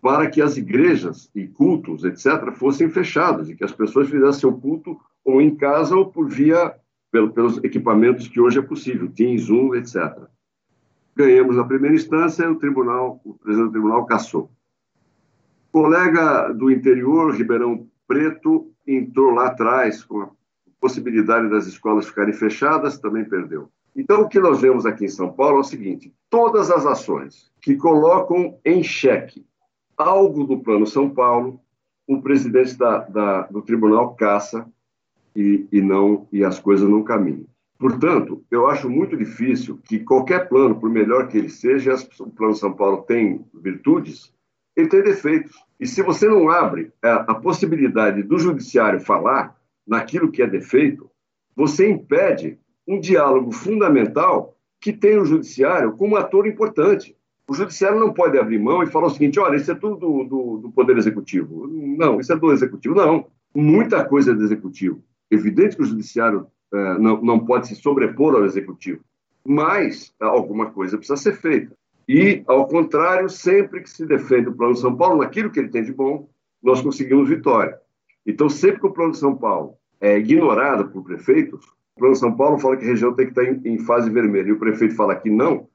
[0.00, 4.52] para que as igrejas e cultos, etc., fossem fechados e que as pessoas fizessem seu
[4.52, 4.98] culto
[5.28, 6.74] ou em casa ou por via
[7.12, 10.16] pelos equipamentos que hoje é possível, Teams, Zoom, etc.
[11.14, 14.50] Ganhamos na primeira instância e o tribunal, o presidente do tribunal cassou.
[15.70, 20.30] Colega do interior, Ribeirão Preto, entrou lá atrás com a
[20.80, 23.68] possibilidade das escolas ficarem fechadas, também perdeu.
[23.94, 27.52] Então, o que nós vemos aqui em São Paulo é o seguinte: todas as ações
[27.60, 29.44] que colocam em xeque
[29.94, 31.60] algo do Plano São Paulo,
[32.06, 34.66] o presidente da, da, do tribunal caça
[35.34, 37.46] e, e, não e as coisas não caminham.
[37.78, 42.54] Portanto, eu acho muito difícil que qualquer plano, por melhor que ele seja, o Plano
[42.54, 44.32] São Paulo tem virtudes,
[44.74, 45.56] ele tem defeitos.
[45.78, 49.56] E se você não abre a, a possibilidade do judiciário falar
[49.86, 51.08] naquilo que é defeito,
[51.54, 57.16] você impede um diálogo fundamental que tem o judiciário como ator importante.
[57.48, 60.24] O judiciário não pode abrir mão e falar o seguinte: olha, isso é tudo do,
[60.24, 61.66] do, do Poder Executivo.
[61.66, 62.94] Não, isso é do Executivo.
[62.94, 65.02] Não, muita coisa é do Executivo.
[65.30, 69.02] Evidente que o judiciário é, não, não pode se sobrepor ao Executivo,
[69.44, 71.76] mas alguma coisa precisa ser feita.
[72.08, 75.68] E, ao contrário, sempre que se defende o Plano de São Paulo, naquilo que ele
[75.68, 76.28] tem de bom,
[76.62, 77.78] nós conseguimos vitória.
[78.26, 82.20] Então, sempre que o Plano de São Paulo é ignorado por prefeitos, o Plano de
[82.20, 84.58] São Paulo fala que a região tem que estar em, em fase vermelha, e o
[84.58, 85.66] prefeito fala que não,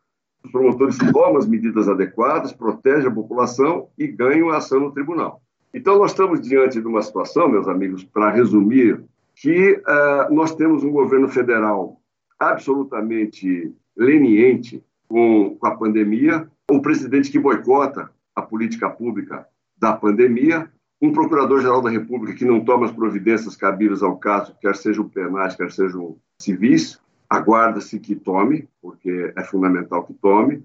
[0.44, 5.42] os promotores tomam as medidas adequadas, protegem a população e ganham a ação no tribunal.
[5.74, 9.04] Então, nós estamos diante de uma situação, meus amigos, para resumir,
[9.36, 12.02] que uh, nós temos um governo federal
[12.40, 19.48] absolutamente leniente com, com a pandemia, o presidente que boicota a política pública
[19.78, 20.70] da pandemia,
[21.02, 25.56] um procurador-geral da República que não toma as providências cabíveis ao caso, quer sejam penais,
[25.56, 27.00] quer sejam civis,
[27.30, 30.64] aguarda-se que tome, porque é fundamental que tome.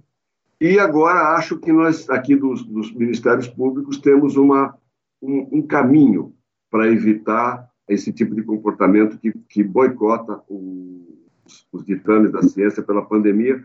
[0.60, 4.76] E agora acho que nós, aqui dos, dos ministérios públicos, temos uma,
[5.20, 6.32] um, um caminho
[6.70, 13.05] para evitar esse tipo de comportamento que, que boicota os, os ditames da ciência pela
[13.05, 13.65] pandemia,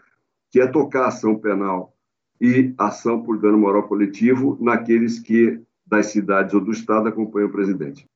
[0.52, 1.94] que é tocar ação penal
[2.40, 7.52] e ação por dano moral coletivo naqueles que das cidades ou do Estado acompanham o
[7.52, 8.08] presidente.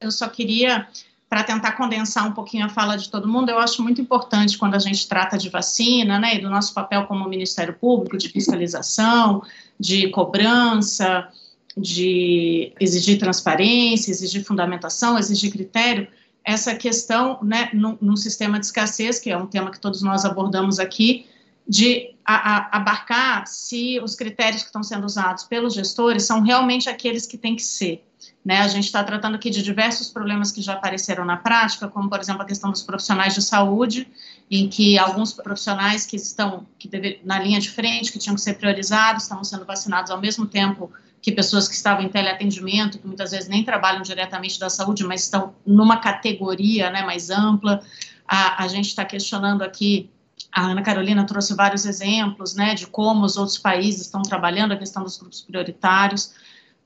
[0.00, 0.86] Eu só queria
[1.28, 4.74] para tentar condensar um pouquinho a fala de todo mundo, eu acho muito importante quando
[4.74, 9.42] a gente trata de vacina, né, e do nosso papel como Ministério Público, de fiscalização,
[9.78, 11.28] de cobrança,
[11.76, 16.08] de exigir transparência, exigir fundamentação, exigir critério,
[16.44, 20.24] essa questão, né, num, num sistema de escassez, que é um tema que todos nós
[20.24, 21.26] abordamos aqui,
[21.68, 26.88] de a, a, abarcar se os critérios que estão sendo usados pelos gestores são realmente
[26.88, 28.02] aqueles que têm que ser.
[28.44, 28.58] Né?
[28.60, 32.20] A gente está tratando aqui de diversos problemas que já apareceram na prática, como, por
[32.20, 34.08] exemplo, a questão dos profissionais de saúde,
[34.50, 38.40] em que alguns profissionais que estão que deve, na linha de frente, que tinham que
[38.40, 40.90] ser priorizados, estão sendo vacinados ao mesmo tempo
[41.20, 45.22] que pessoas que estavam em teleatendimento, que muitas vezes nem trabalham diretamente da saúde, mas
[45.22, 47.82] estão numa categoria né, mais ampla.
[48.26, 50.10] A, a gente está questionando aqui
[50.52, 54.76] a Ana Carolina trouxe vários exemplos, né, de como os outros países estão trabalhando a
[54.76, 56.32] questão dos grupos prioritários.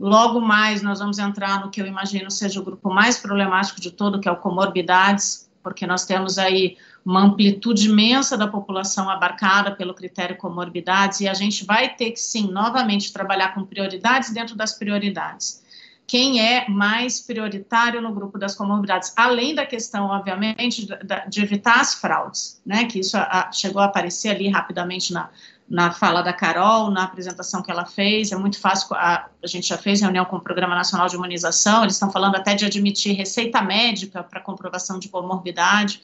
[0.03, 3.93] Logo mais, nós vamos entrar no que eu imagino seja o grupo mais problemático de
[3.93, 9.71] todo, que é o comorbidades, porque nós temos aí uma amplitude imensa da população abarcada
[9.71, 14.57] pelo critério comorbidades, e a gente vai ter que, sim, novamente trabalhar com prioridades dentro
[14.57, 15.63] das prioridades.
[16.05, 20.85] Quem é mais prioritário no grupo das comorbidades, além da questão, obviamente,
[21.29, 25.31] de, evitar as fraudes, né, que isso a, chegou a aparecer ali rapidamente na,
[25.73, 29.67] na fala da Carol, na apresentação que ela fez, é muito fácil, a, a gente
[29.67, 33.17] já fez reunião com o Programa Nacional de Imunização, eles estão falando até de admitir
[33.17, 36.03] receita médica para comprovação de comorbidade,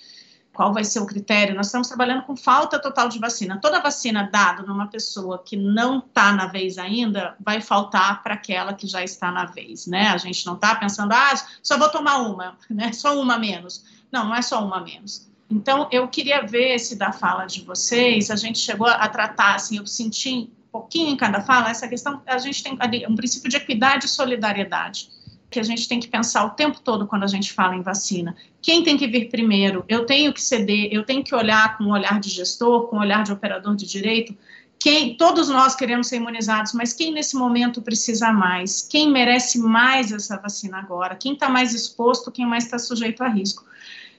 [0.55, 1.55] qual vai ser o critério?
[1.55, 3.61] Nós estamos trabalhando com falta total de vacina.
[3.61, 8.73] Toda vacina dada numa pessoa que não está na vez ainda, vai faltar para aquela
[8.73, 10.09] que já está na vez, né?
[10.09, 12.91] A gente não está pensando, ah, só vou tomar uma, né?
[12.93, 13.85] Só uma menos.
[14.11, 15.29] Não, não é só uma menos.
[15.51, 19.79] Então, eu queria ver se da fala de vocês, a gente chegou a tratar, assim,
[19.79, 23.49] eu senti um pouquinho em cada fala, essa questão, a gente tem ali um princípio
[23.49, 25.09] de equidade e solidariedade
[25.51, 28.37] que a gente tem que pensar o tempo todo quando a gente fala em vacina.
[28.61, 29.85] Quem tem que vir primeiro?
[29.89, 33.01] Eu tenho que ceder, eu tenho que olhar com o olhar de gestor, com o
[33.01, 34.37] olhar de operador de direito.
[34.79, 38.83] Quem, todos nós queremos ser imunizados, mas quem nesse momento precisa mais?
[38.83, 41.17] Quem merece mais essa vacina agora?
[41.17, 42.31] Quem está mais exposto?
[42.31, 43.65] Quem mais está sujeito a risco?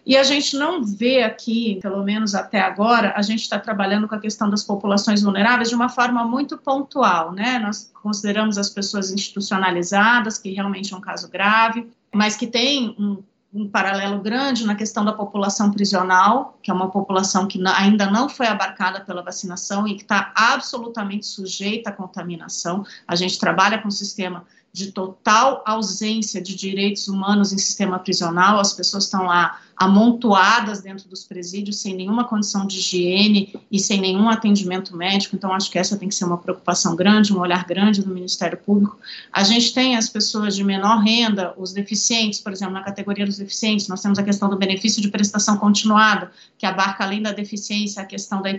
[0.09, 4.15] E a gente não vê aqui, pelo menos até agora, a gente está trabalhando com
[4.15, 7.59] a questão das populações vulneráveis de uma forma muito pontual, né?
[7.59, 13.21] Nós consideramos as pessoas institucionalizadas, que realmente é um caso grave, mas que tem um,
[13.53, 18.27] um paralelo grande na questão da população prisional, que é uma população que ainda não
[18.27, 22.83] foi abarcada pela vacinação e que está absolutamente sujeita à contaminação.
[23.07, 28.59] A gente trabalha com um sistema de total ausência de direitos humanos em sistema prisional,
[28.59, 34.01] as pessoas estão lá amontoadas dentro dos presídios sem nenhuma condição de higiene e sem
[34.01, 37.65] nenhum atendimento médico, então acho que essa tem que ser uma preocupação grande, um olhar
[37.65, 38.99] grande do Ministério Público.
[39.31, 43.37] A gente tem as pessoas de menor renda, os deficientes, por exemplo, na categoria dos
[43.37, 48.03] deficientes, nós temos a questão do benefício de prestação continuada, que abarca além da deficiência
[48.03, 48.49] a questão da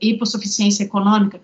[0.00, 1.40] hipossuficiência econômica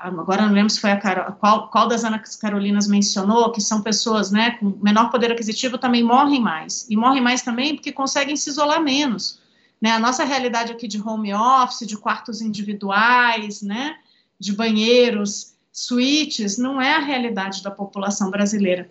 [0.00, 3.82] agora não lembro se foi a Carol, qual, qual das Ana Carolinas mencionou, que são
[3.82, 6.86] pessoas né, com menor poder aquisitivo também morrem mais.
[6.88, 9.38] E morrem mais também porque conseguem se isolar menos.
[9.80, 9.90] Né?
[9.90, 13.96] A nossa realidade aqui de home office, de quartos individuais, né,
[14.38, 18.90] de banheiros, suítes, não é a realidade da população brasileira.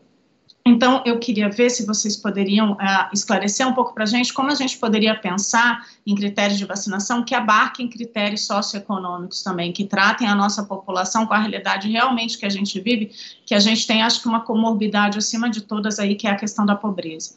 [0.70, 2.78] Então, eu queria ver se vocês poderiam uh,
[3.12, 7.24] esclarecer um pouco para a gente como a gente poderia pensar em critérios de vacinação
[7.24, 12.46] que abarquem critérios socioeconômicos também, que tratem a nossa população com a realidade realmente que
[12.46, 13.10] a gente vive,
[13.48, 16.36] que a gente tem, acho que, uma comorbidade acima de todas aí, que é a
[16.36, 17.34] questão da pobreza.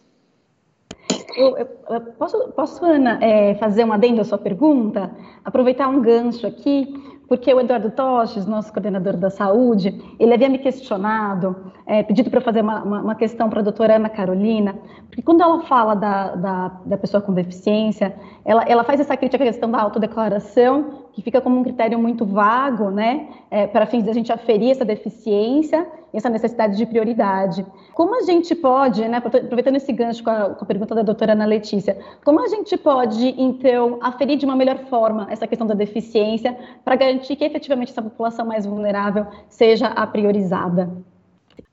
[1.34, 5.10] Eu, eu, posso, posso, Ana, é, fazer um adendo à sua pergunta?
[5.42, 6.94] Aproveitar um gancho aqui
[7.32, 12.42] porque o Eduardo Toches, nosso coordenador da saúde, ele havia me questionado, é, pedido para
[12.42, 14.74] fazer uma, uma, uma questão para a doutora Ana Carolina,
[15.06, 18.14] porque quando ela fala da, da, da pessoa com deficiência,
[18.44, 22.24] ela, ela faz essa crítica à questão da autodeclaração, que fica como um critério muito
[22.24, 26.86] vago, né, é, para fins de a gente aferir essa deficiência e essa necessidade de
[26.86, 27.64] prioridade.
[27.94, 31.32] Como a gente pode, né, aproveitando esse gancho com a, com a pergunta da doutora
[31.32, 35.74] Ana Letícia, como a gente pode, então, aferir de uma melhor forma essa questão da
[35.74, 40.90] deficiência para garantir que efetivamente essa população mais vulnerável seja a priorizada?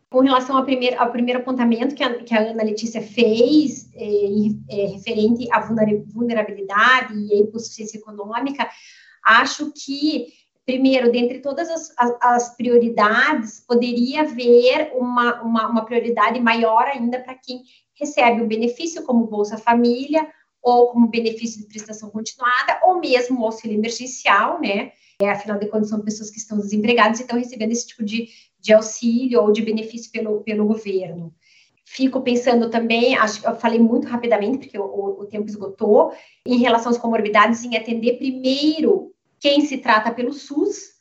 [0.10, 4.06] Com relação ao primeiro, ao primeiro apontamento que a, que a Ana Letícia fez, é,
[4.70, 8.68] é, referente à vulnerabilidade e à hipossuficiência econômica,
[9.30, 10.27] acho que
[10.69, 11.91] primeiro, dentre todas as,
[12.22, 17.64] as, prioridades, poderia haver uma, uma, uma prioridade maior ainda para quem
[17.95, 20.27] recebe o benefício como Bolsa Família,
[20.61, 24.91] ou como benefício de prestação continuada, ou mesmo auxílio emergencial, né?
[25.19, 28.27] É, afinal de contas, são pessoas que estão desempregadas e estão recebendo esse tipo de,
[28.60, 31.34] de auxílio ou de benefício pelo, pelo governo.
[31.84, 36.14] Fico pensando também, acho que eu falei muito rapidamente, porque o, o, o tempo esgotou,
[36.45, 39.10] em relação às comorbidades, em atender primeiro
[39.40, 40.99] quem se trata pelo SUS,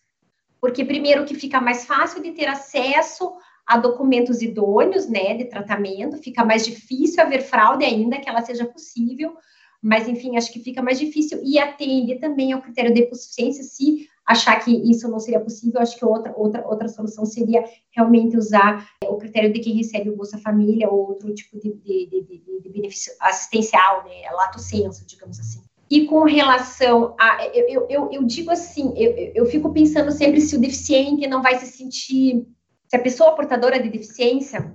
[0.61, 3.33] porque primeiro que fica mais fácil de ter acesso
[3.67, 8.65] a documentos idôneos, né, de tratamento, fica mais difícil haver fraude ainda que ela seja
[8.65, 9.37] possível,
[9.83, 14.09] mas enfim, acho que fica mais difícil e atende também ao critério de hipossuficiência, se
[14.27, 18.89] achar que isso não seria possível, acho que outra, outra, outra solução seria realmente usar
[19.05, 22.69] o critério de quem recebe o Bolsa Família ou outro tipo de, de, de, de
[22.71, 25.68] benefício assistencial, né, lato senso, digamos assim.
[25.91, 27.47] E com relação a.
[27.55, 31.59] Eu, eu, eu digo assim, eu, eu fico pensando sempre se o deficiente não vai
[31.59, 32.47] se sentir.
[32.87, 34.75] Se a pessoa portadora de deficiência,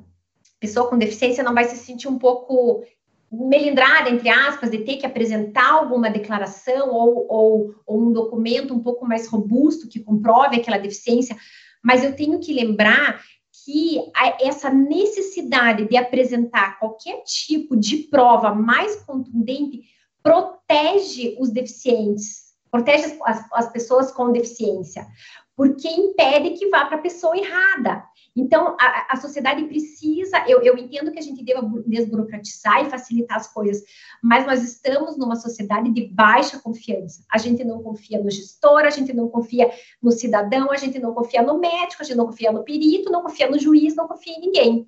[0.59, 2.83] pessoa com deficiência, não vai se sentir um pouco
[3.31, 8.79] melindrada, entre aspas, de ter que apresentar alguma declaração ou, ou, ou um documento um
[8.79, 11.35] pouco mais robusto que comprove aquela deficiência.
[11.83, 13.21] Mas eu tenho que lembrar
[13.65, 13.99] que
[14.41, 19.81] essa necessidade de apresentar qualquer tipo de prova mais contundente
[20.23, 25.05] protege os deficientes, protege as, as pessoas com deficiência,
[25.55, 28.03] porque impede que vá para a pessoa errada.
[28.35, 33.37] Então, a, a sociedade precisa, eu, eu, entendo que a gente deva desburocratizar e facilitar
[33.37, 33.83] as coisas,
[34.23, 37.23] mas nós estamos numa sociedade de baixa confiança.
[37.31, 39.71] A gente não confia no gestor, a gente não confia
[40.01, 43.21] no cidadão, a gente não confia no médico, a gente não confia no perito, não
[43.21, 44.87] confia no juiz, não confia em ninguém.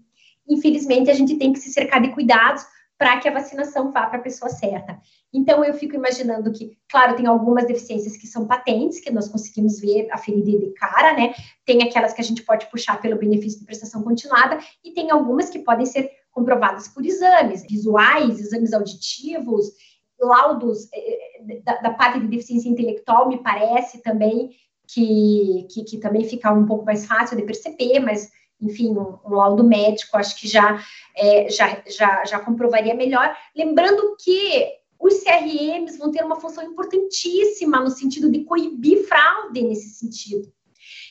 [0.50, 2.66] Infelizmente, a gente tem que se cercar de cuidados
[2.98, 5.00] para que a vacinação vá para a pessoa certa.
[5.34, 9.80] Então, eu fico imaginando que, claro, tem algumas deficiências que são patentes, que nós conseguimos
[9.80, 11.34] ver a ferida de cara, né?
[11.66, 15.50] Tem aquelas que a gente pode puxar pelo benefício de prestação continuada, e tem algumas
[15.50, 19.72] que podem ser comprovadas por exames visuais, exames auditivos,
[20.20, 21.18] laudos eh,
[21.50, 24.52] eh, da, da parte de deficiência intelectual, me parece também
[24.88, 28.30] que, que, que também fica um pouco mais fácil de perceber, mas
[28.66, 30.84] enfim, um, um, laudo médico, acho que já,
[31.16, 33.36] é, já, já, já comprovaria melhor.
[33.56, 34.68] Lembrando que
[35.00, 40.52] os CRMs vão ter uma função importantíssima no sentido de coibir fraude nesse sentido.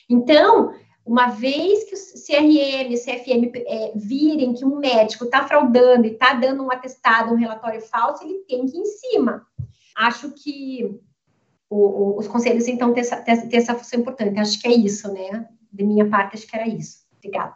[0.09, 0.73] Então,
[1.05, 6.11] uma vez que o CRM o CFM é, virem que um médico está fraudando e
[6.11, 9.45] está dando um atestado, um relatório falso, ele tem que ir em cima.
[9.95, 10.99] Acho que
[11.69, 14.39] o, o, os conselhos, então, têm essa, têm essa função importante.
[14.39, 15.47] Acho que é isso, né?
[15.71, 17.04] De minha parte, acho que era isso.
[17.25, 17.55] Obrigada.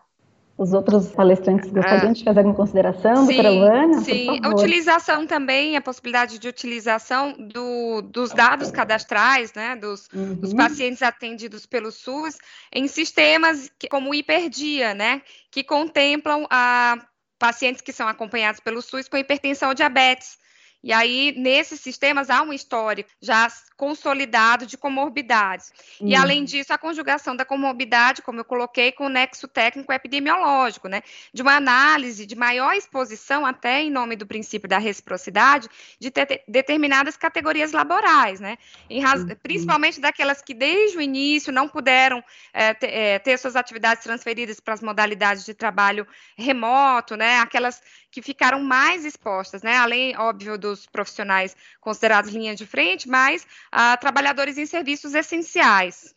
[0.58, 4.02] Os outros palestrantes gostariam ah, de fazer alguma consideração, sim, doutora Luana?
[4.02, 10.36] Sim, a utilização também, a possibilidade de utilização do, dos dados cadastrais, né, dos, uhum.
[10.36, 12.38] dos, pacientes atendidos pelo SUS,
[12.74, 16.98] em sistemas que, como o Hiperdia, né, que contemplam a
[17.40, 20.38] pacientes que são acompanhados pelo SUS com hipertensão ou diabetes.
[20.81, 25.72] E aí, nesses sistemas, há um histórico já consolidado de comorbidades.
[25.99, 30.88] E, além disso, a conjugação da comorbidade, como eu coloquei, com o nexo técnico epidemiológico,
[30.88, 31.01] né?
[31.34, 35.68] De uma análise de maior exposição, até em nome do princípio da reciprocidade,
[35.99, 36.11] de
[36.47, 38.57] determinadas categorias laborais, né?
[38.89, 39.35] Uhum.
[39.43, 42.23] Principalmente daquelas que, desde o início, não puderam
[42.53, 46.07] é, ter, é, ter suas atividades transferidas para as modalidades de trabalho
[46.38, 47.39] remoto, né?
[47.39, 47.81] Aquelas
[48.11, 49.77] que ficaram mais expostas, né?
[49.77, 56.14] Além, óbvio, dos profissionais considerados linha de frente, mas a trabalhadores em serviços essenciais.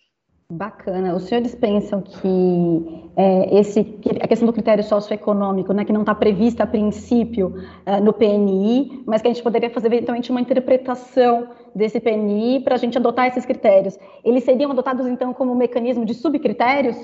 [0.53, 1.15] Bacana.
[1.15, 6.15] Os senhores pensam que é, esse, a questão do critério socioeconômico, né, que não está
[6.15, 7.55] prevista a princípio
[7.87, 12.75] é, no PNI, mas que a gente poderia fazer eventualmente uma interpretação desse PNI para
[12.75, 16.99] a gente adotar esses critérios, eles seriam adotados então como um mecanismo de subcritérios?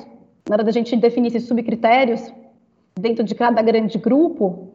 [0.46, 2.30] Na hora da gente definir esses subcritérios
[3.00, 4.74] dentro de cada grande grupo?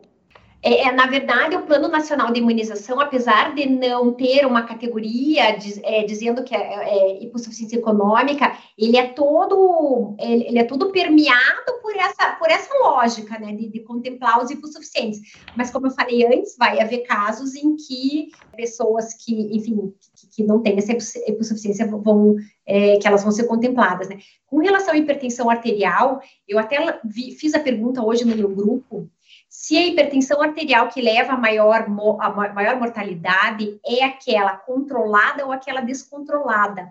[0.64, 5.58] É, é, na verdade, o Plano Nacional de Imunização, apesar de não ter uma categoria
[5.84, 11.82] é, dizendo que é, é, hipossuficiência econômica, ele é todo ele, ele, é todo permeado
[11.82, 15.20] por essa, por essa lógica, né, de, de, contemplar os hipossuficientes.
[15.54, 20.44] Mas, como eu falei antes, vai haver casos em que pessoas que, enfim, que, que
[20.44, 20.94] não têm essa
[21.28, 24.18] hipossuficiência vão, é, que elas vão ser contempladas, né.
[24.46, 29.10] Com relação à hipertensão arterial, eu até vi, fiz a pergunta hoje no meu grupo,
[29.54, 31.86] se a hipertensão arterial que leva a maior,
[32.20, 36.90] a maior mortalidade é aquela controlada ou aquela descontrolada.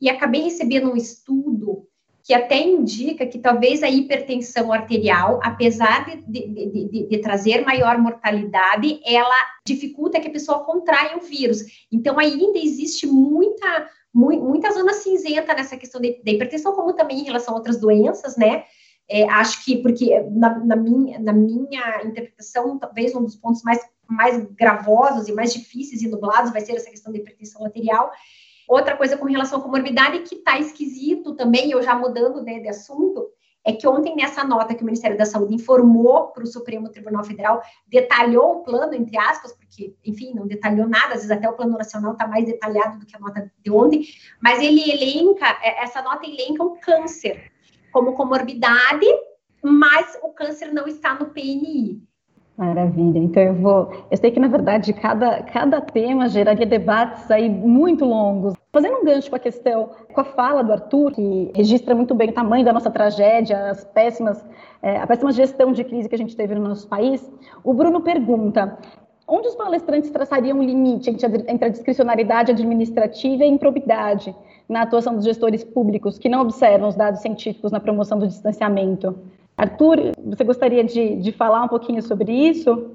[0.00, 1.86] E acabei recebendo um estudo
[2.24, 7.98] que até indica que talvez a hipertensão arterial, apesar de, de, de, de, trazer maior
[7.98, 11.62] mortalidade, ela dificulta que a pessoa contraia o vírus.
[11.92, 17.52] Então, ainda existe muita, muita zona cinzenta nessa questão da hipertensão, como também em relação
[17.52, 18.64] a outras doenças, né?
[19.10, 23.80] É, acho que, porque na, na, minha, na minha interpretação, talvez um dos pontos mais,
[24.06, 28.12] mais gravosos e mais difíceis e nublados vai ser essa questão da hipertensão arterial.
[28.68, 32.68] Outra coisa com relação à comorbidade que está esquisito também, eu já mudando né, de
[32.68, 33.30] assunto,
[33.64, 37.24] é que ontem, nessa nota que o Ministério da Saúde informou para o Supremo Tribunal
[37.24, 41.54] Federal, detalhou o plano, entre aspas, porque, enfim, não detalhou nada, às vezes até o
[41.54, 44.06] plano nacional está mais detalhado do que a nota de ontem,
[44.40, 47.50] mas ele elenca, é, essa nota elenca o câncer
[47.98, 49.06] como comorbidade,
[49.60, 52.00] mas o câncer não está no PNI.
[52.56, 53.18] Maravilha.
[53.18, 53.90] Então eu vou.
[54.08, 58.54] Eu sei que na verdade cada, cada tema geraria debates aí muito longos.
[58.72, 62.30] Fazendo um gancho com a questão, com a fala do Arthur, que registra muito bem
[62.30, 64.44] o tamanho da nossa tragédia, as péssimas,
[64.80, 67.28] é, a péssima gestão de crise que a gente teve no nosso país,
[67.64, 68.78] o Bruno pergunta:
[69.26, 74.34] onde os palestrantes traçariam um limite entre a discricionariedade administrativa e a improbidade?
[74.68, 79.16] Na atuação dos gestores públicos que não observam os dados científicos na promoção do distanciamento.
[79.56, 82.90] Arthur, você gostaria de, de falar um pouquinho sobre isso?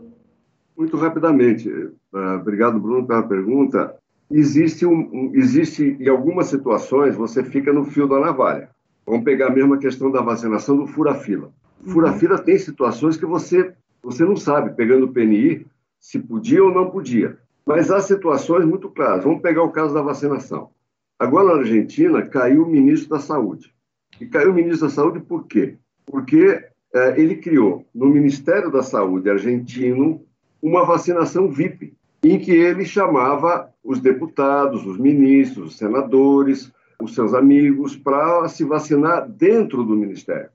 [0.78, 1.70] Muito rapidamente.
[1.70, 3.96] Uh, obrigado, Bruno, pela pergunta.
[4.32, 8.70] Existe, um, existe, em algumas situações, você fica no fio da navalha.
[9.06, 11.52] Vamos pegar mesmo a questão da vacinação do fura-fila.
[11.86, 12.44] Fura-fila uhum.
[12.44, 15.66] tem situações que você, você não sabe, pegando o PNI,
[16.00, 17.38] se podia ou não podia.
[17.66, 19.24] Mas há situações muito claras.
[19.24, 20.70] Vamos pegar o caso da vacinação.
[21.20, 23.74] Agora, na Argentina, caiu o ministro da Saúde.
[24.20, 25.78] E caiu o ministro da Saúde por quê?
[26.06, 26.64] Porque
[26.94, 30.24] é, ele criou no Ministério da Saúde argentino
[30.62, 36.72] uma vacinação VIP, em que ele chamava os deputados, os ministros, os senadores,
[37.02, 40.50] os seus amigos, para se vacinar dentro do ministério.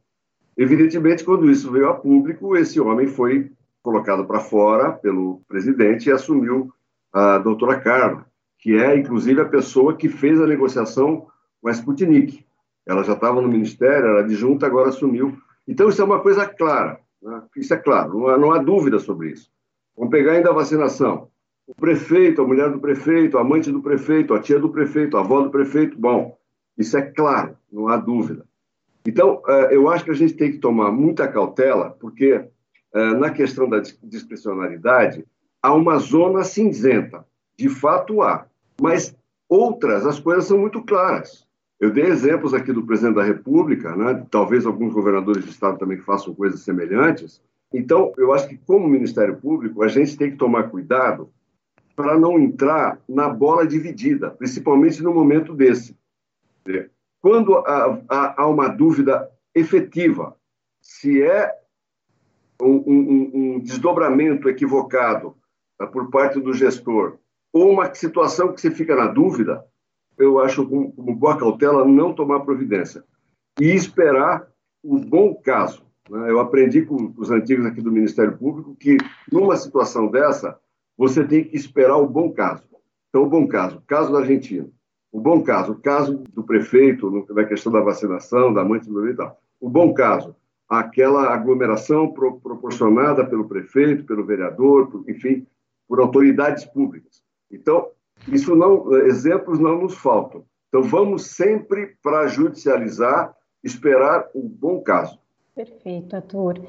[0.56, 3.50] Evidentemente, quando isso veio a público, esse homem foi
[3.82, 6.72] colocado para fora pelo presidente e assumiu
[7.12, 8.26] a doutora Carla,
[8.58, 11.26] que é, inclusive, a pessoa que fez a negociação
[11.60, 12.44] com a Sputnik.
[12.86, 15.36] Ela já estava no ministério, era adjunta, agora assumiu.
[15.66, 17.00] Então, isso é uma coisa clara.
[17.22, 17.42] Né?
[17.56, 19.50] Isso é claro, não há, não há dúvida sobre isso.
[19.96, 21.28] Vamos pegar ainda a vacinação.
[21.66, 25.20] O prefeito, a mulher do prefeito, a amante do prefeito, a tia do prefeito, a
[25.20, 26.38] avó do prefeito, bom,
[26.78, 28.46] isso é claro, não há dúvida.
[29.04, 32.48] Então, eh, eu acho que a gente tem que tomar muita cautela, porque
[32.94, 35.26] eh, na questão da discricionalidade,
[35.62, 37.26] há uma zona cinzenta.
[37.58, 38.46] De fato, há.
[38.80, 39.16] Mas
[39.48, 41.46] outras, as coisas são muito claras.
[41.80, 44.24] Eu dei exemplos aqui do presidente da República, né?
[44.30, 47.42] talvez alguns governadores de estado também façam coisas semelhantes.
[47.72, 51.30] Então, eu acho que, como Ministério Público, a gente tem que tomar cuidado
[51.94, 55.96] para não entrar na bola dividida, principalmente no momento desse.
[57.20, 60.36] Quando há, uma dúvida efetiva
[60.80, 61.52] se é
[62.62, 65.36] um, um, desdobramento equivocado
[65.76, 67.18] tá, por parte do gestor
[67.52, 69.64] uma situação que você fica na dúvida,
[70.18, 73.04] eu acho, como, boa cautela, não tomar providência
[73.60, 74.48] e esperar
[74.82, 75.82] o bom caso.
[76.10, 76.30] Né?
[76.30, 78.96] Eu aprendi com os antigos aqui do Ministério Público que,
[79.30, 80.58] numa situação dessa,
[80.96, 82.64] você tem que esperar o bom caso.
[83.08, 84.68] Então, o bom caso, caso da Argentina.
[85.10, 89.40] O bom caso, o caso do prefeito, na questão da vacinação, da mãe e tal.
[89.58, 90.36] O bom caso,
[90.68, 95.46] aquela aglomeração pro, proporcionada pelo prefeito, pelo vereador, por, enfim,
[95.88, 97.22] por autoridades públicas.
[97.50, 97.88] Então,
[98.26, 100.44] isso não, exemplos não nos faltam.
[100.68, 103.34] Então, vamos sempre para judicializar,
[103.64, 105.18] esperar o bom caso.
[105.54, 106.60] Perfeito, Arthur.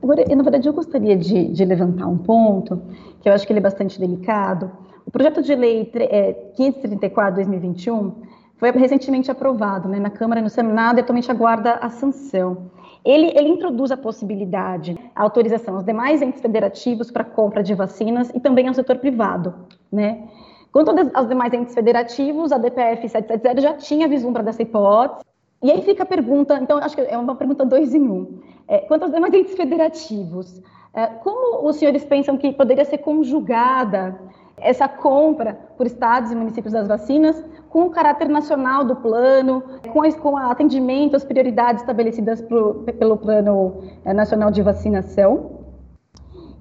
[0.00, 2.80] Agora, na verdade, eu gostaria de, de, levantar um ponto,
[3.20, 4.70] que eu acho que ele é bastante delicado.
[5.04, 8.14] O projeto de lei é, 534-2021
[8.56, 12.70] foi recentemente aprovado né, na Câmara e no Senado e atualmente aguarda a sanção.
[13.04, 18.30] Ele, ele, introduz a possibilidade, a autorização aos demais entes federativos para compra de vacinas
[18.32, 19.54] e também ao setor privado,
[19.90, 20.28] né?
[20.72, 25.24] Quanto aos demais entes federativos, a DPF 770 já tinha vislumbrado dessa hipótese.
[25.62, 28.40] E aí fica a pergunta, então acho que é uma pergunta dois em um.
[28.66, 30.62] É, quanto aos demais entes federativos,
[30.94, 34.18] é, como os senhores pensam que poderia ser conjugada
[34.56, 40.02] essa compra por estados e municípios das vacinas com o caráter nacional do plano, com,
[40.20, 45.62] com atendimento às prioridades estabelecidas pro, pelo Plano é, Nacional de Vacinação.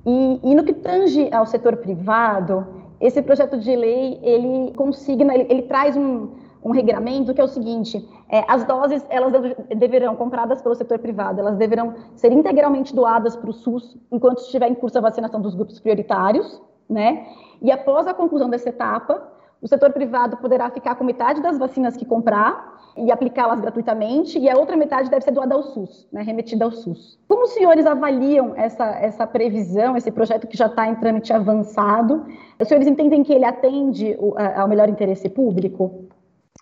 [0.06, 2.66] E, e, no que tange ao setor privado,
[3.02, 6.30] esse projeto de lei ele consigna, ele, ele traz um,
[6.64, 9.34] um regramento que é o seguinte: é, as doses elas
[9.76, 14.72] deverão compradas pelo setor privado, elas deverão ser integralmente doadas para o SUS enquanto estiver
[14.72, 17.28] em curso a vacinação dos grupos prioritários, né?
[17.62, 21.96] E após a conclusão dessa etapa, o setor privado poderá ficar com metade das vacinas
[21.96, 26.22] que comprar e aplicá-las gratuitamente, e a outra metade deve ser doada ao SUS, né,
[26.24, 27.20] remetida ao SUS.
[27.28, 32.26] Como os senhores avaliam essa, essa previsão, esse projeto que já está em trâmite avançado?
[32.60, 34.18] Os senhores entendem que ele atende
[34.56, 36.10] ao melhor interesse público?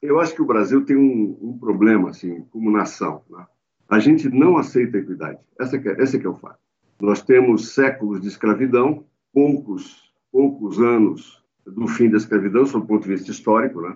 [0.02, 3.22] Eu acho que o Brasil tem um, um problema, assim, como nação.
[3.30, 3.46] Né?
[3.90, 5.40] A gente não aceita a equidade.
[5.60, 6.60] Essa é, esse é que é o fato.
[7.02, 9.04] Nós temos séculos de escravidão,
[9.34, 11.39] poucos, poucos anos
[11.76, 13.96] do fim da escravidão, sob o ponto de vista histórico, né?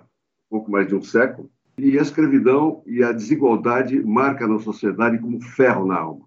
[0.50, 5.40] pouco mais de um século, e a escravidão e a desigualdade marcam na sociedade como
[5.40, 6.26] ferro na alma.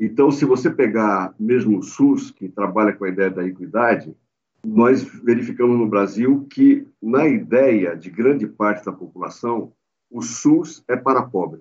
[0.00, 4.14] Então, se você pegar mesmo o SUS, que trabalha com a ideia da equidade,
[4.64, 9.72] nós verificamos no Brasil que, na ideia de grande parte da população,
[10.10, 11.60] o SUS é para pobre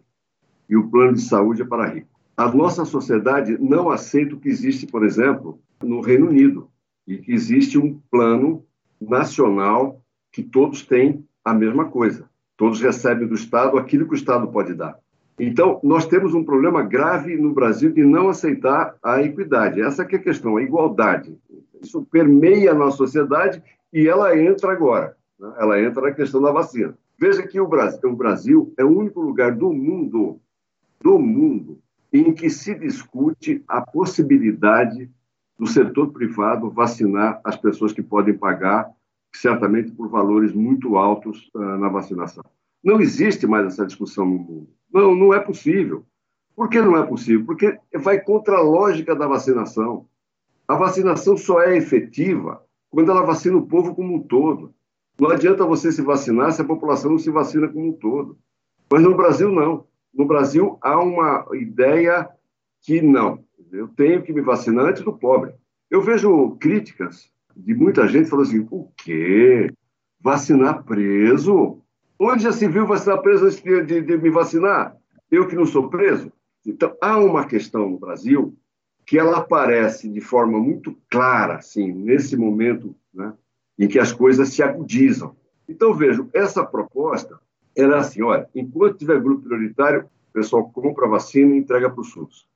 [0.69, 2.07] e o plano de saúde é para rico.
[2.35, 6.69] A nossa sociedade não aceita o que existe, por exemplo, no Reino Unido,
[7.05, 8.65] e que existe um plano
[8.99, 10.02] nacional
[10.32, 12.30] que todos têm a mesma coisa.
[12.57, 14.98] Todos recebem do Estado aquilo que o Estado pode dar.
[15.40, 19.82] Então, nós temos um problema grave no Brasil de não aceitar a equidade.
[19.82, 21.38] Essa é a questão, a igualdade.
[21.82, 23.61] Isso permeia a nossa sociedade
[23.91, 25.18] e ela entra agora.
[25.40, 25.52] Né?
[25.57, 26.95] Ela entra na questão da vacina.
[27.20, 30.40] Veja que o Brasil, o Brasil é o único lugar do mundo,
[31.02, 31.80] do mundo,
[32.11, 35.10] em que se discute a possibilidade
[35.57, 38.91] do setor privado vacinar as pessoas que podem pagar
[39.35, 42.43] certamente por valores muito altos uh, na vacinação.
[42.84, 44.69] Não existe mais essa discussão no mundo.
[44.93, 46.05] Não, não é possível.
[46.55, 47.45] Por que não é possível?
[47.45, 50.07] Porque vai contra a lógica da vacinação.
[50.67, 54.73] A vacinação só é efetiva quando ela vacina o povo como um todo.
[55.19, 58.38] Não adianta você se vacinar se a população não se vacina como um todo.
[58.91, 59.88] Mas no Brasil, não.
[60.13, 62.30] No Brasil, há uma ideia
[62.81, 63.43] que não.
[63.73, 65.55] Eu tenho que me vacinar antes do pobre.
[65.89, 69.73] Eu vejo críticas de muita gente falou assim: o quê?
[70.21, 71.81] Vacinar preso?
[72.19, 74.95] Onde já se viu vacinar preso antes de, de, de me vacinar?
[75.29, 76.31] Eu que não sou preso?
[76.63, 78.55] Então, há uma questão no Brasil
[79.05, 83.33] que ela aparece de forma muito clara, assim, nesse momento né,
[83.77, 85.35] em que as coisas se agudizam.
[85.67, 87.39] Então, vejo, essa proposta
[87.75, 91.99] era assim, olha, enquanto tiver grupo prioritário, o pessoal compra a vacina e entrega para
[91.99, 92.47] o SUS.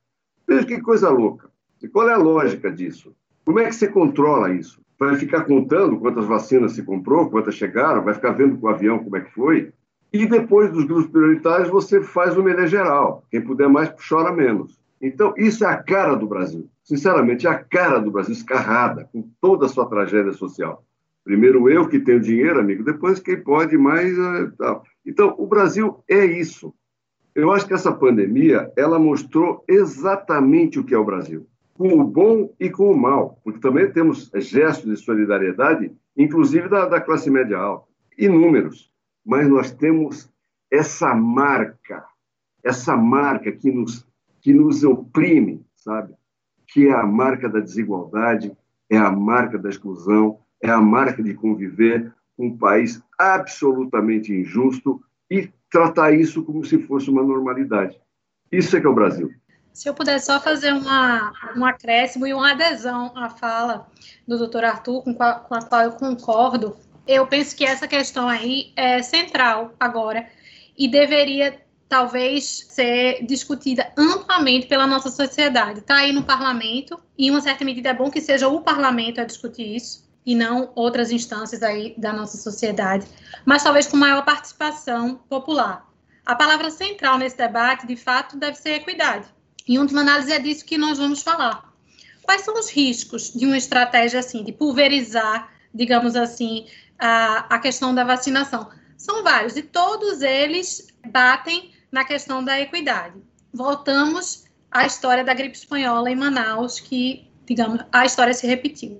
[0.47, 1.49] Veja que coisa louca.
[1.81, 3.15] E qual é a lógica disso?
[3.45, 4.81] Como é que você controla isso?
[4.99, 8.99] vai ficar contando quantas vacinas se comprou, quantas chegaram, vai ficar vendo com o avião
[8.99, 9.71] como é que foi.
[10.11, 13.23] E depois dos grupos prioritários, você faz o melé geral.
[13.29, 14.79] Quem puder mais, chora menos.
[15.01, 16.67] Então, isso é a cara do Brasil.
[16.83, 20.83] Sinceramente, é a cara do Brasil escarrada, com toda a sua tragédia social.
[21.23, 24.17] Primeiro eu que tenho dinheiro, amigo, depois quem pode mais.
[24.17, 24.79] É.
[25.05, 26.73] Então, o Brasil é isso.
[27.37, 31.45] Eu acho que essa pandemia, ela mostrou exatamente o que é o Brasil.
[31.75, 36.87] Com o bom e com o mal, porque também temos gestos de solidariedade, inclusive da,
[36.87, 37.85] da classe média alta,
[38.17, 38.91] inúmeros,
[39.23, 40.27] mas nós temos
[40.71, 42.03] essa marca,
[42.63, 44.03] essa marca que nos
[44.41, 46.15] que nos oprime, sabe?
[46.67, 48.51] Que é a marca da desigualdade,
[48.89, 54.99] é a marca da exclusão, é a marca de conviver com um país absolutamente injusto
[55.29, 57.99] e tratar isso como se fosse uma normalidade.
[58.51, 59.29] Isso é que é o Brasil.
[59.73, 63.87] Se eu puder só fazer uma, um acréscimo e uma adesão à fala
[64.27, 66.75] do doutor Arthur, com, a, com a qual eu concordo,
[67.07, 70.27] eu penso que essa questão aí é central agora
[70.77, 75.79] e deveria talvez ser discutida amplamente pela nossa sociedade.
[75.79, 79.21] Está aí no parlamento, e em uma certa medida é bom que seja o parlamento
[79.21, 83.07] a discutir isso, e não outras instâncias aí da nossa sociedade,
[83.45, 85.87] mas talvez com maior participação popular.
[86.25, 89.25] A palavra central nesse debate, de fato, deve ser equidade.
[89.65, 91.73] Em última análise, é disso que nós vamos falar.
[92.23, 96.67] Quais são os riscos de uma estratégia assim, de pulverizar, digamos assim,
[96.99, 98.69] a, a questão da vacinação?
[98.97, 103.15] São vários, e todos eles batem na questão da equidade.
[103.53, 108.99] Voltamos à história da gripe espanhola em Manaus, que, digamos, a história se repetiu.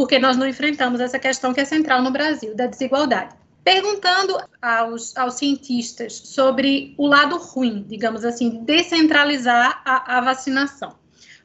[0.00, 3.34] Porque nós não enfrentamos essa questão que é central no Brasil, da desigualdade.
[3.62, 10.96] Perguntando aos, aos cientistas sobre o lado ruim, digamos assim, descentralizar a, a vacinação.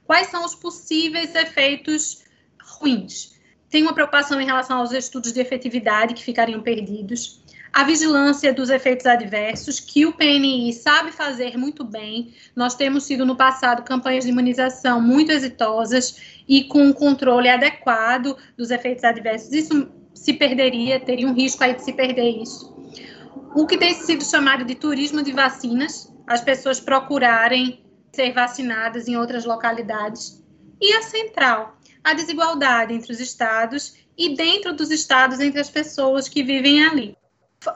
[0.06, 2.24] Quais são os possíveis efeitos
[2.62, 3.34] ruins?
[3.70, 7.44] Tem uma preocupação em relação aos estudos de efetividade que ficariam perdidos
[7.76, 12.34] a vigilância dos efeitos adversos, que o PNI sabe fazer muito bem.
[12.56, 18.38] Nós temos tido no passado campanhas de imunização muito exitosas e com um controle adequado
[18.56, 19.52] dos efeitos adversos.
[19.52, 22.74] Isso se perderia, teria um risco aí de se perder isso.
[23.54, 27.84] O que tem sido chamado de turismo de vacinas, as pessoas procurarem
[28.14, 30.42] ser vacinadas em outras localidades.
[30.80, 36.30] E a central, a desigualdade entre os estados e dentro dos estados entre as pessoas
[36.30, 37.18] que vivem ali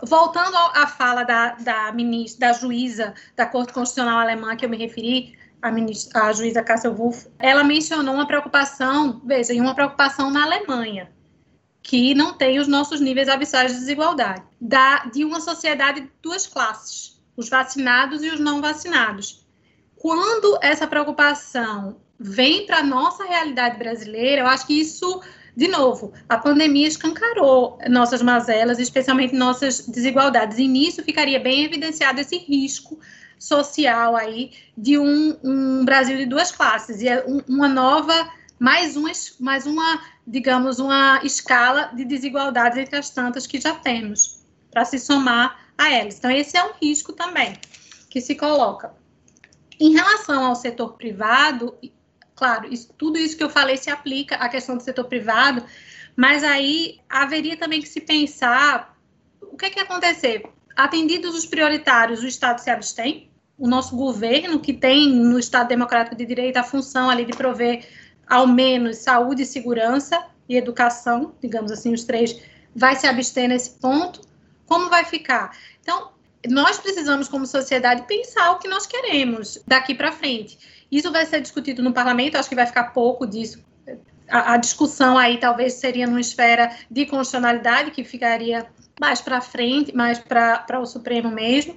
[0.04, 4.78] voltando à fala da, da, ministra, da juíza da Corte Constitucional Alemã que eu me
[4.78, 10.44] referi, a, ministra, a juíza Cássia Wolff, ela mencionou uma preocupação, veja, uma preocupação na
[10.44, 11.12] Alemanha,
[11.82, 16.48] que não tem os nossos níveis abissais de desigualdade, da, de uma sociedade de duas
[16.48, 19.46] classes, os vacinados e os não vacinados.
[19.96, 25.22] Quando essa preocupação vem para a nossa realidade brasileira, eu acho que isso
[25.56, 32.22] de novo, a pandemia escancarou nossas mazelas, especialmente nossas desigualdades, e nisso ficaria bem evidenciado
[32.22, 33.00] esse risco
[33.38, 38.96] social aí de um, um Brasil de duas classes, e é um, uma nova, mais
[38.96, 44.86] uma, mais uma, digamos, uma escala de desigualdades entre as tantas que já temos, para
[44.86, 46.18] se somar a elas.
[46.18, 47.54] Então, esse é um risco também
[48.10, 48.94] que se coloca.
[49.80, 51.78] Em relação ao setor privado,
[52.40, 55.62] Claro, isso, tudo isso que eu falei se aplica à questão do setor privado,
[56.16, 58.98] mas aí haveria também que se pensar
[59.42, 60.44] o que é que ia acontecer.
[60.74, 66.16] Atendidos os prioritários, o Estado se abstém, o nosso governo, que tem no Estado Democrático
[66.16, 67.86] de Direito a função ali de prover
[68.26, 72.42] ao menos saúde, segurança e educação, digamos assim, os três,
[72.74, 74.22] vai se abster nesse ponto.
[74.66, 75.58] Como vai ficar?
[75.82, 76.12] Então,
[76.48, 80.79] nós precisamos, como sociedade, pensar o que nós queremos daqui para frente.
[80.92, 83.64] Isso vai ser discutido no parlamento, acho que vai ficar pouco disso.
[84.28, 88.68] A, a discussão aí talvez seria numa esfera de constitucionalidade, que ficaria
[89.00, 91.76] mais para frente, mais para o Supremo mesmo.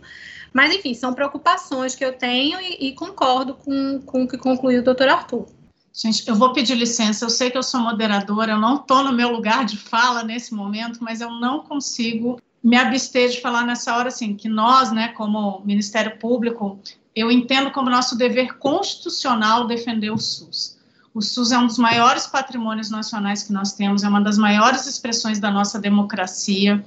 [0.52, 4.80] Mas, enfim, são preocupações que eu tenho e, e concordo com, com o que concluiu
[4.80, 5.46] o doutor Arthur.
[5.94, 7.24] Gente, eu vou pedir licença.
[7.24, 10.54] Eu sei que eu sou moderadora, eu não estou no meu lugar de fala nesse
[10.54, 15.08] momento, mas eu não consigo me abster de falar nessa hora, assim, que nós, né,
[15.08, 16.78] como Ministério Público,
[17.14, 20.78] eu entendo como nosso dever constitucional defender o SUS.
[21.14, 24.86] O SUS é um dos maiores patrimônios nacionais que nós temos, é uma das maiores
[24.86, 26.82] expressões da nossa democracia,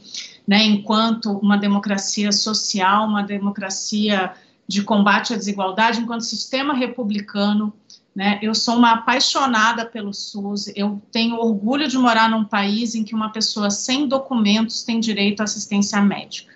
[0.47, 4.33] né, enquanto uma democracia social, uma democracia
[4.67, 7.71] de combate à desigualdade, enquanto sistema republicano.
[8.15, 13.03] Né, eu sou uma apaixonada pelo SUS, eu tenho orgulho de morar num país em
[13.03, 16.55] que uma pessoa sem documentos tem direito à assistência médica.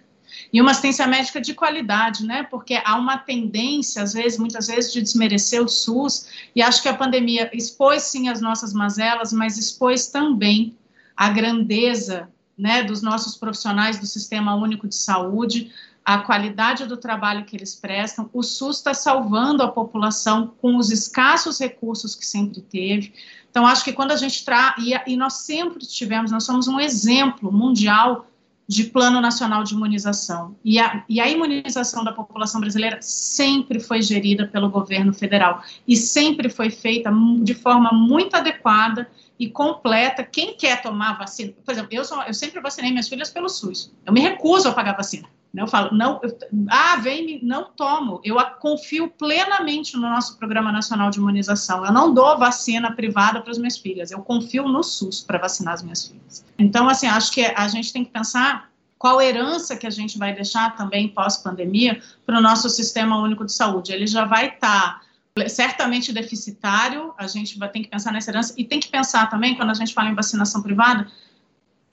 [0.54, 2.44] E uma assistência médica de qualidade, né?
[2.44, 6.88] Porque há uma tendência, às vezes, muitas vezes, de desmerecer o SUS, e acho que
[6.88, 10.76] a pandemia expôs sim as nossas mazelas, mas expôs também
[11.16, 15.72] a grandeza né, dos nossos profissionais do Sistema Único de Saúde,
[16.06, 18.30] a qualidade do trabalho que eles prestam.
[18.34, 23.14] O SUS está salvando a população com os escassos recursos que sempre teve.
[23.50, 24.76] Então, acho que quando a gente traz,
[25.08, 28.28] e, nós sempre tivemos, nós somos um exemplo mundial
[28.68, 30.56] de Plano Nacional de Imunização.
[30.64, 35.98] E a, e a imunização da população brasileira sempre foi gerida pelo governo federal e
[35.98, 37.12] sempre foi feita
[37.42, 39.10] de forma muito adequada
[39.40, 40.24] e completa.
[40.24, 43.92] Quem quer tomar vacina, por exemplo, eu, sou, eu sempre vacinei minhas filhas pelo SUS.
[44.06, 45.28] Eu me recuso a pagar vacina.
[45.56, 46.38] Eu falo, não, eu,
[46.70, 48.22] ah, vem, não tomo.
[48.24, 51.84] Eu confio plenamente no nosso Programa Nacional de Imunização.
[51.84, 54.12] Eu não dou vacina privada para as minhas filhas.
[54.12, 56.46] Eu confio no SUS para vacinar as minhas filhas.
[56.58, 60.36] Então, assim, acho que a gente tem que pensar qual herança que a gente vai
[60.36, 63.92] deixar também pós-pandemia para o nosso Sistema Único de Saúde.
[63.92, 65.02] Ele já vai estar
[65.34, 69.30] tá certamente deficitário, a gente vai ter que pensar nessa herança e tem que pensar
[69.30, 71.08] também, quando a gente fala em vacinação privada,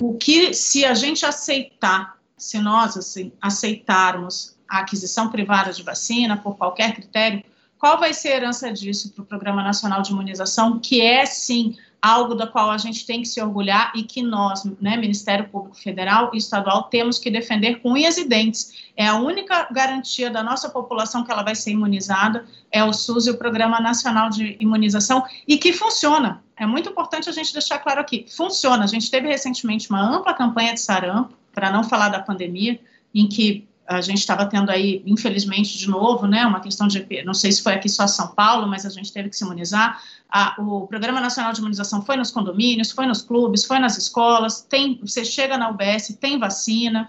[0.02, 6.36] o que se a gente aceitar se nós assim, aceitarmos a aquisição privada de vacina
[6.36, 7.42] por qualquer critério,
[7.78, 11.76] qual vai ser a herança disso para o Programa Nacional de Imunização, que é sim
[12.00, 15.76] algo da qual a gente tem que se orgulhar e que nós, né, Ministério Público
[15.76, 18.90] Federal e Estadual, temos que defender com unhas e dentes.
[18.96, 23.26] É a única garantia da nossa população que ela vai ser imunizada, é o SUS
[23.26, 26.42] e o Programa Nacional de Imunização, e que funciona.
[26.56, 28.84] É muito importante a gente deixar claro aqui, funciona.
[28.84, 32.78] A gente teve recentemente uma ampla campanha de sarampo, para não falar da pandemia,
[33.14, 37.32] em que a gente estava tendo aí, infelizmente, de novo, né, uma questão de, não
[37.32, 39.98] sei se foi aqui só São Paulo, mas a gente teve que se imunizar.
[40.28, 44.60] A, o Programa Nacional de Imunização foi nos condomínios, foi nos clubes, foi nas escolas,
[44.60, 47.08] tem, você chega na UBS, tem vacina.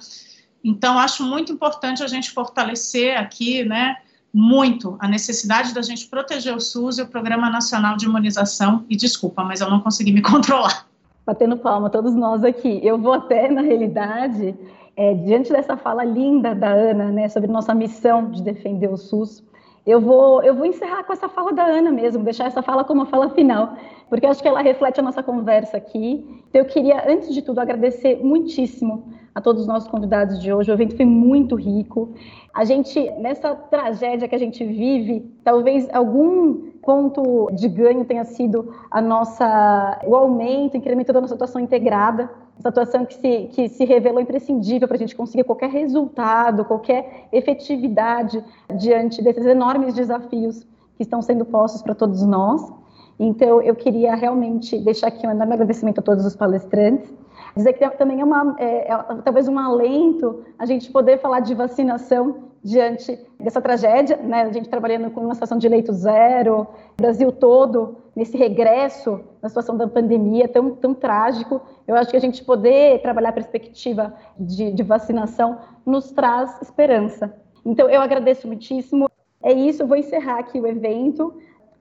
[0.63, 3.97] Então, acho muito importante a gente fortalecer aqui, né,
[4.33, 8.85] muito a necessidade da gente proteger o SUS e o Programa Nacional de Imunização.
[8.89, 10.87] E desculpa, mas eu não consegui me controlar
[11.27, 12.79] batendo palma, todos nós aqui.
[12.81, 14.55] Eu vou até, na realidade,
[14.95, 19.43] é, diante dessa fala linda da Ana, né, sobre nossa missão de defender o SUS,
[19.85, 23.01] eu vou, eu vou encerrar com essa fala da Ana mesmo, deixar essa fala como
[23.01, 23.73] a fala final,
[24.09, 26.25] porque acho que ela reflete a nossa conversa aqui.
[26.49, 30.71] Então, eu queria, antes de tudo, agradecer muitíssimo a todos os nossos convidados de hoje.
[30.71, 32.15] O evento foi muito rico.
[32.51, 38.73] A gente, nessa tragédia que a gente vive, talvez algum ponto de ganho tenha sido
[38.89, 43.69] a nossa, o aumento, o incremento da nossa atuação integrada, essa atuação que se, que
[43.69, 48.43] se revelou imprescindível para a gente conseguir qualquer resultado, qualquer efetividade
[48.75, 50.65] diante desses enormes desafios
[50.95, 52.73] que estão sendo postos para todos nós.
[53.19, 57.26] Então, eu queria realmente deixar aqui um enorme agradecimento a todos os palestrantes
[57.57, 61.53] dizer que também é, uma, é, é, talvez um alento a gente poder falar de
[61.53, 64.43] vacinação diante dessa tragédia, né?
[64.43, 66.67] A gente trabalhando com uma situação de leito zero,
[66.97, 71.61] Brasil todo nesse regresso na situação da pandemia tão, tão trágico.
[71.87, 77.33] Eu acho que a gente poder trabalhar a perspectiva de, de vacinação nos traz esperança.
[77.65, 79.09] Então, eu agradeço muitíssimo.
[79.41, 81.33] É isso, vou encerrar aqui o evento.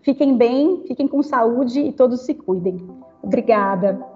[0.03, 2.87] Fiquem bem, fiquem com saúde e todos se cuidem.
[3.23, 4.16] Obrigada.